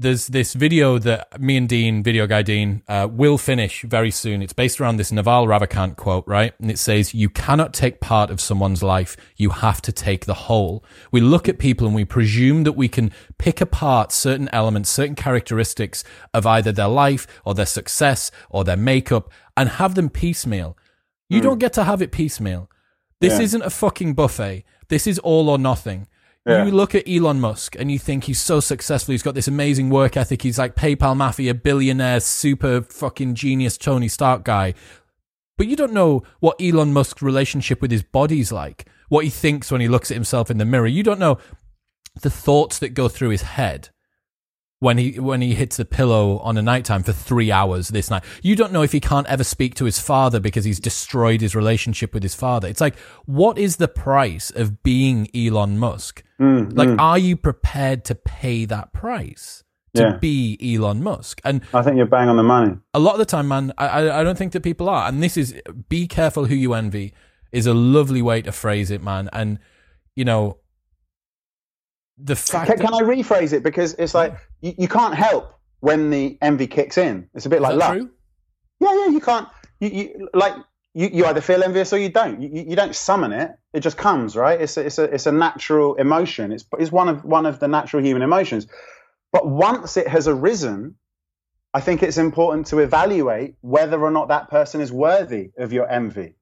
[0.00, 4.40] there's this video that me and Dean, video guy Dean, uh, will finish very soon.
[4.40, 6.54] It's based around this Naval Ravikant quote, right?
[6.58, 9.14] And it says, You cannot take part of someone's life.
[9.36, 10.82] You have to take the whole.
[11.12, 15.14] We look at people and we presume that we can pick apart certain elements, certain
[15.14, 16.02] characteristics
[16.32, 20.78] of either their life or their success or their makeup and have them piecemeal.
[21.28, 21.44] You mm.
[21.44, 22.70] don't get to have it piecemeal.
[23.20, 23.44] This yeah.
[23.44, 24.64] isn't a fucking buffet.
[24.88, 26.08] This is all or nothing.
[26.46, 26.64] Yeah.
[26.64, 29.12] You look at Elon Musk and you think he's so successful.
[29.12, 30.42] He's got this amazing work ethic.
[30.42, 34.74] He's like PayPal mafia billionaire, super fucking genius Tony Stark guy.
[35.58, 39.70] But you don't know what Elon Musk's relationship with his body's like, what he thinks
[39.70, 40.86] when he looks at himself in the mirror.
[40.86, 41.38] You don't know
[42.22, 43.90] the thoughts that go through his head
[44.80, 48.24] when he when he hits the pillow on a nighttime for three hours this night.
[48.42, 51.54] You don't know if he can't ever speak to his father because he's destroyed his
[51.54, 52.66] relationship with his father.
[52.66, 56.24] It's like, what is the price of being Elon Musk?
[56.40, 56.98] Mm, like, mm.
[56.98, 59.62] are you prepared to pay that price?
[59.94, 60.16] To yeah.
[60.18, 62.76] be Elon Musk, and I think you're bang on the money.
[62.94, 65.36] A lot of the time, man, I I don't think that people are, and this
[65.36, 67.12] is be careful who you envy
[67.50, 69.28] is a lovely way to phrase it, man.
[69.32, 69.58] And
[70.14, 70.58] you know,
[72.22, 72.68] the fact.
[72.68, 74.36] Can, can I rephrase it because it's like hmm.
[74.62, 77.28] you, you, can't help when the envy kicks in.
[77.34, 77.94] It's a bit like luck.
[77.94, 78.10] True?
[78.80, 79.06] Yeah, yeah.
[79.06, 79.48] You can't.
[79.80, 80.54] You, you like
[80.94, 82.40] you, you either feel envious or you don't.
[82.40, 84.60] You, you don't summon it; it just comes, right?
[84.60, 86.52] It's a, it's a it's a natural emotion.
[86.52, 88.66] It's it's one of one of the natural human emotions.
[89.32, 90.96] But once it has arisen,
[91.72, 95.88] I think it's important to evaluate whether or not that person is worthy of your
[95.88, 96.34] envy.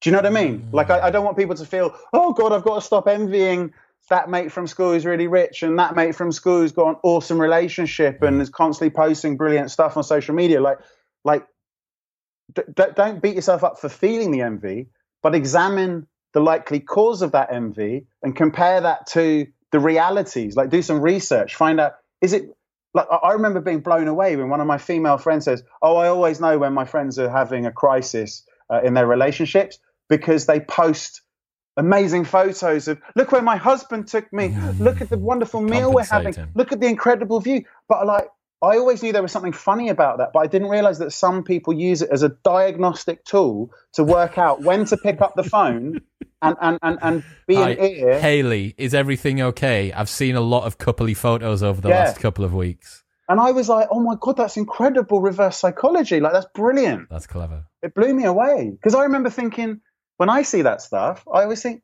[0.00, 0.68] Do you know what I mean?
[0.70, 3.72] Like, I, I, don't want people to feel, oh God, I've got to stop envying
[4.08, 6.96] that mate from school is really rich and that mate from school has got an
[7.02, 8.40] awesome relationship and mm.
[8.40, 10.78] is constantly posting brilliant stuff on social media like
[11.24, 11.46] like
[12.54, 12.62] d-
[12.94, 14.88] don't beat yourself up for feeling the envy
[15.22, 20.70] but examine the likely cause of that envy and compare that to the realities like
[20.70, 22.56] do some research find out is it
[22.94, 26.08] like i remember being blown away when one of my female friends says oh i
[26.08, 29.78] always know when my friends are having a crisis uh, in their relationships
[30.08, 31.22] because they post
[31.78, 34.80] amazing photos of look where my husband took me mm.
[34.80, 38.28] look at the wonderful meal we're having look at the incredible view but like
[38.62, 41.44] i always knew there was something funny about that but i didn't realize that some
[41.44, 45.44] people use it as a diagnostic tool to work out when to pick up the
[45.44, 46.00] phone
[46.42, 50.40] and and and, and be Hi, an ear haley is everything okay i've seen a
[50.40, 52.04] lot of coupley photos over the yeah.
[52.04, 56.18] last couple of weeks and I was like, oh my God, that's incredible reverse psychology.
[56.18, 57.10] Like, that's brilliant.
[57.10, 57.66] That's clever.
[57.82, 58.70] It blew me away.
[58.70, 59.82] Because I remember thinking,
[60.18, 61.82] when I see that stuff, I always think,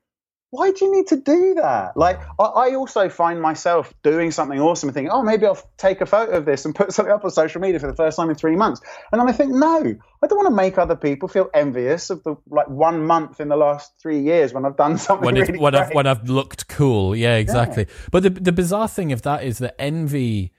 [0.51, 1.97] why do you need to do that?
[1.97, 6.07] Like, I, also find myself doing something awesome and thinking, oh, maybe I'll take a
[6.07, 8.37] photo of this and put something up on social media for the first time in
[8.37, 8.81] three months.
[9.11, 12.23] And then I think, no, I don't want to make other people feel envious of
[12.23, 15.59] the like one month in the last three years when I've done something when, really
[15.59, 15.83] when great.
[15.83, 17.17] I've when I've looked cool.
[17.17, 17.87] Yeah, exactly.
[17.89, 18.09] Yeah.
[18.13, 20.53] But the the bizarre thing of that is that envy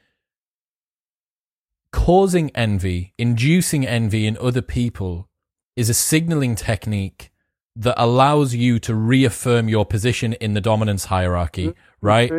[1.94, 5.30] causing envy, inducing envy in other people
[5.78, 7.32] is a signaling technique
[7.78, 12.06] that allows you to reaffirm your position in the dominance hierarchy, mm-hmm.
[12.06, 12.32] right?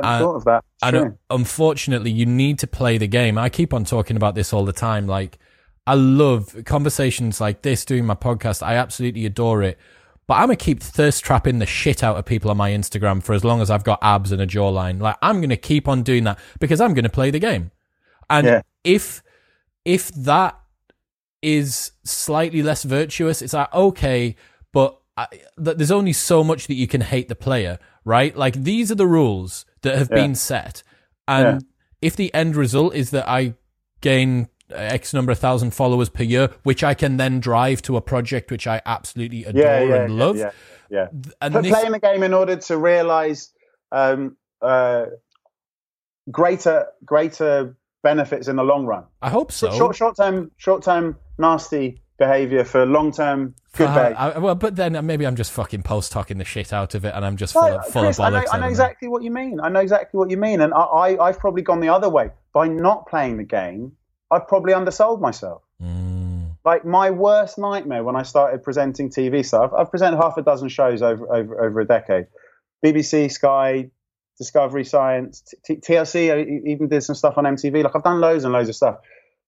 [0.00, 0.64] I thought of that.
[0.82, 3.36] and unfortunately, you need to play the game.
[3.36, 5.06] I keep on talking about this all the time.
[5.06, 5.38] Like,
[5.86, 8.62] I love conversations like this, doing my podcast.
[8.62, 9.78] I absolutely adore it.
[10.28, 13.32] But I'm gonna keep thirst trapping the shit out of people on my Instagram for
[13.32, 15.00] as long as I've got abs and a jawline.
[15.00, 17.70] Like, I'm gonna keep on doing that because I'm gonna play the game.
[18.28, 18.62] And yeah.
[18.84, 19.22] if
[19.86, 20.60] if that
[21.40, 24.36] is slightly less virtuous, it's like okay,
[24.72, 25.26] but I,
[25.56, 28.36] there's only so much that you can hate the player, right?
[28.36, 30.16] Like these are the rules that have yeah.
[30.16, 30.82] been set,
[31.26, 31.68] and yeah.
[32.00, 33.54] if the end result is that I
[34.00, 38.00] gain X number of thousand followers per year, which I can then drive to a
[38.00, 40.36] project which I absolutely adore yeah, and love.
[40.36, 40.50] Yeah,
[40.90, 41.08] yeah.
[41.40, 41.70] And this...
[41.70, 43.52] playing the game in order to realize
[43.92, 45.06] um, uh,
[46.30, 49.04] greater greater benefits in the long run.
[49.22, 49.70] I hope so.
[49.72, 55.06] Short short term short term nasty behavior for long term good uh, well, but then
[55.06, 57.62] maybe I'm just fucking post talking the shit out of it, and I'm just full,
[57.62, 58.26] of, full Chris, of bollocks.
[58.26, 59.60] I know, I know exactly what you mean.
[59.60, 62.30] I know exactly what you mean, and I, I, have probably gone the other way
[62.52, 63.92] by not playing the game.
[64.30, 65.62] I've probably undersold myself.
[65.82, 66.56] Mm.
[66.64, 69.72] Like my worst nightmare when I started presenting TV stuff.
[69.72, 72.26] I've presented half a dozen shows over over, over a decade.
[72.84, 73.90] BBC, Sky,
[74.38, 76.32] Discovery Science, T- TLC.
[76.34, 77.84] I even did some stuff on MTV.
[77.84, 78.98] Like I've done loads and loads of stuff.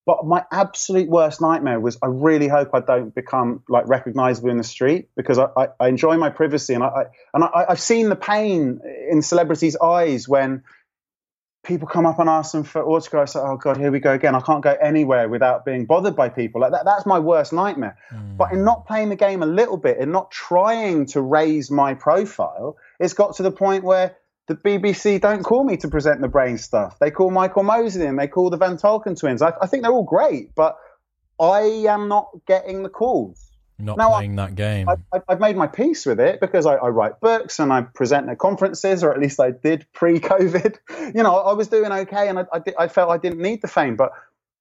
[0.05, 4.57] But my absolute worst nightmare was I really hope I don't become like recognizable in
[4.57, 7.03] the street because I, I, I enjoy my privacy and I, I
[7.33, 10.63] and I, I've seen the pain in celebrities' eyes when
[11.63, 13.35] people come up and ask them for autographs.
[13.35, 14.33] Like, oh God, here we go again.
[14.33, 16.61] I can't go anywhere without being bothered by people.
[16.61, 17.97] Like that, that's my worst nightmare.
[18.11, 18.37] Mm.
[18.37, 21.93] But in not playing the game a little bit, and not trying to raise my
[21.93, 24.15] profile, it's got to the point where
[24.47, 26.97] the BBC don't call me to present the brain stuff.
[26.99, 29.41] They call Michael Mosley and they call the Van Tulleken twins.
[29.41, 30.77] I, I think they're all great, but
[31.39, 33.51] I am not getting the calls.
[33.79, 34.87] Not now, playing I, that game.
[34.89, 34.95] I,
[35.27, 38.37] have made my peace with it because I, I, write books and I present at
[38.37, 40.77] conferences, or at least I did pre-COVID.
[41.15, 42.45] You know, I was doing okay, and I,
[42.77, 43.95] I felt I didn't need the fame.
[43.95, 44.11] But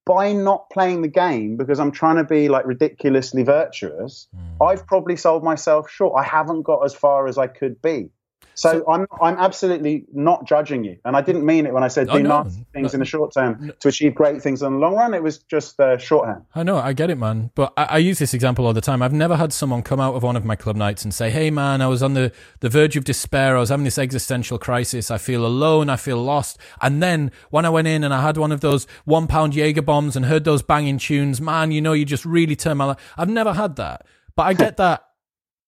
[0.07, 4.66] by not playing the game because I'm trying to be like ridiculously virtuous, mm.
[4.66, 6.15] I've probably sold myself short.
[6.19, 8.11] I haven't got as far as I could be.
[8.55, 11.89] So, so, I'm I'm absolutely not judging you, and I didn't mean it when I
[11.89, 13.72] said do no, nasty things no, in the short term no.
[13.72, 15.14] to achieve great things in the long run.
[15.14, 16.44] It was just uh, shorthand.
[16.55, 17.51] I know, I get it, man.
[17.55, 19.02] But I, I, use this example all the time.
[19.02, 21.51] I've never had someone come out of one of my club nights and say, "Hey,
[21.51, 23.56] man, I was on the the verge of despair.
[23.56, 25.10] I was having this existential crisis.
[25.10, 25.89] I feel alone.
[25.89, 28.86] I feel lost." And then when I went in and I had one of those
[29.05, 32.56] one pound Jaeger bombs and heard those banging tunes, man, you know, you just really
[32.56, 33.14] turn my life.
[33.16, 34.06] I've never had that,
[34.36, 35.05] but I get that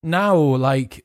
[0.02, 0.36] now.
[0.36, 1.04] Like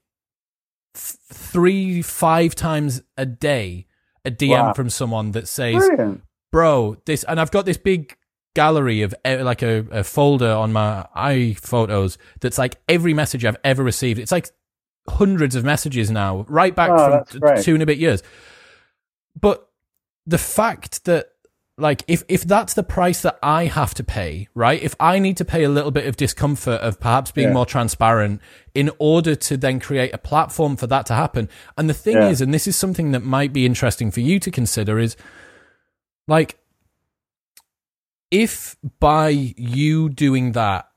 [0.98, 3.88] three, five times a day
[4.26, 4.74] a DM wow.
[4.74, 6.22] from someone that says, Brilliant.
[6.52, 8.18] "Bro, this," and I've got this big
[8.54, 13.58] gallery of eh, like a, a folder on my iPhotos that's like every message I've
[13.64, 14.20] ever received.
[14.20, 14.50] It's like
[15.08, 18.22] hundreds of messages now, right back oh, from two and a bit years.
[19.40, 19.70] But
[20.26, 21.30] the fact that
[21.78, 24.82] like if if that's the price that I have to pay, right?
[24.82, 27.54] If I need to pay a little bit of discomfort of perhaps being yeah.
[27.54, 28.42] more transparent
[28.74, 31.50] in order to then create a platform for that to happen.
[31.78, 32.30] And the thing yeah.
[32.30, 35.16] is, and this is something that might be interesting for you to consider is
[36.28, 36.58] like
[38.32, 40.90] if by you doing that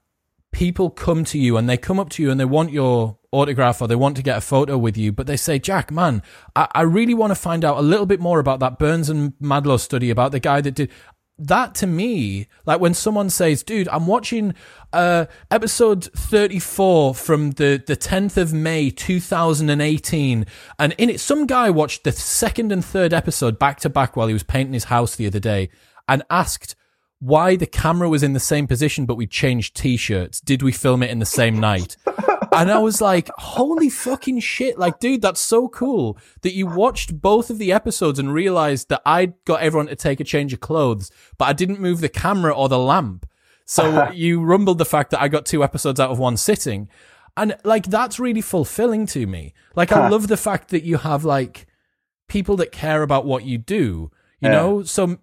[0.53, 3.81] people come to you and they come up to you and they want your autograph
[3.81, 6.23] or they want to get a photo with you, but they say, Jack, man,
[6.57, 9.33] I, I really want to find out a little bit more about that Burns and
[9.41, 10.91] Madlow study about the guy that did
[11.41, 14.55] that to me, like when someone says, dude, I'm watching
[14.93, 20.47] uh, episode 34 from the, the 10th of May 2018,
[20.79, 24.27] and in it, some guy watched the second and third episode back to back while
[24.27, 25.71] he was painting his house the other day
[26.07, 26.75] and asked
[27.21, 30.41] why the camera was in the same position, but we changed t shirts.
[30.41, 31.97] Did we film it in the same night?
[32.53, 34.79] and I was like, holy fucking shit.
[34.79, 39.03] Like, dude, that's so cool that you watched both of the episodes and realized that
[39.05, 42.53] I got everyone to take a change of clothes, but I didn't move the camera
[42.53, 43.27] or the lamp.
[43.67, 46.89] So you rumbled the fact that I got two episodes out of one sitting.
[47.37, 49.53] And like, that's really fulfilling to me.
[49.77, 51.67] Like, I love the fact that you have like
[52.29, 54.11] people that care about what you do,
[54.41, 54.53] you yeah.
[54.53, 54.83] know?
[54.83, 55.19] So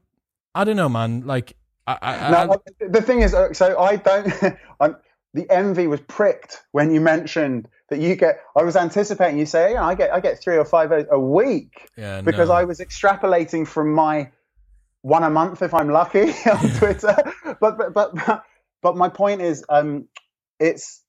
[0.54, 1.26] I don't know, man.
[1.26, 1.58] Like,
[1.88, 4.34] I, I, now, I, the thing is, uh, so I don't.
[5.34, 8.40] the envy was pricked when you mentioned that you get.
[8.56, 11.20] I was anticipating you say, yeah, I get, I get three or five a, a
[11.20, 12.56] week yeah, because no.
[12.56, 14.32] I was extrapolating from my
[15.02, 17.16] one a month if I'm lucky on Twitter.
[17.62, 18.44] but, but but
[18.82, 20.08] but my point is, um,
[20.60, 21.04] it's.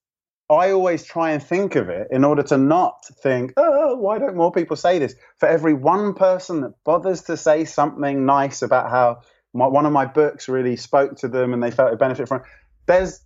[0.51, 4.35] I always try and think of it in order to not think, oh, why don't
[4.35, 5.15] more people say this?
[5.37, 9.21] For every one person that bothers to say something nice about how
[9.59, 12.41] my, one of my books really spoke to them and they felt a benefit from
[12.41, 12.47] it.
[12.87, 13.21] There's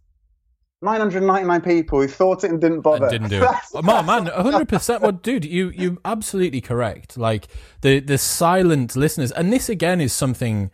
[0.80, 3.06] 999 people who thought it and didn't bother.
[3.06, 3.50] And didn't do it.
[3.74, 5.00] oh, man, man, 100%.
[5.00, 7.16] Well, dude, you, you're absolutely correct.
[7.16, 7.46] Like,
[7.82, 10.70] the, the silent listeners, and this again is something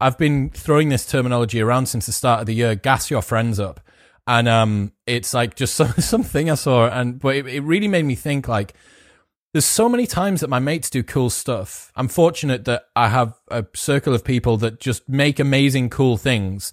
[0.00, 3.58] I've been throwing this terminology around since the start of the year gas your friends
[3.58, 3.80] up.
[4.26, 8.04] And um, it's like just some, something I saw, and but it, it really made
[8.04, 8.74] me think like,
[9.54, 11.92] there's so many times that my mates do cool stuff.
[11.94, 16.72] I'm fortunate that I have a circle of people that just make amazing, cool things.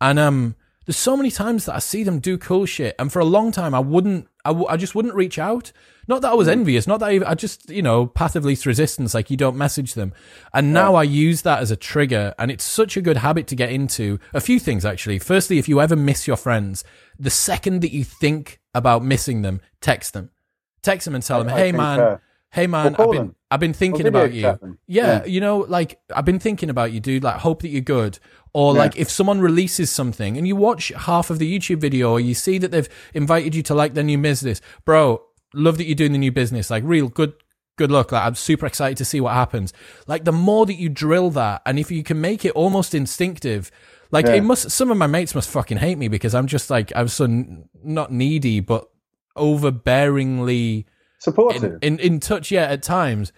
[0.00, 0.56] And um,
[0.86, 3.52] there's so many times that I see them do cool shit, and for a long
[3.52, 5.72] time I wouldn't, I, w- I just wouldn't reach out.
[6.08, 6.52] Not that I was hmm.
[6.52, 9.58] envious, not that I, I just, you know, path of least resistance, like you don't
[9.58, 10.14] message them.
[10.54, 11.00] And now yeah.
[11.00, 14.18] I use that as a trigger, and it's such a good habit to get into.
[14.32, 15.18] A few things actually.
[15.18, 16.82] Firstly, if you ever miss your friends,
[17.18, 20.30] the second that you think about missing them, text them
[20.82, 22.18] text them and tell them, "Hey man,
[22.52, 24.42] hey man, I've been I've been thinking about you.
[24.42, 24.56] Yeah,
[24.86, 27.24] yeah, you know, like I've been thinking about you, dude.
[27.24, 28.18] Like, hope that you're good.
[28.54, 28.80] Or yeah.
[28.80, 32.34] like if someone releases something and you watch half of the YouTube video, or you
[32.34, 35.22] see that they've invited you to like their new business, bro.
[35.54, 36.70] Love that you're doing the new business.
[36.70, 37.34] Like, real good
[37.76, 38.12] good luck.
[38.12, 39.74] Like, I'm super excited to see what happens.
[40.06, 43.70] Like, the more that you drill that, and if you can make it almost instinctive,
[44.10, 44.34] like yeah.
[44.34, 44.70] it must.
[44.70, 47.68] Some of my mates must fucking hate me because I'm just like I'm so n-
[47.82, 48.88] not needy, but
[49.36, 50.84] overbearingly
[51.18, 51.78] supportive.
[51.82, 53.32] in, in, in touch, yeah, at times.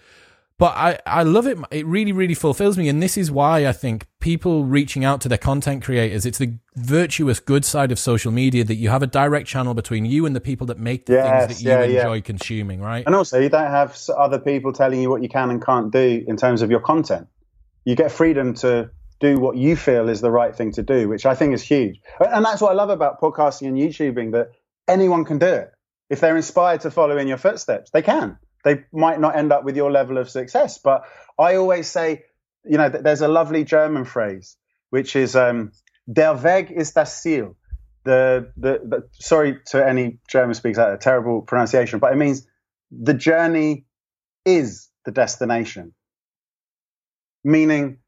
[0.57, 1.57] But I, I love it.
[1.69, 2.87] It really, really fulfills me.
[2.87, 6.57] And this is why I think people reaching out to their content creators, it's the
[6.75, 10.33] virtuous good side of social media that you have a direct channel between you and
[10.33, 11.99] the people that make the Yes, things that you yeah, yeah.
[11.99, 13.05] enjoy consuming, right?
[13.05, 16.23] And also, you don't have other people telling you what you can and can't do
[16.25, 17.27] in terms of your content.
[17.83, 18.89] You get freedom to
[19.19, 21.99] do what you feel is the right thing to do, which I think is huge.
[22.19, 24.51] And that's what I love about podcasting and YouTubing that
[24.87, 25.71] anyone can do it.
[26.09, 28.37] If they're inspired to follow in your footsteps, they can.
[28.63, 31.03] They might not end up with your level of success, but
[31.39, 32.23] I always say,
[32.63, 34.57] you know, th- there's a lovely German phrase
[34.89, 35.71] which is um,
[36.11, 37.55] "Der Weg ist das Ziel."
[38.03, 42.47] The, the the sorry to any German speakers out terrible pronunciation, but it means
[42.91, 43.85] the journey
[44.45, 45.93] is the destination
[47.45, 47.99] meaning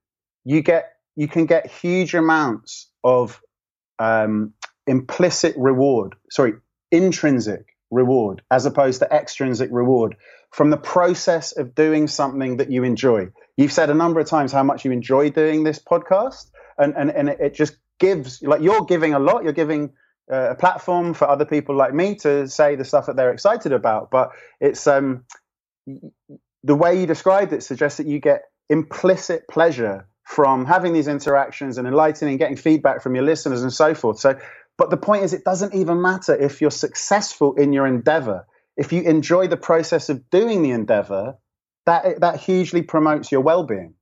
[0.43, 3.41] you get you can get huge amounts of
[3.99, 4.53] um,
[4.87, 6.53] implicit reward sorry
[6.91, 10.15] intrinsic reward as opposed to extrinsic reward
[10.51, 14.51] from the process of doing something that you enjoy you've said a number of times
[14.51, 18.85] how much you enjoy doing this podcast and and, and it, just gives like you're
[18.85, 19.91] giving a lot you're giving
[20.31, 23.71] uh, a platform for other people like me to say the stuff that they're excited
[23.71, 25.23] about but it's um
[26.63, 31.77] the way you described it suggests that you get implicit pleasure from having these interactions
[31.77, 34.19] and enlightening, getting feedback from your listeners and so forth.
[34.19, 34.37] So,
[34.77, 38.45] but the point is, it doesn't even matter if you're successful in your endeavor.
[38.75, 41.37] If you enjoy the process of doing the endeavor,
[41.85, 43.95] that that hugely promotes your well-being.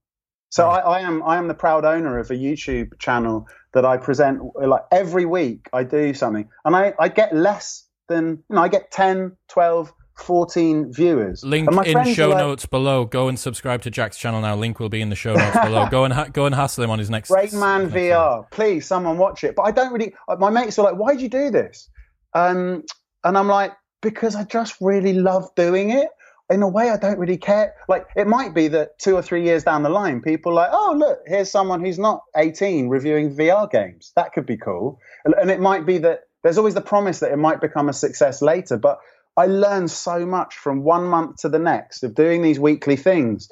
[0.50, 3.98] So I, I am I am the proud owner of a YouTube channel that I
[3.98, 5.70] present like every week.
[5.72, 9.94] I do something, and I, I get less than you know I get 10, 12,
[10.18, 11.44] 14 viewers.
[11.44, 13.06] Link in show like, notes below.
[13.06, 14.56] Go and subscribe to Jack's channel now.
[14.56, 15.88] Link will be in the show notes below.
[15.92, 17.30] Go and ha- go and hassle him on his next.
[17.30, 18.50] Great Man next VR.
[18.50, 19.56] Please, someone watch it.
[19.56, 20.14] But I don't really.
[20.28, 21.90] uh, My mates are like, "Why'd you do this?"
[22.34, 22.84] Um,
[23.24, 26.10] and I'm like, "Because I just really love doing it."
[26.50, 27.74] In a way, I don't really care.
[27.90, 30.70] Like, it might be that two or three years down the line, people are like,
[30.72, 34.12] "Oh, look, here's someone who's not 18 reviewing VR games.
[34.16, 37.32] That could be cool." And, and it might be that there's always the promise that
[37.32, 38.78] it might become a success later.
[38.78, 39.00] But
[39.38, 43.50] I learned so much from one month to the next of doing these weekly things.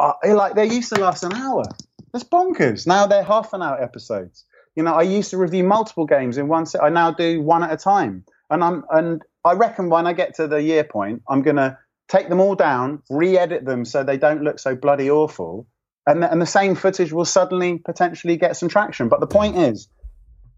[0.00, 1.64] Uh, like they used to last an hour.
[2.12, 2.86] That's bonkers.
[2.86, 4.44] Now they're half an hour episodes.
[4.74, 6.82] You know, I used to review multiple games in one set.
[6.82, 8.24] I now do one at a time.
[8.50, 12.28] And I'm and I reckon when I get to the year point, I'm gonna take
[12.28, 15.66] them all down, re-edit them so they don't look so bloody awful,
[16.06, 19.08] and the, and the same footage will suddenly potentially get some traction.
[19.08, 19.88] But the point is,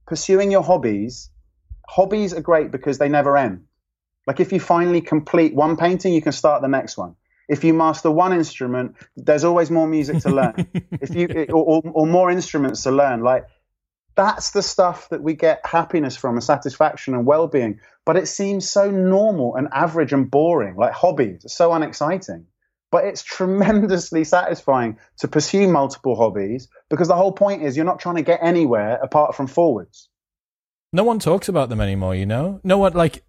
[0.07, 1.31] pursuing your hobbies.
[1.89, 3.65] Hobbies are great because they never end.
[4.29, 7.17] Like if you finally complete one painting, you can start the next one.
[7.49, 10.69] If you master one instrument, there's always more music to learn.
[11.01, 13.47] if you or, or, or more instruments to learn, like
[14.17, 17.81] that's the stuff that we get happiness from and satisfaction and well-being.
[18.05, 21.47] But it seems so normal and average and boring, like hobbies.
[21.47, 22.45] It's so unexciting.
[22.91, 27.99] But it's tremendously satisfying to pursue multiple hobbies because the whole point is you're not
[27.99, 30.11] trying to get anywhere apart from forwards.
[30.93, 32.15] No one talks about them anymore.
[32.15, 33.25] You know, no one like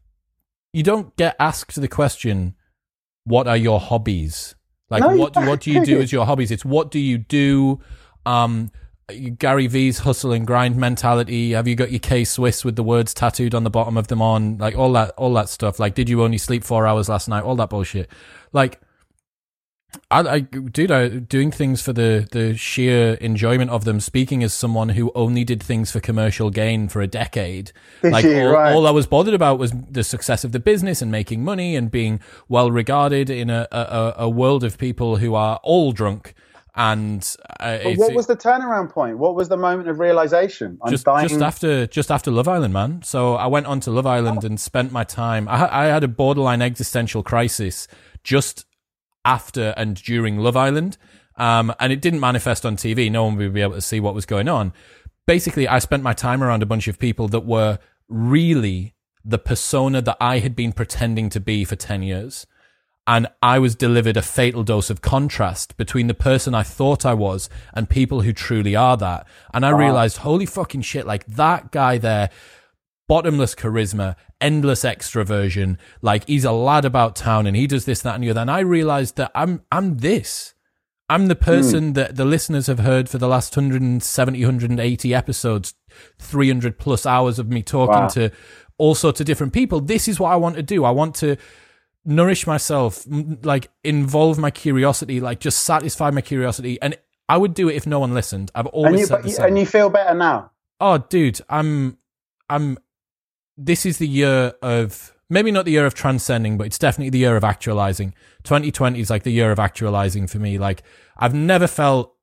[0.73, 2.55] you don't get asked the question,
[3.23, 4.55] "What are your hobbies?"
[4.89, 6.51] Like No, what what do you do as your hobbies?
[6.51, 7.79] It's what do you do?
[8.25, 8.71] Um,
[9.39, 11.51] Gary V's hustle and grind mentality.
[11.51, 14.21] Have you got your K Swiss with the words tattooed on the bottom of them
[14.21, 14.57] on?
[14.57, 15.79] Like all that all that stuff.
[15.79, 17.43] Like, did you only sleep four hours last night?
[17.43, 18.09] All that bullshit.
[18.53, 18.81] Like.
[20.11, 23.99] I, I, dude, I doing things for the the sheer enjoyment of them.
[23.99, 27.71] Speaking as someone who only did things for commercial gain for a decade,
[28.03, 28.41] Did like you?
[28.41, 28.73] all, Right.
[28.73, 31.89] all I was bothered about was the success of the business and making money and
[31.89, 36.33] being well regarded in a, a, a world of people who are all drunk.
[36.75, 37.27] And
[37.59, 39.17] uh, what was the turnaround point?
[39.17, 40.77] What was the moment of realization?
[40.83, 41.27] I'm just dying.
[41.27, 43.01] just after just after Love Island, man.
[43.03, 45.47] So I went on to Love Island and spent my time.
[45.49, 47.87] I, I had a borderline existential crisis
[48.23, 48.65] just
[49.25, 50.97] after and during Love Island,
[51.35, 53.11] um, and it didn't manifest on TV.
[53.11, 54.73] No one would be able to see what was going on.
[55.25, 60.01] Basically, I spent my time around a bunch of people that were really the persona
[60.01, 62.47] that I had been pretending to be for ten years
[63.09, 67.15] and I was delivered a fatal dose of contrast between the person I thought I
[67.15, 69.25] was and people who truly are that.
[69.51, 72.29] And I realized, holy fucking shit, like that guy there,
[73.09, 78.15] bottomless charisma, endless extroversion, like he's a lad about town and he does this, that,
[78.15, 78.39] and the other.
[78.41, 80.53] And I realized that I'm I'm this.
[81.09, 81.43] I'm the hmm.
[81.43, 85.73] person that the listeners have heard for the last 170, 180 episodes,
[86.19, 88.07] 300 plus hours of me talking Wow.
[88.09, 88.31] to
[88.77, 89.81] all sorts of different people.
[89.81, 90.85] This is what I want to do.
[90.85, 91.35] I want to
[92.05, 93.05] nourish myself,
[93.43, 96.79] like involve my curiosity, like just satisfy my curiosity.
[96.81, 96.95] And
[97.27, 98.51] I would do it if no one listened.
[98.55, 99.45] I've always and you, said the same.
[99.47, 100.51] and you feel better now.
[100.79, 101.97] oh, dude, I'm,
[102.49, 102.77] I'm.
[103.61, 107.19] This is the year of maybe not the year of transcending, but it's definitely the
[107.19, 108.13] year of actualizing.
[108.43, 110.57] 2020 is like the year of actualizing for me.
[110.57, 110.81] Like
[111.17, 112.15] I've never felt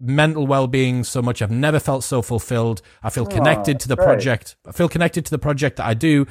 [0.00, 1.42] mental well-being so much.
[1.42, 2.82] I've never felt so fulfilled.
[3.02, 4.04] I feel connected to the great.
[4.06, 4.56] project.
[4.66, 6.26] I feel connected to the project that I do.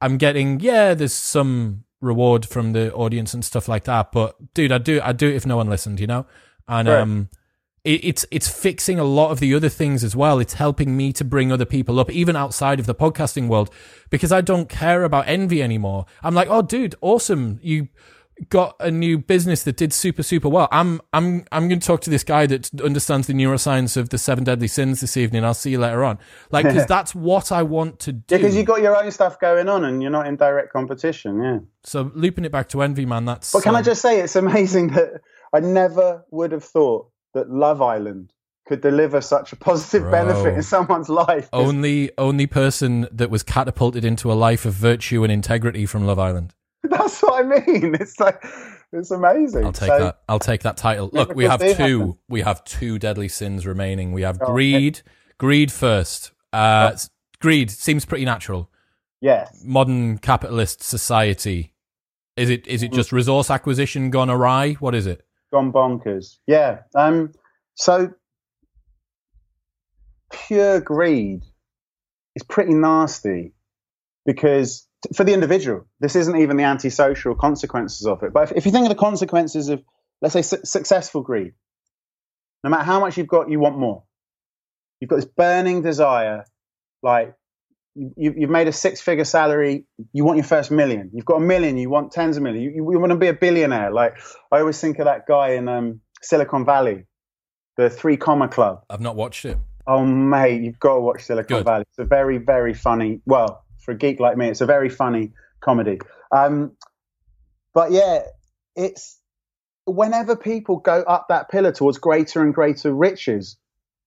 [0.00, 4.12] I'm getting yeah, there's some reward from the audience and stuff like that.
[4.12, 6.24] But dude, I do I do it if no one listened, you know?
[6.66, 7.00] And Right.
[7.00, 7.28] um
[7.84, 10.38] it, it's it's fixing a lot of the other things as well.
[10.38, 13.70] It's helping me to bring other people up, even outside of the podcasting world,
[14.10, 16.06] because I don't care about envy anymore.
[16.22, 17.58] I'm like, oh, dude, awesome!
[17.62, 17.88] You
[18.48, 20.68] got a new business that did super super well.
[20.70, 24.18] I'm I'm I'm going to talk to this guy that understands the neuroscience of the
[24.18, 25.44] seven deadly sins this evening.
[25.44, 26.18] I'll see you later on.
[26.50, 28.36] Like, because that's what I want to do.
[28.36, 31.42] Because you got your own stuff going on and you're not in direct competition.
[31.42, 31.58] Yeah.
[31.82, 33.24] so looping it back to envy, man.
[33.24, 33.52] That's.
[33.52, 37.50] But can I um, just say, it's amazing that I never would have thought that
[37.50, 38.32] Love Island
[38.66, 40.10] could deliver such a positive Bro.
[40.12, 41.48] benefit in someone's life.
[41.52, 46.18] only only person that was catapulted into a life of virtue and integrity from Love
[46.18, 46.54] Island.
[46.84, 47.94] That's what I mean.
[47.94, 48.44] It's like
[48.92, 49.64] it's amazing.
[49.64, 50.20] I'll take So, that.
[50.28, 51.10] I'll take that title.
[51.12, 51.66] Look, we have two.
[51.74, 52.18] happen.
[52.28, 54.12] We have two deadly sins remaining.
[54.12, 55.02] We have Oh, greed.
[55.38, 56.32] Greed first.
[56.52, 57.08] Uh, s-
[57.40, 58.70] Greed seems pretty natural.
[59.20, 59.62] Yes.
[59.64, 61.72] Modern capitalist society.
[62.36, 62.64] Is it?
[62.64, 62.82] Mm.
[62.82, 64.72] It just resource acquisition gone awry?
[64.74, 65.24] What is it?
[65.52, 66.38] Gone bonkers.
[66.46, 66.80] Yeah.
[66.94, 67.32] Um.
[67.74, 68.10] So
[70.32, 71.42] pure greed
[72.36, 73.52] is pretty nasty
[74.24, 78.32] because for the individual, this isn't even the antisocial consequences of it.
[78.32, 79.82] But if, if you think of the consequences of,
[80.20, 81.52] let's say, su- successful greed,
[82.62, 84.04] no matter how much you've got, you want more.
[85.00, 86.44] You've got this burning desire,
[87.02, 87.34] like
[87.94, 91.10] you, you've made a six-figure salary, you want your first million.
[91.12, 92.62] You've got a million, you want tens of million.
[92.62, 93.92] You, you, you want to be a billionaire.
[93.92, 94.16] Like
[94.52, 97.06] I always think of that guy in um, Silicon Valley,
[97.76, 98.84] the Three Comma Club.
[98.88, 99.58] I've not watched it.
[99.86, 101.64] Oh mate, you've got to watch Silicon Good.
[101.66, 101.84] Valley.
[101.88, 103.20] It's a very, very funny.
[103.26, 105.98] Well, for a geek like me, it's a very funny comedy.
[106.34, 106.72] Um,
[107.74, 108.20] but yeah,
[108.76, 109.18] it's
[109.86, 113.56] whenever people go up that pillar towards greater and greater riches,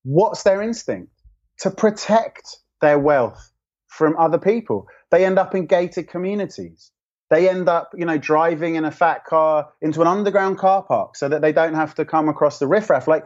[0.04, 1.12] what's their instinct?
[1.60, 3.52] To protect their wealth
[3.94, 4.88] from other people.
[5.12, 6.92] They end up in gated communities.
[7.30, 11.16] They end up, you know, driving in a fat car into an underground car park
[11.16, 13.08] so that they don't have to come across the riffraff.
[13.08, 13.26] Like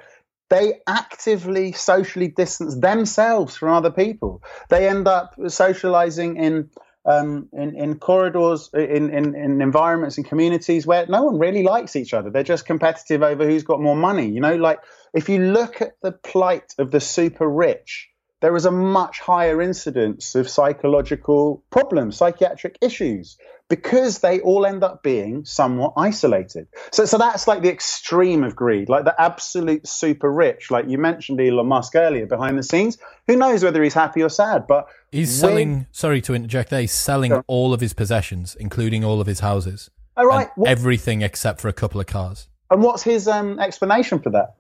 [0.49, 4.44] they actively socially distance themselves from other people.
[4.69, 6.69] They end up socializing in
[7.06, 11.95] um, in, in corridors, in, in, in environments and communities where no one really likes
[11.95, 12.30] each other.
[12.30, 14.27] They're just competitive over who's got more money.
[14.27, 14.80] You know, like
[15.14, 18.10] if you look at the plight of the super rich,
[18.41, 23.38] there is a much higher incidence of psychological problems, psychiatric issues,
[23.69, 26.68] because they all end up being somewhat isolated.
[26.91, 30.72] So, so that's like the extreme of greed, like the absolute super rich.
[30.72, 32.97] Like you mentioned Elon Musk earlier behind the scenes.
[33.27, 34.68] Who knows whether he's happy or sad?
[34.68, 35.88] But He's when- selling.
[35.91, 36.69] Sorry to interject.
[36.69, 37.43] There, he's selling Sure.
[37.47, 41.59] all of his possessions, including all of his houses, all right, and what, everything except
[41.59, 42.47] for a couple of cars.
[42.72, 44.55] and what's his um, explanation for that?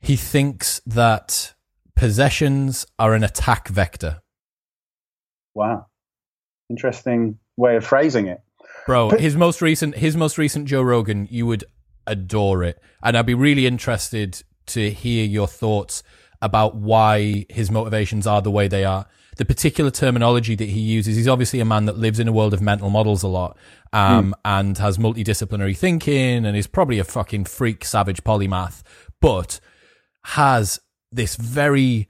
[0.00, 1.54] He thinks that
[1.96, 4.20] possessions are an attack vector.
[5.54, 5.86] Wow,
[6.68, 8.40] interesting way of phrasing it.
[8.86, 11.64] Bro, But- his most recent his most recent Joe Rogan, you would
[12.06, 12.80] adore it.
[13.02, 16.02] And I'd be really interested to hear your thoughts
[16.42, 19.06] about why his motivations are the way they are.
[19.36, 22.54] The particular terminology that he uses, he's obviously a man that lives in a world
[22.54, 23.56] of mental models a lot,
[23.92, 28.82] um, and has multidisciplinary thinking and is probably a fucking freak savage polymath,
[29.20, 29.58] but
[30.26, 30.78] has
[31.14, 32.08] this very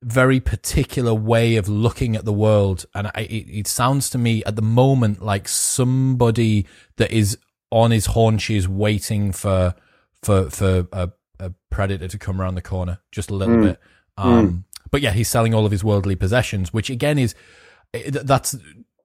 [0.00, 2.86] very particular way of looking at the world.
[2.94, 6.66] And I, it, it sounds to me at the moment like somebody
[6.98, 7.36] that is
[7.72, 9.74] on his haunches waiting for
[10.22, 11.10] for for a,
[11.40, 13.62] a predator to come around the corner just a little Mm.
[13.62, 13.80] bit.
[14.16, 17.34] Um but yeah he's selling all of his worldly possessions which again is
[17.92, 18.56] eh, that's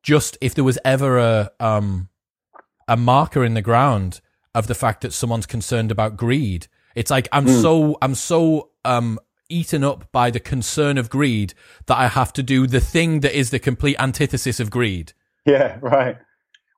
[0.03, 2.07] just if there was ever a um
[2.88, 4.22] a marker in the ground
[4.56, 6.68] of the fact that someone's concerned about greed.
[6.95, 11.53] It's like i'm so i'm so um eaten up by the concern of greed
[11.86, 15.14] that i have to do the thing that is the complete antithesis of greed
[15.45, 16.18] Yeah, right.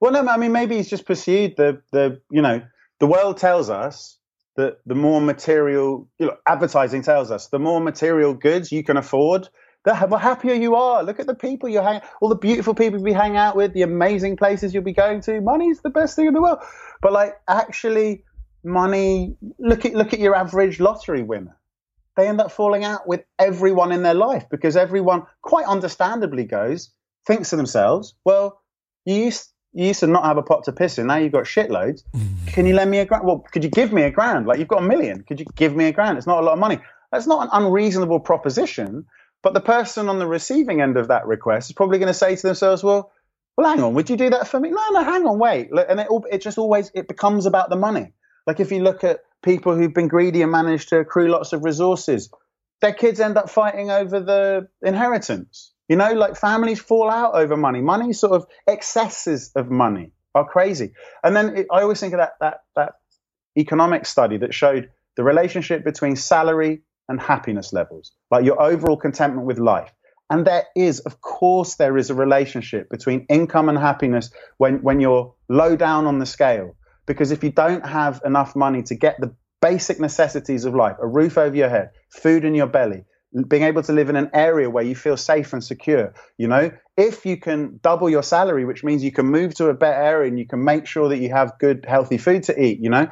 [0.01, 2.61] Well, no, I mean, maybe he's just pursued the the you know
[2.99, 4.17] the world tells us
[4.55, 8.97] that the more material you know, advertising tells us the more material goods you can
[8.97, 9.49] afford,
[9.83, 11.03] the ha- the happier you are.
[11.03, 13.81] Look at the people you hang, all the beautiful people you hang out with, the
[13.81, 15.41] amazing places you'll be going to.
[15.41, 16.59] Money's the best thing in the world.
[17.01, 18.23] But like, actually,
[18.63, 19.35] money.
[19.59, 21.57] Look at look at your average lottery winner.
[22.15, 26.91] They end up falling out with everyone in their life because everyone, quite understandably, goes
[27.27, 28.61] thinks to themselves, well,
[29.05, 31.07] you used you used to not have a pot to piss in.
[31.07, 32.03] Now you've got shitloads.
[32.15, 32.47] Mm.
[32.47, 33.25] Can you lend me a grand?
[33.25, 34.47] Well, could you give me a grand?
[34.47, 35.23] Like you've got a million.
[35.23, 36.17] Could you give me a grand?
[36.17, 36.79] It's not a lot of money.
[37.11, 39.05] That's not an unreasonable proposition.
[39.43, 42.35] But the person on the receiving end of that request is probably going to say
[42.35, 43.11] to themselves, well,
[43.57, 44.69] well, hang on, would you do that for me?
[44.69, 45.69] No, no, hang on, wait.
[45.71, 48.13] And it, it just always it becomes about the money.
[48.47, 51.63] Like if you look at people who've been greedy and managed to accrue lots of
[51.63, 52.29] resources,
[52.81, 55.71] their kids end up fighting over the inheritance.
[55.87, 57.79] You know, like families fall out over money.
[57.79, 60.93] Money sort of excesses of money are crazy.
[61.23, 62.93] And then it, I always think of that that that
[63.57, 69.45] economic study that showed the relationship between salary and happiness levels, like your overall contentment
[69.45, 69.93] with life.
[70.29, 74.99] And there is, of course, there is a relationship between income and happiness when, when
[74.99, 76.75] you're low down on the scale.
[77.05, 81.07] Because if you don't have enough money to get the basic necessities of life, a
[81.07, 83.03] roof over your head, food in your belly,
[83.47, 86.71] being able to live in an area where you feel safe and secure, you know,
[86.95, 90.29] if you can double your salary, which means you can move to a better area
[90.29, 93.07] and you can make sure that you have good, healthy food to eat, you know,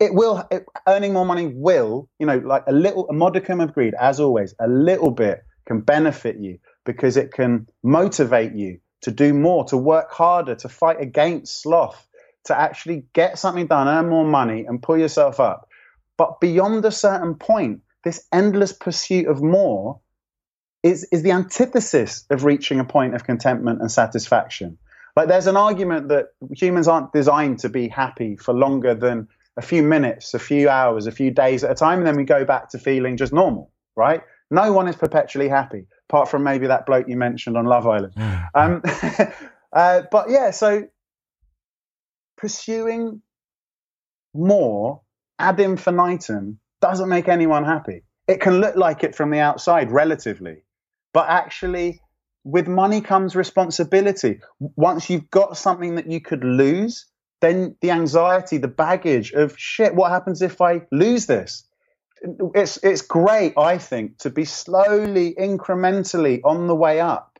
[0.00, 3.72] it will, it, earning more money will, you know, like a little, a modicum of
[3.72, 9.10] greed, as always, a little bit can benefit you because it can motivate you to
[9.10, 12.08] do more, to work harder, to fight against sloth,
[12.44, 15.68] to actually get something done, earn more money, and pull yourself up.
[16.16, 20.00] But beyond a certain point, this endless pursuit of more
[20.82, 24.78] is, is the antithesis of reaching a point of contentment and satisfaction.
[25.16, 29.62] Like there's an argument that humans aren't designed to be happy for longer than a
[29.62, 32.44] few minutes, a few hours, a few days at a time, and then we go
[32.44, 34.22] back to feeling just normal, right?
[34.50, 38.14] No one is perpetually happy, apart from maybe that bloke you mentioned on Love Island.
[38.54, 38.82] Um,
[39.72, 40.88] uh, but yeah, so
[42.44, 43.22] pursuing
[44.34, 45.00] more
[45.38, 48.02] ad infinitum doesn't make anyone happy.
[48.28, 50.62] It can look like it from the outside, relatively,
[51.14, 52.02] but actually,
[52.44, 54.40] with money comes responsibility.
[54.76, 57.06] Once you've got something that you could lose,
[57.40, 61.66] then the anxiety, the baggage of shit, what happens if I lose this?
[62.54, 67.38] it's it's great, I think, to be slowly, incrementally on the way up,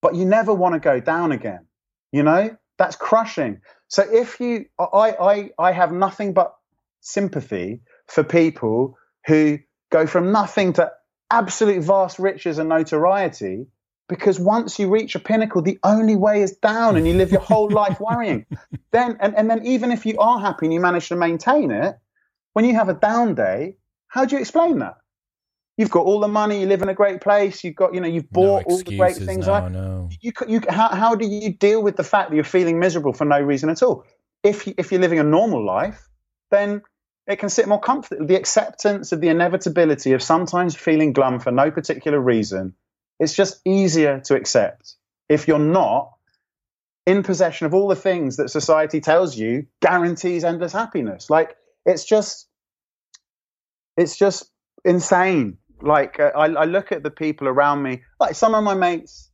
[0.00, 1.66] but you never want to go down again.
[2.12, 3.60] You know that's crushing.
[3.88, 6.54] So if you, I, I, I have nothing but
[7.00, 8.96] sympathy for people
[9.26, 9.58] who
[9.90, 10.90] go from nothing to
[11.30, 13.66] absolute vast riches and notoriety
[14.08, 17.40] because once you reach a pinnacle the only way is down and you live your
[17.40, 18.44] whole life worrying
[18.90, 21.96] then and, and then even if you are happy and you manage to maintain it
[22.52, 23.74] when you have a down day
[24.12, 24.96] how do you explain that?
[25.78, 28.08] You've got all the money, you live in a great place, you've got, you know,
[28.08, 29.46] you've bought no all the great things.
[29.46, 30.10] No, no.
[30.20, 33.24] You, you, how, how do you deal with the fact that you're feeling miserable for
[33.24, 34.04] no reason at all?
[34.42, 36.08] If, you, if you're living a normal life,
[36.50, 36.82] then
[37.26, 38.26] it can sit more comfortably.
[38.26, 42.74] The acceptance of the inevitability of sometimes feeling glum for no particular reason,
[43.18, 44.94] it's just easier to accept.
[45.28, 46.12] If you're not
[47.06, 52.04] in possession of all the things that society tells you guarantees endless happiness, like it's
[52.04, 52.48] just
[53.96, 54.50] it's just
[54.84, 55.58] insane.
[55.82, 58.02] Like uh, I, I look at the people around me.
[58.20, 59.30] Like some of my mates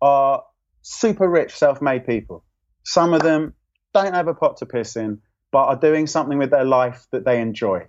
[0.00, 0.42] are
[0.82, 2.44] super rich, self-made people.
[2.84, 3.54] Some of them
[3.94, 7.24] don't have a pot to piss in, but are doing something with their life that
[7.24, 7.86] they enjoy.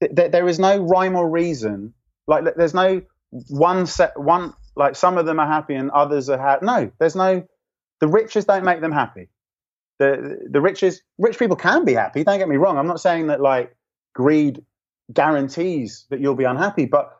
[0.00, 1.94] There is no rhyme or reason.
[2.26, 3.02] Like there's no
[3.48, 4.54] one set one.
[4.74, 6.66] Like some of them are happy and others are happy.
[6.66, 7.46] No, there's no.
[8.00, 9.28] The riches don't make them happy.
[9.98, 12.24] The the riches rich people can be happy.
[12.24, 12.76] Don't get me wrong.
[12.76, 13.74] I'm not saying that like
[14.14, 14.62] greed
[15.12, 17.10] guarantees that you'll be unhappy, but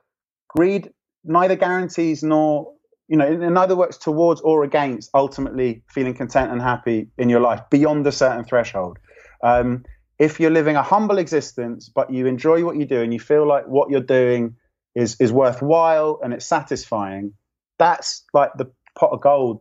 [0.48, 0.90] greed
[1.24, 2.72] neither guarantees nor
[3.08, 7.40] you know, it neither works towards or against ultimately feeling content and happy in your
[7.40, 8.98] life beyond a certain threshold.
[9.44, 9.84] Um,
[10.18, 13.46] if you're living a humble existence, but you enjoy what you do and you feel
[13.46, 14.56] like what you're doing
[14.94, 17.34] is is worthwhile and it's satisfying,
[17.78, 19.60] that's like the pot of gold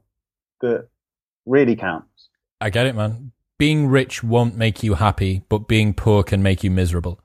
[0.61, 0.87] that
[1.45, 2.29] really counts.
[2.61, 3.31] I get it, man.
[3.59, 7.19] Being rich won't make you happy, but being poor can make you miserable.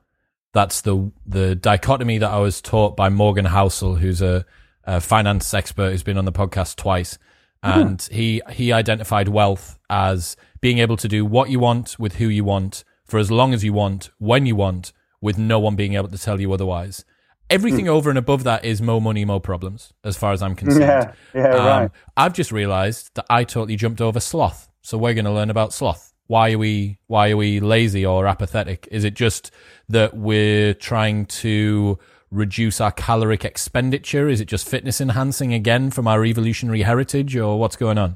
[0.53, 4.45] That's the the dichotomy that I was taught by Morgan Housel, who's a,
[4.83, 7.17] a finance expert who's been on the podcast twice,
[7.63, 7.79] mm-hmm.
[7.79, 8.15] and mm-hmm.
[8.15, 12.43] he he identified wealth as being able to do what you want with who you
[12.43, 16.07] want for as long as you want, when you want, with no one being able
[16.07, 17.03] to tell you otherwise.
[17.49, 17.89] Everything mm.
[17.89, 21.13] over and above that is more money, more problems, as far as I'm concerned.
[21.33, 21.91] Yeah, yeah, um, right.
[22.15, 24.69] I've just realized that I totally jumped over sloth.
[24.81, 28.25] So we're going to learn about sloth why are we why are we lazy or
[28.25, 28.87] apathetic?
[28.89, 29.51] Is it just
[29.89, 31.99] that we're trying to
[32.31, 34.29] reduce our caloric expenditure?
[34.29, 38.15] Is it just fitness enhancing again from our evolutionary heritage, or what's going on?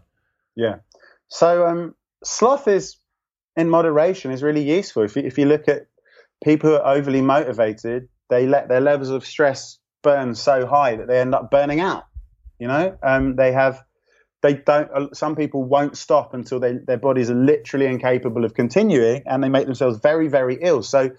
[0.55, 0.77] Yeah.
[1.27, 1.93] So um,
[2.23, 2.95] sloth is
[3.57, 5.03] in moderation is really useful.
[5.03, 5.87] If you, if you look at
[6.41, 11.07] people who are overly motivated, they let their levels of stress burn so high that
[11.09, 12.05] they end up burning out.
[12.59, 13.83] You know, um, they have
[14.45, 18.53] they don't uh, some people won't stop until they, their bodies are literally incapable of
[18.53, 21.09] continuing and they make themselves very very ill so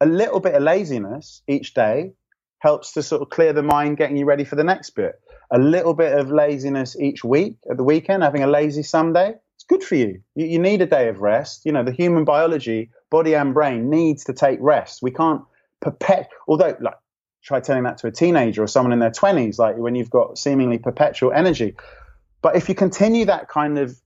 [0.00, 2.12] a little bit of laziness each day
[2.58, 5.20] helps to sort of clear the mind getting you ready for the next bit
[5.50, 9.64] a little bit of laziness each week at the weekend, having a lazy Sunday, it's
[9.64, 10.22] good for you.
[10.34, 10.46] you.
[10.46, 11.62] You need a day of rest.
[11.64, 15.00] You know, the human biology, body and brain needs to take rest.
[15.02, 15.42] We can't
[15.80, 16.94] perpet, although like
[17.42, 20.38] try telling that to a teenager or someone in their 20s, like when you've got
[20.38, 21.74] seemingly perpetual energy.
[22.42, 23.98] But if you continue that kind of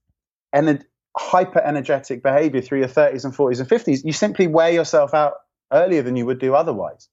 [0.55, 0.85] ener-
[1.17, 5.35] hyper energetic behavior through your 30s and 40s and 50s, you simply wear yourself out
[5.73, 7.09] earlier than you would do otherwise.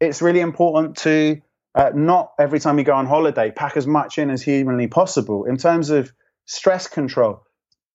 [0.00, 1.40] It's really important to
[1.74, 5.44] uh, not every time you go on holiday pack as much in as humanly possible.
[5.44, 6.12] In terms of
[6.46, 7.42] stress control,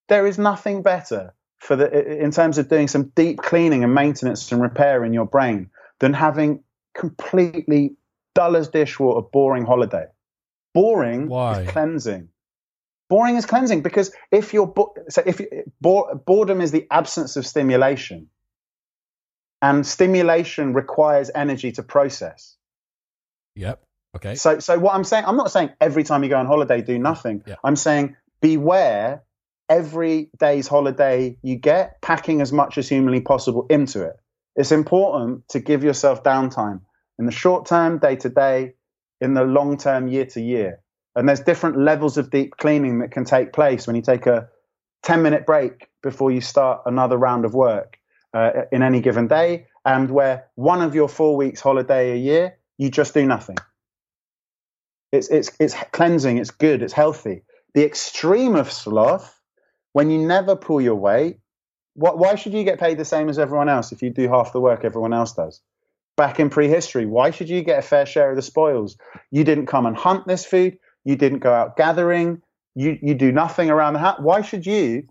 [0.09, 4.51] there is nothing better for the in terms of doing some deep cleaning and maintenance
[4.51, 5.69] and repair in your brain
[5.99, 6.63] than having
[6.93, 7.95] completely
[8.35, 10.05] dull as dishwater, boring holiday.
[10.73, 11.61] Boring Why?
[11.61, 12.29] is cleansing.
[13.13, 15.47] Boring is cleansing because if you're bo- so if you,
[15.79, 18.29] bo- boredom is the absence of stimulation,
[19.61, 22.57] and stimulation requires energy to process.
[23.53, 23.83] Yep.
[24.15, 24.33] Okay.
[24.33, 26.97] So, so what I'm saying, I'm not saying every time you go on holiday do
[26.97, 27.43] nothing.
[27.45, 27.57] Yeah.
[27.63, 29.21] I'm saying beware
[29.69, 34.15] every day's holiday you get, packing as much as humanly possible into it.
[34.55, 36.81] It's important to give yourself downtime
[37.19, 38.73] in the short term, day to day,
[39.21, 40.79] in the long term, year to year.
[41.15, 44.49] And there's different levels of deep cleaning that can take place when you take a
[45.03, 47.97] 10 minute break before you start another round of work
[48.33, 52.57] uh, in any given day, and where one of your four weeks holiday a year,
[52.77, 53.57] you just do nothing.
[55.11, 57.43] It's, it's, it's cleansing, it's good, it's healthy.
[57.75, 59.39] The extreme of sloth,
[59.91, 61.37] when you never pull your weight,
[61.93, 64.53] what, why should you get paid the same as everyone else if you do half
[64.53, 65.61] the work everyone else does?
[66.17, 68.97] Back in prehistory, why should you get a fair share of the spoils?
[69.31, 70.77] You didn't come and hunt this food.
[71.03, 72.41] You didn't go out gathering.
[72.75, 74.19] You, you do nothing around the house.
[74.19, 75.07] Why should you?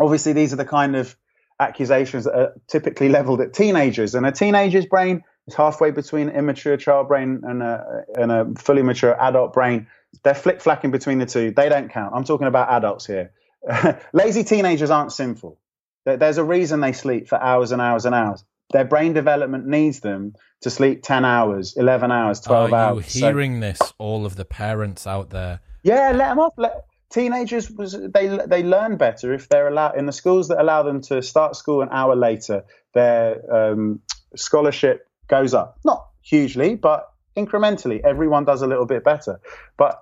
[0.00, 1.16] Obviously, these are the kind of
[1.60, 4.14] accusations that are typically leveled at teenagers.
[4.14, 8.82] And a teenager's brain is halfway between immature child brain and a, and a fully
[8.82, 9.86] mature adult brain.
[10.22, 11.50] They're flick flacking between the two.
[11.50, 12.14] They don't count.
[12.14, 13.32] I'm talking about adults here.
[14.12, 15.58] Lazy teenagers aren't sinful.
[16.04, 18.44] There's a reason they sleep for hours and hours and hours.
[18.72, 20.34] Their brain development needs them
[20.64, 23.14] to sleep 10 hours, 11 hours, 12 Are hours.
[23.14, 23.78] you So- hearing this?
[23.98, 25.60] All of the parents out there.
[25.82, 26.54] yeah, let them off.
[26.56, 30.82] Let, teenagers was they they learn better if they're allowed in the schools that allow
[30.82, 32.64] them to start school an hour later.
[32.94, 34.00] Their um,
[34.36, 38.00] scholarship goes up, not hugely, but incrementally.
[38.02, 39.40] Everyone does a little bit better.
[39.76, 40.00] But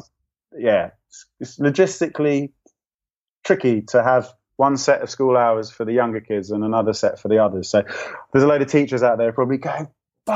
[0.56, 2.52] yeah, it's, it's logistically
[3.44, 7.18] tricky to have one set of school hours for the younger kids and another set
[7.18, 7.68] for the others.
[7.68, 7.82] So
[8.32, 9.88] there's a load of teachers out there probably going,
[10.26, 10.32] "Bugger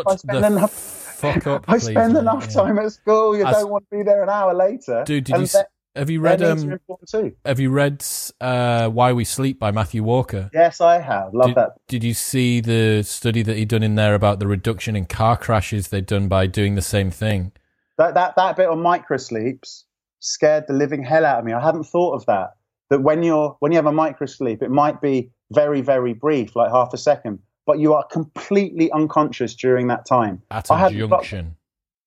[0.00, 1.64] off, I Shut spend the enough fuck up.
[1.68, 2.20] I spend mate.
[2.20, 2.54] enough Yeah.
[2.62, 3.36] time at school.
[3.36, 5.04] You don't want to be there an hour later.
[5.06, 6.78] Dude, did you their- have you read um
[7.10, 7.34] too.
[7.44, 8.04] have you read
[8.40, 10.48] uh Why We Sleep by Matthew Walker?
[10.54, 11.34] Yes, I have.
[11.34, 11.70] Love did, that.
[11.88, 15.36] did you see the study that he'd done in there about the reduction in car
[15.36, 17.52] crashes they'd done by doing the same thing?
[17.98, 19.84] That that that bit on microsleeps
[20.20, 21.52] scared the living hell out of me.
[21.52, 22.50] I hadn't thought of that.
[22.90, 26.70] That when you're when you have a microsleep, it might be very very brief, like
[26.70, 30.42] half a second, but you are completely unconscious during that time.
[30.50, 31.54] At I a got- junction.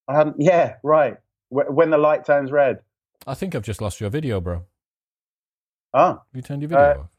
[0.10, 0.36] I hadn't.
[0.40, 1.16] Yeah, right.
[1.50, 2.80] Wh- When the light turns red.
[3.26, 4.64] I think I've just lost your video, bro.
[5.94, 7.10] Oh, Have you turned your video Uh, off?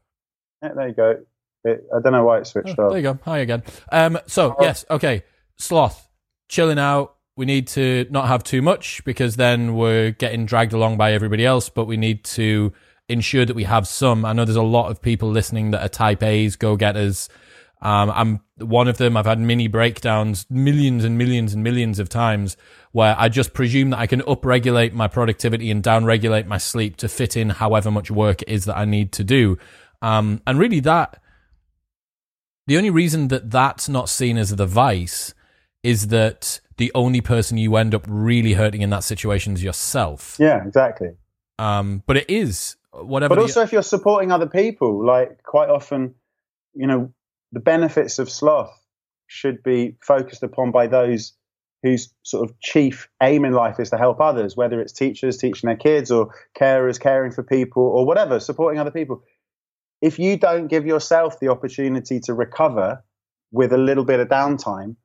[0.62, 1.16] yeah, there you go.
[1.64, 2.90] It, I don't know why it switched Oh, off.
[2.90, 3.18] there you go.
[3.24, 3.62] Hi again.
[3.90, 5.22] Um, so yes, okay.
[5.56, 6.08] Sloth,
[6.48, 7.14] chilling out.
[7.36, 11.46] We need to not have too much because then we're getting dragged along by everybody
[11.46, 11.68] else.
[11.70, 12.72] But we need to
[13.08, 14.24] ensure that we have some.
[14.26, 17.28] I know there's a lot of people listening that are Type A's, go getters.
[17.84, 19.16] Um, I'm one of them.
[19.16, 22.56] I've had mini breakdowns millions and millions and millions of times
[22.92, 27.08] where I just presume that I can upregulate my productivity and downregulate my sleep to
[27.08, 29.58] fit in however much work it is that I need to do.
[30.00, 31.20] Um, and really that
[32.66, 35.34] the only reason that that's not seen as the vice
[35.82, 40.36] is that the only person you end up really hurting in that situation is yourself.
[40.40, 41.10] Yeah, exactly.
[41.58, 43.34] Um, but it is whatever.
[43.34, 46.14] But the- also, if you're supporting other people, like quite often,
[46.72, 47.12] you know,
[47.54, 48.76] the benefits of sloth
[49.28, 51.32] should be focused upon by those
[51.82, 55.68] whose sort of chief aim in life is to help others, whether it's teachers teaching
[55.68, 59.22] their kids or carers caring for people or whatever, supporting other people.
[60.02, 63.04] If you don't give yourself the opportunity to recover
[63.52, 64.96] with a little bit of downtime,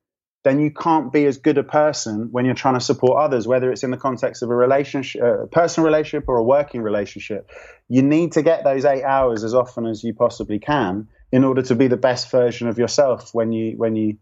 [0.44, 3.72] then you can't be as good a person when you're trying to support others, whether
[3.72, 7.52] it's in the context of a relationship, uh, a personal relationship or a working relationship.
[7.90, 11.62] You need to get those eight hours as often as you possibly can in order
[11.62, 14.18] to be the best version of yourself when you when you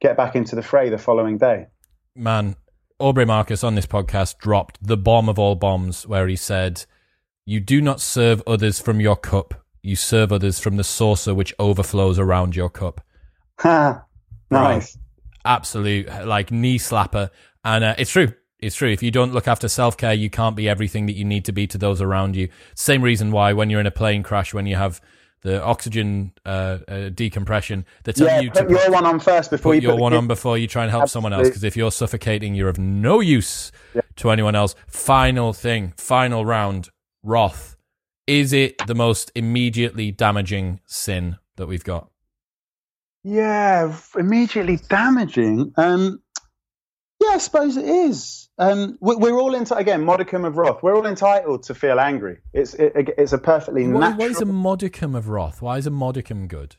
[0.00, 1.66] get back into the fray the following day.
[2.14, 2.56] man,
[3.00, 6.84] Aubrey Marcus on this podcast dropped the bomb of all bombs where he said,
[7.46, 11.54] You do not serve others from your cup, you serve others from the saucer which
[11.60, 13.00] overflows around your cup.
[13.60, 14.04] Ha!
[14.50, 14.98] nice.
[15.44, 17.30] Absolute, like, knee slapper.
[17.64, 18.32] And uh, it's true.
[18.58, 18.90] It's true.
[18.90, 21.52] If you don't look after self care, you can't be everything that you need to
[21.52, 22.48] be to those around you.
[22.74, 25.00] Same reason why when you're in a plane crash, when you have
[25.42, 29.50] the oxygen uh, uh, decompression, they tell yeah, you put to your one on first
[29.50, 31.48] before you put the one kid- on before you try and help someone else.
[31.48, 33.70] Because if you're suffocating, you're of no use
[34.16, 34.74] to anyone else.
[34.86, 36.90] Final thing, final round.
[37.22, 37.76] Wrath.
[38.26, 42.10] Is it the most immediately damaging sin that we've got?
[43.24, 45.72] Yeah, immediately damaging.
[45.76, 46.22] Um,
[47.20, 48.47] yeah, I suppose it is.
[48.58, 50.82] Um, we- we're all into again, modicum of wrath.
[50.82, 52.38] We're all entitled to feel angry.
[52.52, 54.18] It's it, it's a perfectly Why, natural.
[54.18, 55.62] why is a modicum of wrath?
[55.62, 56.76] Why is a modicum good?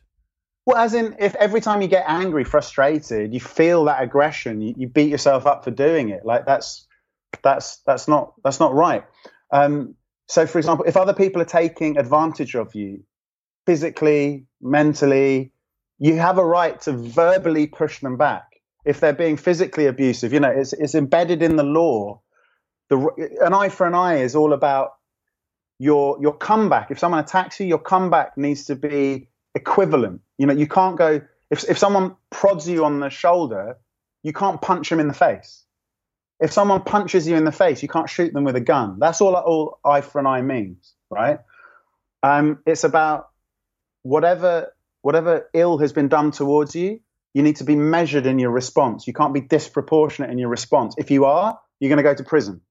[0.65, 4.75] Well, as in, if every time you get angry, frustrated, you feel that aggression, you,
[4.77, 6.25] you beat yourself up for doing it.
[6.25, 6.85] Like that's
[7.43, 9.05] that's that's not that's not right.
[9.51, 9.95] Um,
[10.27, 13.03] so, for example, if other people are taking advantage of you,
[13.65, 15.53] physically, mentally,
[15.97, 18.43] you have a right to verbally push them back.
[18.85, 22.21] If they're being physically abusive, you know, it's it's embedded in the law.
[22.89, 24.91] The an eye for an eye is all about
[25.79, 26.91] your your comeback.
[26.91, 30.21] If someone attacks you, your comeback needs to be equivalent.
[30.37, 33.77] You know, you can't go if if someone prods you on the shoulder,
[34.23, 35.63] you can't punch them in the face.
[36.39, 38.97] If someone punches you in the face, you can't shoot them with a gun.
[38.99, 41.39] That's all all eye for an eye means, right?
[42.23, 43.29] Um, it's about
[44.03, 46.99] whatever whatever ill has been done towards you.
[47.33, 49.07] You need to be measured in your response.
[49.07, 50.95] You can't be disproportionate in your response.
[50.97, 52.61] If you are, you're going to go to prison.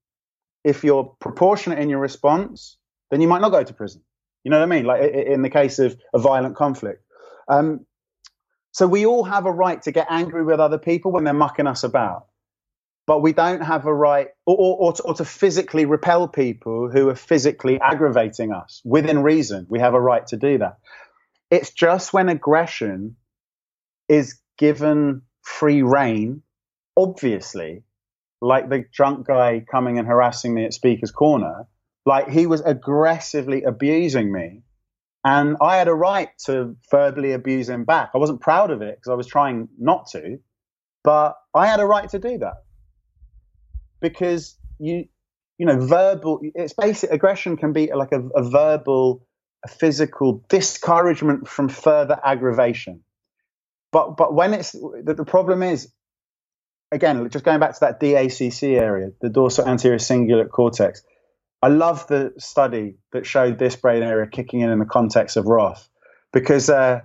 [0.65, 2.77] If you're proportionate in your response,
[3.11, 4.03] then you might not go to prison.
[4.45, 4.85] You know what I mean?
[4.85, 7.03] Like in the case of a violent conflict.
[7.49, 7.87] Um,
[8.73, 11.67] so we all have a right to get angry with other people when they're mucking
[11.67, 12.27] us about,
[13.07, 16.91] but we don't have a right or, or, or, to, or to physically repel people
[16.91, 19.67] who are physically aggravating us within reason.
[19.69, 20.79] We have a right to do that.
[21.51, 23.17] It's just when aggression
[24.09, 26.43] is given free reign,
[26.97, 27.83] obviously,
[28.41, 31.67] like the drunk guy coming and harassing me at Speaker's Corner,
[32.05, 34.63] like he was aggressively abusing me.
[35.25, 38.11] And I had a right to verbally abuse him back.
[38.15, 40.39] I wasn't proud of it because I was trying not to,
[41.03, 42.63] but I had a right to do that
[44.01, 45.07] because you,
[45.59, 46.41] you know, verbal.
[46.43, 49.27] It's basic aggression can be like a, a verbal,
[49.65, 53.03] a physical discouragement from further aggravation.
[53.93, 55.93] But but when it's the, the problem is
[56.93, 61.03] again, just going back to that DACC area, the dorsal anterior cingulate cortex.
[61.61, 65.47] I love the study that showed this brain area kicking in in the context of
[65.47, 65.89] wrath
[66.33, 67.01] because uh,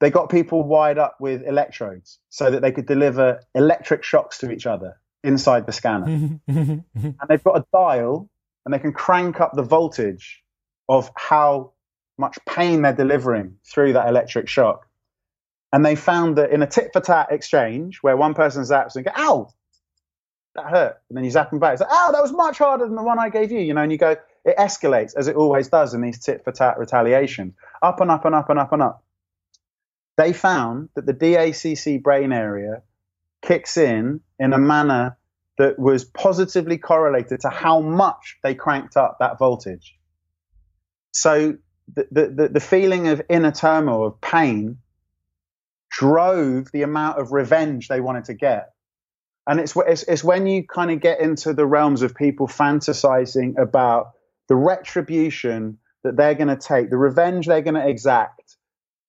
[0.00, 4.52] they got people wired up with electrodes so that they could deliver electric shocks to
[4.52, 6.38] each other inside the scanner.
[6.48, 6.84] and
[7.28, 8.30] they've got a dial
[8.64, 10.42] and they can crank up the voltage
[10.88, 11.72] of how
[12.18, 14.86] much pain they're delivering through that electric shock.
[15.72, 19.04] And they found that in a tit for tat exchange where one person zaps and
[19.04, 19.48] go, ow,
[20.54, 21.00] that hurt.
[21.08, 21.72] And then you zap them back.
[21.72, 23.60] It's like, ow, that was much harder than the one I gave you.
[23.60, 26.52] You know, and you go, it escalates as it always does in these tit for
[26.52, 29.04] tat retaliation, up and up and up and up and up.
[30.18, 32.82] They found that the DACC brain area
[33.40, 35.16] kicks in in a manner
[35.58, 39.96] that was positively correlated to how much they cranked up that voltage.
[41.12, 41.56] So
[41.94, 44.78] the, the, the feeling of inner turmoil, of pain,
[45.92, 48.70] drove the amount of revenge they wanted to get.
[49.46, 53.58] And it's, it's, it's when you kind of get into the realms of people fantasizing
[53.58, 54.12] about
[54.48, 58.56] the retribution that they're going to take, the revenge they're going to exact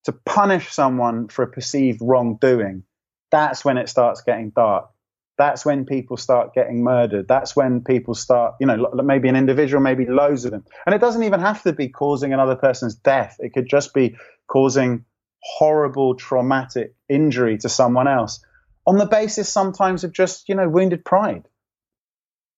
[0.05, 2.84] to punish someone for a perceived wrongdoing.
[3.31, 4.89] That's when it starts getting dark.
[5.38, 7.27] That's when people start getting murdered.
[7.27, 10.65] That's when people start, you know, maybe an individual, maybe loads of them.
[10.85, 13.38] And it doesn't even have to be causing another person's death.
[13.39, 14.15] It could just be
[14.47, 15.05] causing
[15.44, 18.44] horrible traumatic injury to someone else
[18.86, 21.48] on the basis sometimes of just, you know, wounded pride.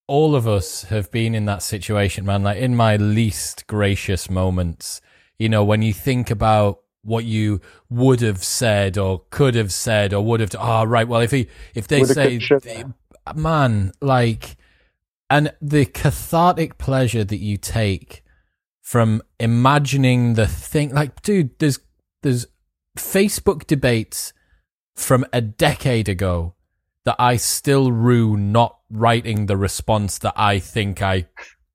[0.08, 2.44] All of us have been in that situation, man.
[2.44, 5.00] Like in my least gracious moments,
[5.38, 10.12] you know, when you think about what you would have said or could have said
[10.12, 11.06] or would have, oh, right.
[11.06, 12.14] Well, if he, if they Woulda,
[12.60, 12.84] say,
[13.34, 14.56] man, like,
[15.28, 18.22] and the cathartic pleasure that you take
[18.80, 21.80] from imagining the thing, like, dude, there's,
[22.22, 22.46] there's
[22.96, 24.32] Facebook debates
[24.94, 26.54] from a decade ago
[27.04, 31.26] that I still rue not writing the response that I think I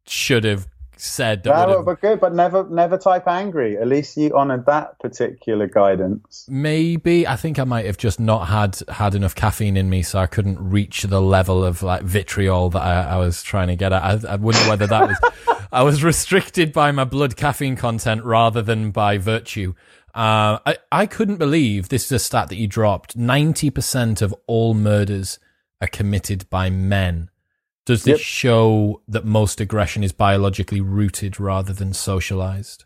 [0.05, 0.67] should have
[0.97, 1.43] said.
[1.43, 3.77] That No, would but good, but never, never type angry.
[3.77, 6.45] At least you honoured that particular guidance.
[6.49, 10.19] maybe I think I might have just not had had enough caffeine in me, so
[10.19, 13.93] I couldn't reach the level of like vitriol that I, I was trying to get
[13.93, 14.03] at.
[14.03, 15.17] I, I wonder whether that was
[15.71, 19.73] I was restricted by my blood caffeine content rather than by virtue.
[20.13, 23.17] Uh, I, I couldn't believe this is a stat that you dropped.
[23.17, 25.39] 90% of all murders
[25.81, 27.29] are committed by men.
[27.85, 28.25] Does this Yep.
[28.25, 32.85] show that most aggression is biologically rooted rather than socialized?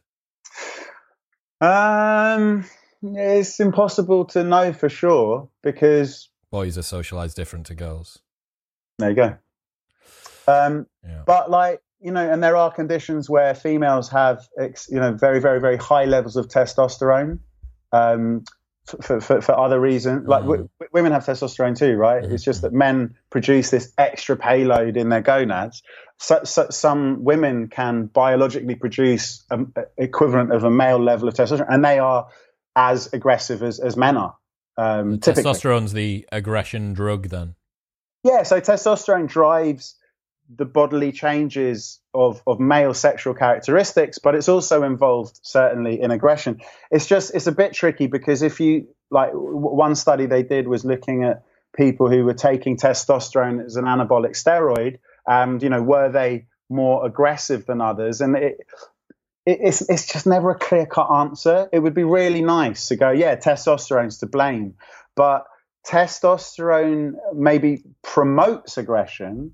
[1.62, 2.66] Um,
[3.02, 8.20] it's impossible to know for sure because Boys are socialized different to girls.
[9.00, 9.38] there you go.
[10.48, 11.24] Um, Yeah.
[11.26, 15.40] but like you know, and there are conditions where females have ex, you know very
[15.42, 17.40] very very high levels of testosterone.
[17.92, 18.44] Um,
[19.02, 22.22] for, for, for other reasons, like w- w- women have testosterone too, right?
[22.22, 25.82] Mhm, It's just that men produce this extra payload in their gonads.
[26.20, 31.66] So, so some women can biologically produce an equivalent of a male level of testosterone,
[31.68, 32.28] and they are
[32.76, 34.36] as aggressive as, as men are.
[34.78, 35.52] Um, typically.
[35.52, 37.56] Testosterone's the aggression drug, then.
[38.24, 39.96] Yeah, so testosterone drives
[40.54, 46.62] the bodily changes of, of male sexual characteristics, but it's also involved certainly in aggression.
[46.92, 50.86] It's just it's a bit tricky because if you like one study they did was
[50.86, 51.44] looking at
[51.76, 57.06] people who were taking testosterone as an anabolic steroid, and you know were they more
[57.06, 58.44] aggressive than others, and it.
[58.44, 58.68] it-
[59.48, 61.70] It's it's just never a clear cut answer.
[61.72, 64.74] It would be really nice to go, yeah, testosterone's to blame,
[65.16, 65.46] but
[65.88, 69.54] testosterone maybe promotes aggression,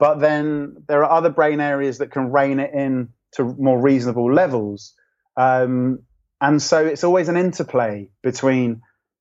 [0.00, 4.32] but then there are other brain areas that can rein it in to more reasonable
[4.32, 4.94] levels.
[5.36, 6.00] Um,
[6.40, 8.80] and so it's always an interplay between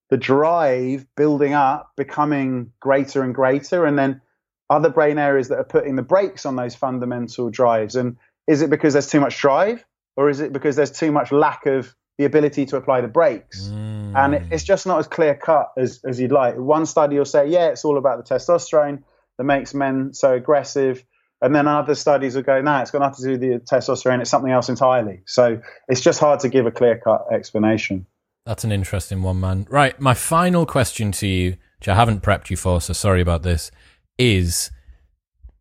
[0.10, 4.22] the drive building up, becoming greater and greater, and then
[4.69, 7.95] other brain areas that are putting the brakes on those fundamental drives.
[7.95, 8.15] And
[8.47, 9.84] is it because there's too much drive,
[10.15, 13.68] or is it because there's too much lack of the ability to apply the brakes?
[13.68, 14.15] Mm.
[14.15, 16.56] and it, it's just not as clear cut as, as you'd like.
[16.56, 19.03] One study will say, yeah, it's all about the testosterone
[19.39, 21.03] that makes men so aggressive.
[21.41, 24.19] And then other studies will go, no, it's got nothing to do with the testosterone.
[24.19, 25.21] It's something else entirely.
[25.25, 28.05] So it's just hard to give a clear cut explanation.
[28.45, 29.65] That's an interesting one, man.
[29.69, 33.43] Right, my final question to you, which I haven't prepped you for, so sorry about
[33.43, 33.71] this,
[34.17, 34.71] is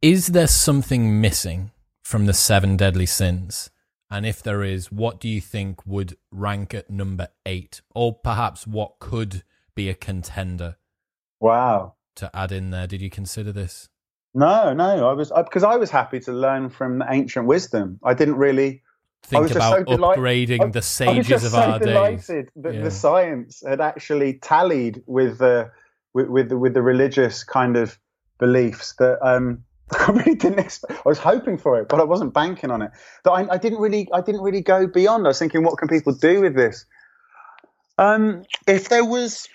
[0.02, 1.70] is there something missing
[2.02, 3.70] from the seven deadly sins?
[4.10, 7.80] And if there is, what do you think would rank at number eight?
[7.94, 9.44] Or perhaps what could
[9.76, 10.76] be a contender
[11.40, 11.94] Wow.
[12.18, 12.86] To add in there?
[12.86, 13.88] Did you consider this?
[14.34, 17.98] No, no, I was because I was happy to learn from the ancient wisdom.
[18.04, 18.82] I didn't really.
[19.24, 21.78] Think was just about so upgrading I- the I was sages just of so our
[21.78, 21.88] days.
[21.88, 22.82] delighted that Yeah.
[22.84, 25.70] the science had actually tallied with the
[26.14, 27.98] with with the, with the religious kind of
[28.38, 30.92] beliefs that um, I really didn't expect.
[30.92, 32.92] I was hoping for it, but I wasn't banking on it.
[33.24, 35.26] That I, I didn't really I didn't really go beyond.
[35.26, 36.84] I was thinking, what can people do with this?
[37.98, 39.48] Um, if there was.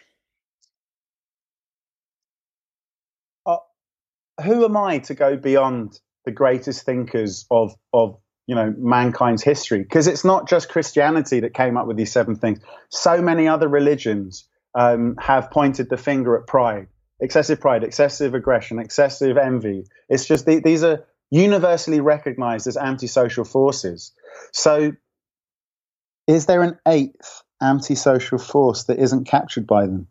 [4.44, 8.18] Who am I to go beyond the greatest thinkers of of
[8.48, 9.80] you know mankind's history?
[9.80, 12.60] Because it's not just Christianity that came up with these seven things.
[12.90, 14.45] So many other religions
[14.76, 16.88] um, have pointed the finger at pride,
[17.20, 19.86] excessive pride, excessive aggression, excessive envy.
[20.10, 24.11] It's just the, these are universally recognized as antisocial forces.
[24.52, 24.94] So,
[26.28, 30.07] is there an eighth antisocial force that isn't captured by them?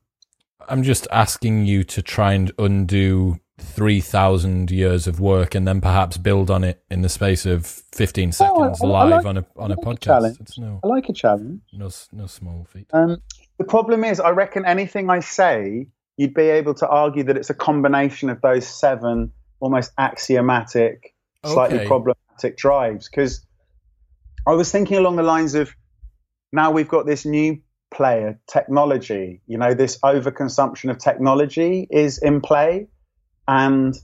[0.69, 6.16] I'm just asking you to try and undo 3,000 years of work and then perhaps
[6.18, 9.47] build on it in the space of 15 seconds I- I live like- on a
[9.56, 10.01] on a I like a podcast.
[10.01, 10.36] challenge.
[10.40, 11.60] It's no, I like a challenge.
[11.72, 12.86] no, no small feat.
[12.93, 13.18] Um,
[13.59, 15.86] the problem is, I reckon anything I say,
[16.16, 21.14] you'd be able to argue that it's a combination of those seven almost axiomatic,
[21.44, 21.86] slightly Okay.
[21.86, 23.09] problematic drives.
[23.09, 23.47] Because
[24.47, 25.74] I was thinking along the lines of
[26.52, 27.59] now we've got this new
[27.94, 29.40] player, technology.
[29.47, 32.89] You know, this overconsumption of technology is in play.
[33.61, 33.95] And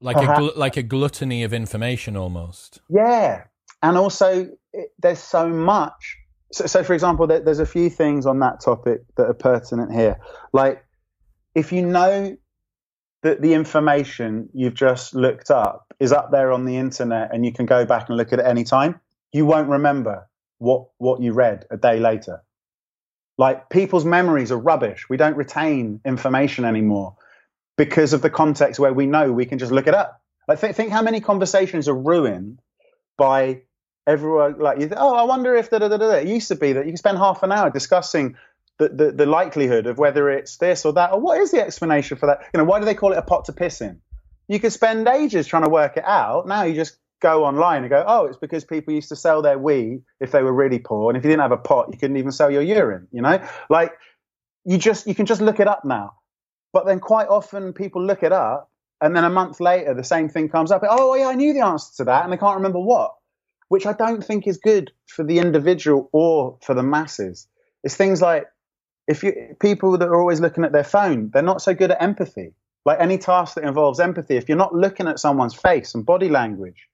[0.00, 2.80] Like a perhaps- gl- like a gluttony of information almost.
[2.88, 3.44] Yeah,
[3.82, 6.16] and also it, there's so much.
[6.52, 9.92] So, so for example, there, there's a few things on that topic that are pertinent
[9.92, 10.18] here.
[10.52, 10.84] Like,
[11.54, 12.36] if you know
[13.22, 17.52] that the information you've just looked up is up there on the internet and you
[17.52, 19.00] can go back and look at it any time,
[19.32, 22.42] you won't remember what what you read a day later.
[23.38, 25.08] Like people's memories are rubbish.
[25.08, 27.16] We don't retain information anymore
[27.76, 30.20] because of the context where we know we can just look it up.
[30.46, 32.60] Like think, how many conversations are ruined
[33.16, 33.62] by
[34.06, 34.86] everyone like you.
[34.88, 36.10] Th- oh, I wonder if da da da da.
[36.12, 38.36] It used to be that you can spend half an hour discussing
[38.78, 42.16] the, the the likelihood of whether it's this or that, or what is the explanation
[42.16, 42.40] for that.
[42.52, 44.00] You know, why do they call it a pot to piss in?
[44.48, 46.46] You could spend ages trying to work it out.
[46.46, 49.58] Now you just go online and go, oh, it's because people used to sell their
[49.58, 52.16] wee if they were really poor, and if you didn't have a pot, you couldn't
[52.16, 53.08] even sell your urine.
[53.12, 53.92] You know, like
[54.64, 56.14] you just you can just look it up now.
[56.74, 58.68] But then quite often people look it up,
[59.00, 60.82] and then a month later the same thing comes up.
[60.90, 63.14] Oh yeah, I knew the answer to that, and they can't remember what,
[63.68, 67.46] which I don't think is good for the individual or for the masses.
[67.84, 68.46] It's things like
[69.06, 72.02] if you people that are always looking at their phone, they're not so good at
[72.02, 72.54] empathy.
[72.84, 76.28] Like any task that involves empathy, if you're not looking at someone's face and body
[76.28, 76.88] language,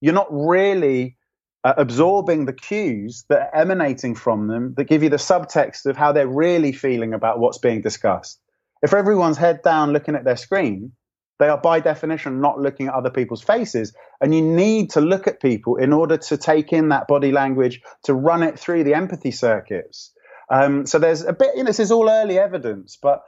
[0.00, 1.18] you're not really
[1.64, 5.98] uh, absorbing the cues that are emanating from them that give you the subtext of
[5.98, 8.40] how they're really feeling about what's being discussed.
[8.82, 10.92] If everyone's head down looking at their screen,
[11.38, 13.94] they are by definition not looking at other people's faces.
[14.20, 17.80] And you need to look at people in order to take in that body language,
[18.04, 20.12] to run it through the empathy circuits.
[20.50, 23.22] Um, so there's a bit, you know, this is all early evidence, but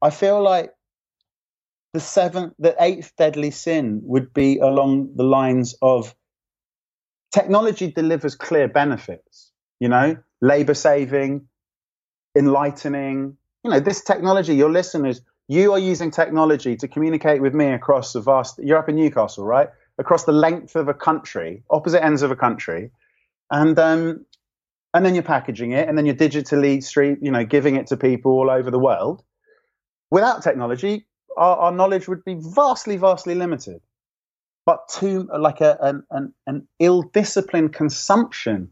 [0.00, 0.70] I feel like
[1.94, 6.14] the seventh, the eighth deadly sin would be along the lines of
[7.32, 9.50] technology delivers clear benefits,
[9.80, 11.48] you know, labor saving,
[12.36, 13.36] enlightening.
[13.68, 18.14] You know, this technology, your listeners, you are using technology to communicate with me across
[18.14, 19.68] the vast, you're up in Newcastle, right?
[19.98, 22.90] Across the length of a country, opposite ends of a country.
[23.50, 24.24] And, um,
[24.94, 27.98] and then you're packaging it and then you're digitally street, you know, giving it to
[27.98, 29.22] people all over the world.
[30.10, 33.82] Without technology, our, our knowledge would be vastly, vastly limited.
[34.64, 38.70] But too like a, an, an, an ill-disciplined consumption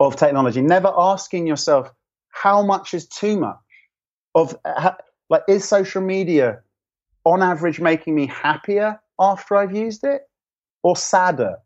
[0.00, 1.92] of technology, never asking yourself
[2.30, 3.58] how much is too much.
[4.36, 4.56] Of
[5.30, 6.60] like, is social media
[7.24, 10.22] on average making me happier after I've used it,
[10.82, 11.56] or sadder?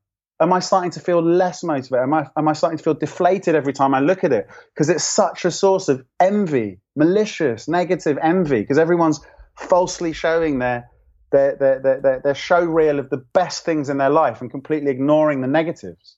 [0.41, 2.03] Am I starting to feel less motivated?
[2.03, 4.49] Am I, am I starting to feel deflated every time I look at it?
[4.73, 9.21] Because it's such a source of envy, malicious, negative envy, because everyone's
[9.59, 10.89] falsely showing their
[11.33, 14.91] their, their, their, their show reel of the best things in their life and completely
[14.91, 16.17] ignoring the negatives,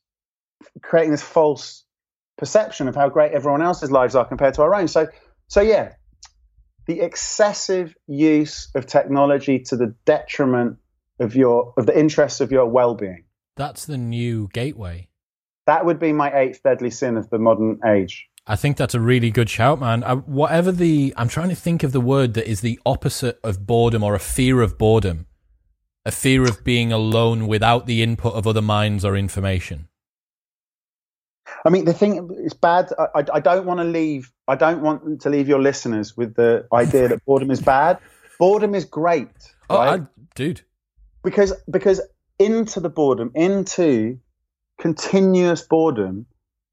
[0.82, 1.84] creating this false
[2.38, 4.88] perception of how great everyone else's lives are compared to our own.
[4.88, 5.08] So,
[5.48, 5.94] so yeah,
[6.86, 10.78] the excessive use of technology to the detriment
[11.20, 13.24] of your of the interests of your well-being.
[13.56, 15.08] That's the new gateway.
[15.66, 18.28] That would be my eighth deadly sin of the modern age.
[18.46, 20.02] I think that's a really good shout, man.
[20.02, 23.66] I, whatever the, I'm trying to think of the word that is the opposite of
[23.66, 25.26] boredom or a fear of boredom,
[26.04, 29.86] a fear of being alone without the input of other minds or information.
[31.64, 32.90] I mean, the thing is bad.
[32.98, 34.32] I, I don't want to leave.
[34.48, 37.98] I don't want to leave your listeners with the idea that boredom is bad.
[38.38, 39.28] Boredom is great.
[39.70, 40.00] Oh, right?
[40.00, 40.62] I, dude.
[41.22, 42.00] Because because
[42.38, 44.18] into the boredom, into
[44.80, 46.26] continuous boredom,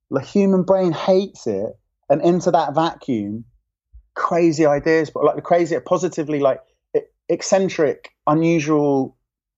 [0.09, 1.77] the human brain hates it,
[2.09, 3.45] and into that vacuum,
[4.15, 6.61] crazy ideas, but like the crazy, positively like
[7.29, 9.15] eccentric, unusual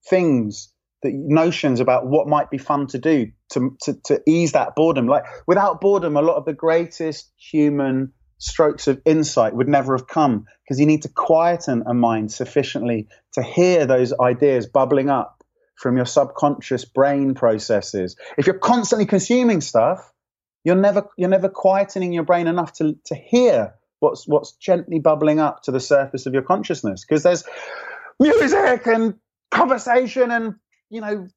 [0.10, 0.70] things,
[1.03, 5.07] the notions about what might be fun to do to, to, to ease that boredom.
[5.07, 10.07] Like without boredom, a lot of the greatest human strokes of insight would never have
[10.07, 15.44] come because you need to quieten a mind sufficiently to hear those ideas bubbling up
[15.76, 18.15] from your subconscious brain processes.
[18.38, 20.11] If you're constantly consuming stuff,
[20.64, 25.40] you're never you're never quietening your brain enough to to hear what's what's gently bubbling
[25.40, 27.44] up to the surface of your consciousness because there's
[28.19, 29.15] music and
[29.49, 30.56] conversation and
[30.92, 31.28] you know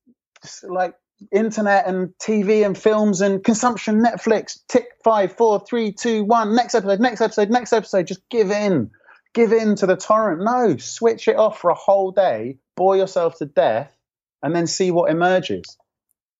[0.65, 0.95] like
[1.33, 6.75] internet and TV and films and consumption Netflix tick five four three two one next
[6.75, 8.91] episode next episode next episode just give in
[9.33, 13.39] give in to the torrent no switch it off for a whole day bore yourself
[13.39, 13.97] to death
[14.43, 15.79] and then see what emerges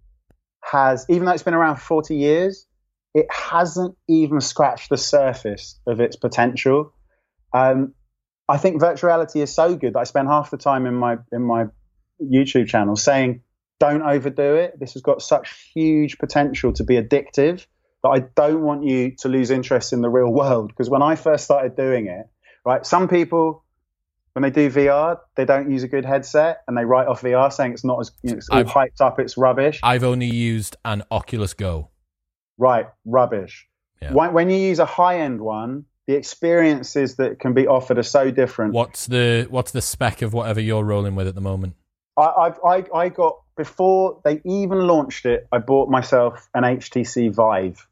[0.64, 2.68] has, even though it's been around for 40 years,
[3.14, 6.94] it hasn't even scratched the surface of its potential.
[7.54, 7.94] Um,
[8.50, 11.18] I think virtual reality is so good that I spend half the time in my
[11.32, 11.68] in my
[12.22, 13.44] YouTube channel saying,
[13.80, 14.78] "Don't overdo it.
[14.78, 17.66] This has got such huge potential to be addictive
[18.04, 21.16] that I don't want you to lose interest in the real world." Because when I
[21.16, 22.28] first started doing it,
[22.66, 23.64] right, some people
[24.34, 27.52] when they do VR, they don't use a good headset and they write off VR
[27.52, 29.80] saying it's not as you know, it's all I've- hyped up, it's rubbish.
[29.84, 31.90] I've only used an Oculus Go.
[32.58, 33.68] Right, rubbish.
[34.02, 34.14] Yeah.
[34.14, 38.04] When, when you use a high end one, the experiences that can be offered are
[38.04, 38.74] so different.
[38.74, 41.76] What's the what's the spec of whatever you're rolling with at the moment?
[42.18, 45.48] I, I've, I, I got before they even launched it.
[45.52, 47.88] I bought myself an HTC Vive.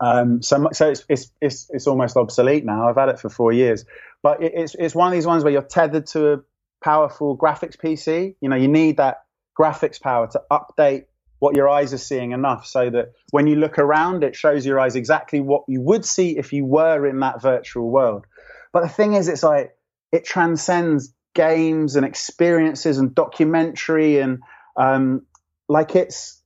[0.00, 2.88] Um, so so it's, it's it's it's almost obsolete now.
[2.88, 3.84] I've had it for four years,
[4.22, 6.36] but it, it's it's one of these ones where you're tethered to a
[6.82, 8.34] powerful graphics PC.
[8.40, 9.24] You know, you need that
[9.58, 11.04] graphics power to update
[11.38, 14.80] what your eyes are seeing enough so that when you look around, it shows your
[14.80, 18.26] eyes exactly what you would see if you were in that virtual world.
[18.72, 19.76] But the thing is, it's like
[20.10, 24.38] it transcends games and experiences and documentary and
[24.76, 25.26] um,
[25.68, 26.40] like it's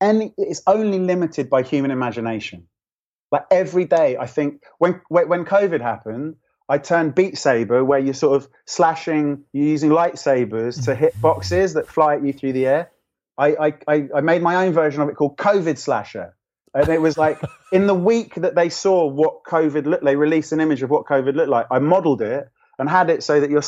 [0.00, 2.68] any it's only limited by human imagination.
[3.32, 6.36] Like every day, I think when when COVID happened,
[6.68, 11.20] I turned Beat Saber, where you're sort of slashing, you're using lightsabers to hit mm-hmm.
[11.20, 12.90] boxes that fly at you through the air.
[13.38, 16.34] I, I, I, I made my own version of it called COVID Slasher.
[16.74, 17.40] And it was like
[17.72, 21.06] in the week that they saw what COVID looked, they released an image of what
[21.06, 21.66] COVID looked like.
[21.70, 22.48] I modeled it
[22.78, 23.62] and had it so that you're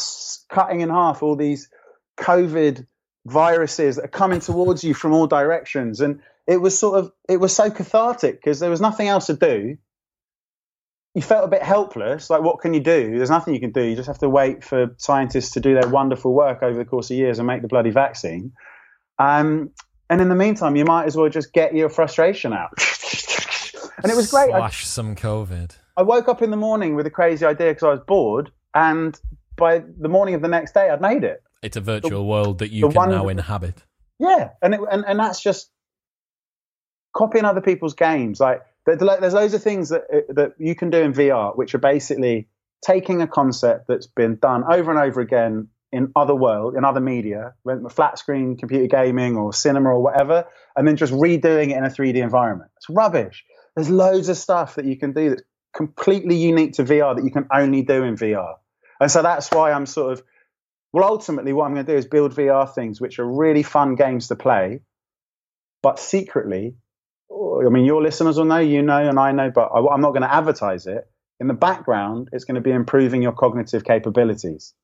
[0.49, 1.71] cutting in half all these
[2.19, 2.87] COVID
[3.29, 6.01] viruses that are coming towards you from all directions.
[6.01, 9.35] And it was sort of, it was so cathartic because there was nothing else to
[9.35, 9.77] do.
[11.15, 12.31] You felt a bit helpless.
[12.31, 13.17] Like, what can you do?
[13.17, 13.83] There's nothing you can do.
[13.83, 17.11] You just have to wait for scientists to do their wonderful work over the course
[17.11, 18.53] of years and make the bloody vaccine.
[19.19, 19.71] Um,
[20.11, 22.71] and in the meantime, you might as well just get your frustration out.
[24.03, 24.53] and it was great.
[24.53, 25.77] I, Slash some COVID.
[25.97, 29.19] I woke up in the morning with a crazy idea because I was bored, and
[29.57, 31.43] by the morning of the next day, I'd made it.
[31.63, 33.83] It's a virtual world that you the can now inhabit.
[34.19, 35.71] Yeah, and it, and and that's just
[37.15, 38.41] copying other people's games.
[38.41, 41.79] Like there's loads of things that uh, that you can do in VR, which are
[41.79, 42.49] basically
[42.85, 47.01] taking a concept that's been done over and over again in other world, in other
[47.01, 47.55] media,
[47.91, 50.45] flat screen computer gaming or cinema or whatever,
[50.77, 52.71] and then just redoing it in a 3D environment.
[52.77, 53.45] It's rubbish.
[53.75, 55.43] There's loads of stuff that you can do that's
[55.75, 58.57] completely unique to VR that you can only do in VR.
[59.01, 60.23] And so that's why I'm sort of
[60.93, 63.95] well, ultimately, what I'm going to do is build VR things which are really fun
[63.95, 64.81] games to play,
[65.83, 66.77] but secretly,
[67.31, 70.01] oh, I mean, your listeners will know, you know, and I know, but I, I'm
[70.01, 71.09] not going to advertise it.
[71.41, 74.75] In the background, it's going to be improving your cognitive capabilities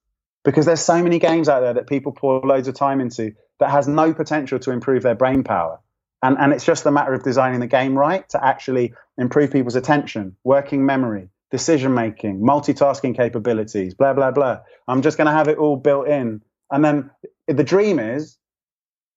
[0.45, 3.71] because there's so many games out there that people pour loads of time into that
[3.71, 5.81] has no potential to improve their brain power.
[6.23, 9.75] And, and it's just a matter of designing the game right to actually improve people's
[9.75, 14.59] attention, working memory, decision making, multitasking capabilities, blah, blah, blah.
[14.89, 16.43] I'm just going to have it all built in.
[16.73, 17.11] And then
[17.47, 18.37] the dream is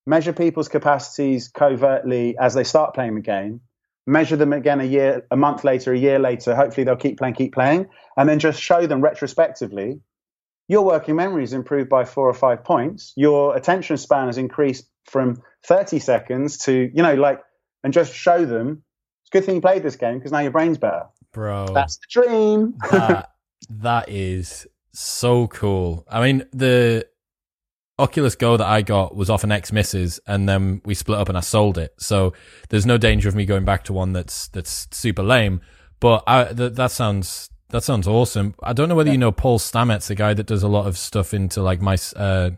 [0.06, 3.62] measure people's capacities covertly as they start playing the game,
[4.06, 6.56] measure them again a year, a month later, a year later.
[6.56, 10.00] Hopefully they'll keep playing, keep playing, and then just show them retrospectively
[10.68, 13.14] your working memory is improved by four or five points.
[13.16, 17.42] Your attention span has increased from 30 seconds to, you know, like,
[17.84, 18.84] and just show them
[19.28, 21.04] it's a good thing you played this game because now your brain's better.
[21.38, 21.68] Bro.
[21.68, 22.74] That's the dream.
[22.92, 23.30] that
[23.70, 26.04] that is so cool.
[26.10, 27.08] I mean, the
[28.00, 31.30] Oculus Go that I got was off an ex missus, and then we split up
[31.30, 31.94] and I sold it.
[32.00, 32.34] So
[32.70, 35.62] there's no danger of me going back to one that's that's super lame.
[36.00, 38.56] But I, th- that sounds that sounds awesome.
[38.64, 40.98] I don't know whether you know Paul Stamets, the guy that does a lot of
[40.98, 42.50] stuff into like my uh,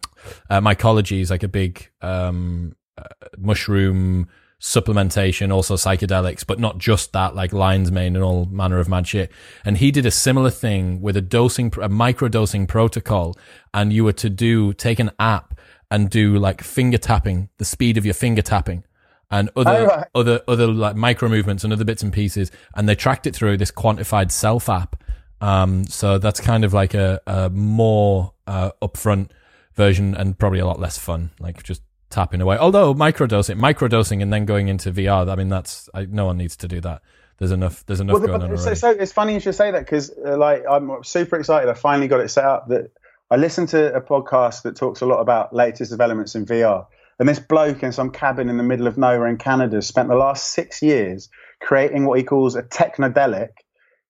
[0.49, 1.18] uh mycology.
[1.18, 3.03] He's like a big um uh,
[3.38, 4.30] mushroom
[4.60, 9.07] supplementation, also psychedelics, but not just that, like lion's mane and all manner of mad
[9.07, 9.31] shit.
[9.64, 13.38] And he did a similar thing with a dosing, a micro dosing protocol.
[13.73, 15.57] And you were to do, take an app
[15.90, 18.84] and do like finger tapping, the speed of your finger tapping
[19.31, 20.07] and other, Oh, right.
[20.14, 22.52] other, other like micro movements and other bits and pieces.
[22.76, 25.02] And they tracked it through this quantified self app.
[25.41, 29.31] Um, so that's kind of like a, a more, uh, upfront
[29.76, 32.57] version and probably a lot less fun, like just tapping away.
[32.57, 35.30] Although microdosing, microdosing, and then going into VR.
[35.30, 37.02] I mean, that's I, no one needs to do that.
[37.38, 37.86] There's enough.
[37.86, 40.38] There's enough Well, going on so, so it's funny you should say that because, uh,
[40.38, 41.69] like, I'm super excited.
[41.69, 42.68] I finally got it set up.
[42.68, 42.91] That
[43.31, 46.86] I listened to a podcast that talks a lot about latest developments in VR,
[47.18, 50.15] and this bloke in some cabin in the middle of nowhere in Canada spent the
[50.15, 51.30] last six years
[51.61, 53.49] creating what he calls a technodelic.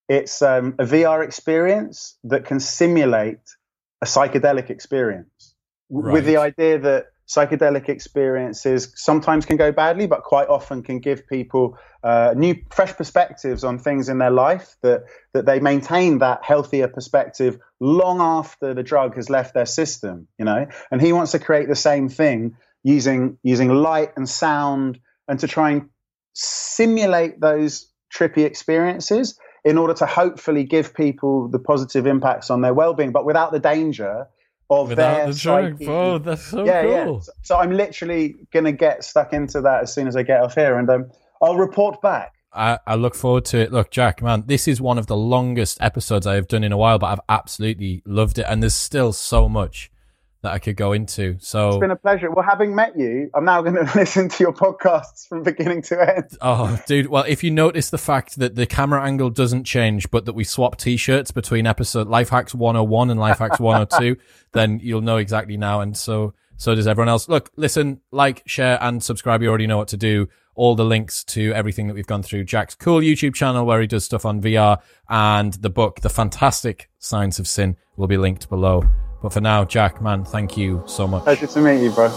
[0.07, 3.37] It's um, a VR experience that can simulate
[4.01, 5.53] a psychedelic experience.
[5.91, 6.13] right.
[6.13, 11.27] with the idea that psychedelic experiences sometimes can go badly, but quite often can give
[11.27, 14.75] people uh, new, fresh perspectives on things in their life.
[14.81, 15.03] That
[15.33, 20.27] that they maintain that healthier perspective long after the drug has left their system.
[20.39, 24.99] You know, and he wants to create the same thing using using light and sound
[25.27, 25.89] and to try and
[26.33, 32.73] simulate those trippy experiences in order to hopefully give people the positive impacts on their
[32.73, 34.27] well-being, but without the danger
[34.69, 35.87] of Without their the psyche.
[35.87, 36.91] Oh, that's so yeah, cool.
[36.91, 37.19] yeah.
[37.21, 40.55] So, so I'm literally gonna get stuck into that as soon as I get off
[40.55, 42.33] here, and um, I'll report back.
[42.51, 43.71] I, I look forward to it.
[43.71, 46.77] Look, Jack, man, this is one of the longest episodes I have done in a
[46.77, 48.45] while, but I've absolutely loved it.
[48.49, 49.91] And there's still so much
[50.41, 51.35] that I could go into.
[51.39, 52.31] So It's been a pleasure.
[52.31, 56.17] Well, having met you, I'm now going to listen to your podcasts from beginning to
[56.17, 56.37] end.
[56.41, 57.07] Oh, dude.
[57.07, 60.43] Well, if you notice the fact that the camera angle doesn't change, but that we
[60.43, 64.19] swap t-shirts between episode Life Hacks 101 and Life Hacks 102,
[64.53, 65.81] then you'll know exactly now.
[65.81, 67.27] And so, so does everyone else.
[67.27, 69.41] Look, listen, like, share and subscribe.
[69.41, 70.29] You already know what to do.
[70.55, 72.43] All the links to everything that we've gone through.
[72.43, 76.89] Jack's cool YouTube channel where he does stuff on VR and the book, The Fantastic
[76.97, 78.83] Science of Sin will be linked below.
[79.21, 81.23] But for now, Jack, man, thank you so much.
[81.23, 82.09] Pleasure to meet you, bro.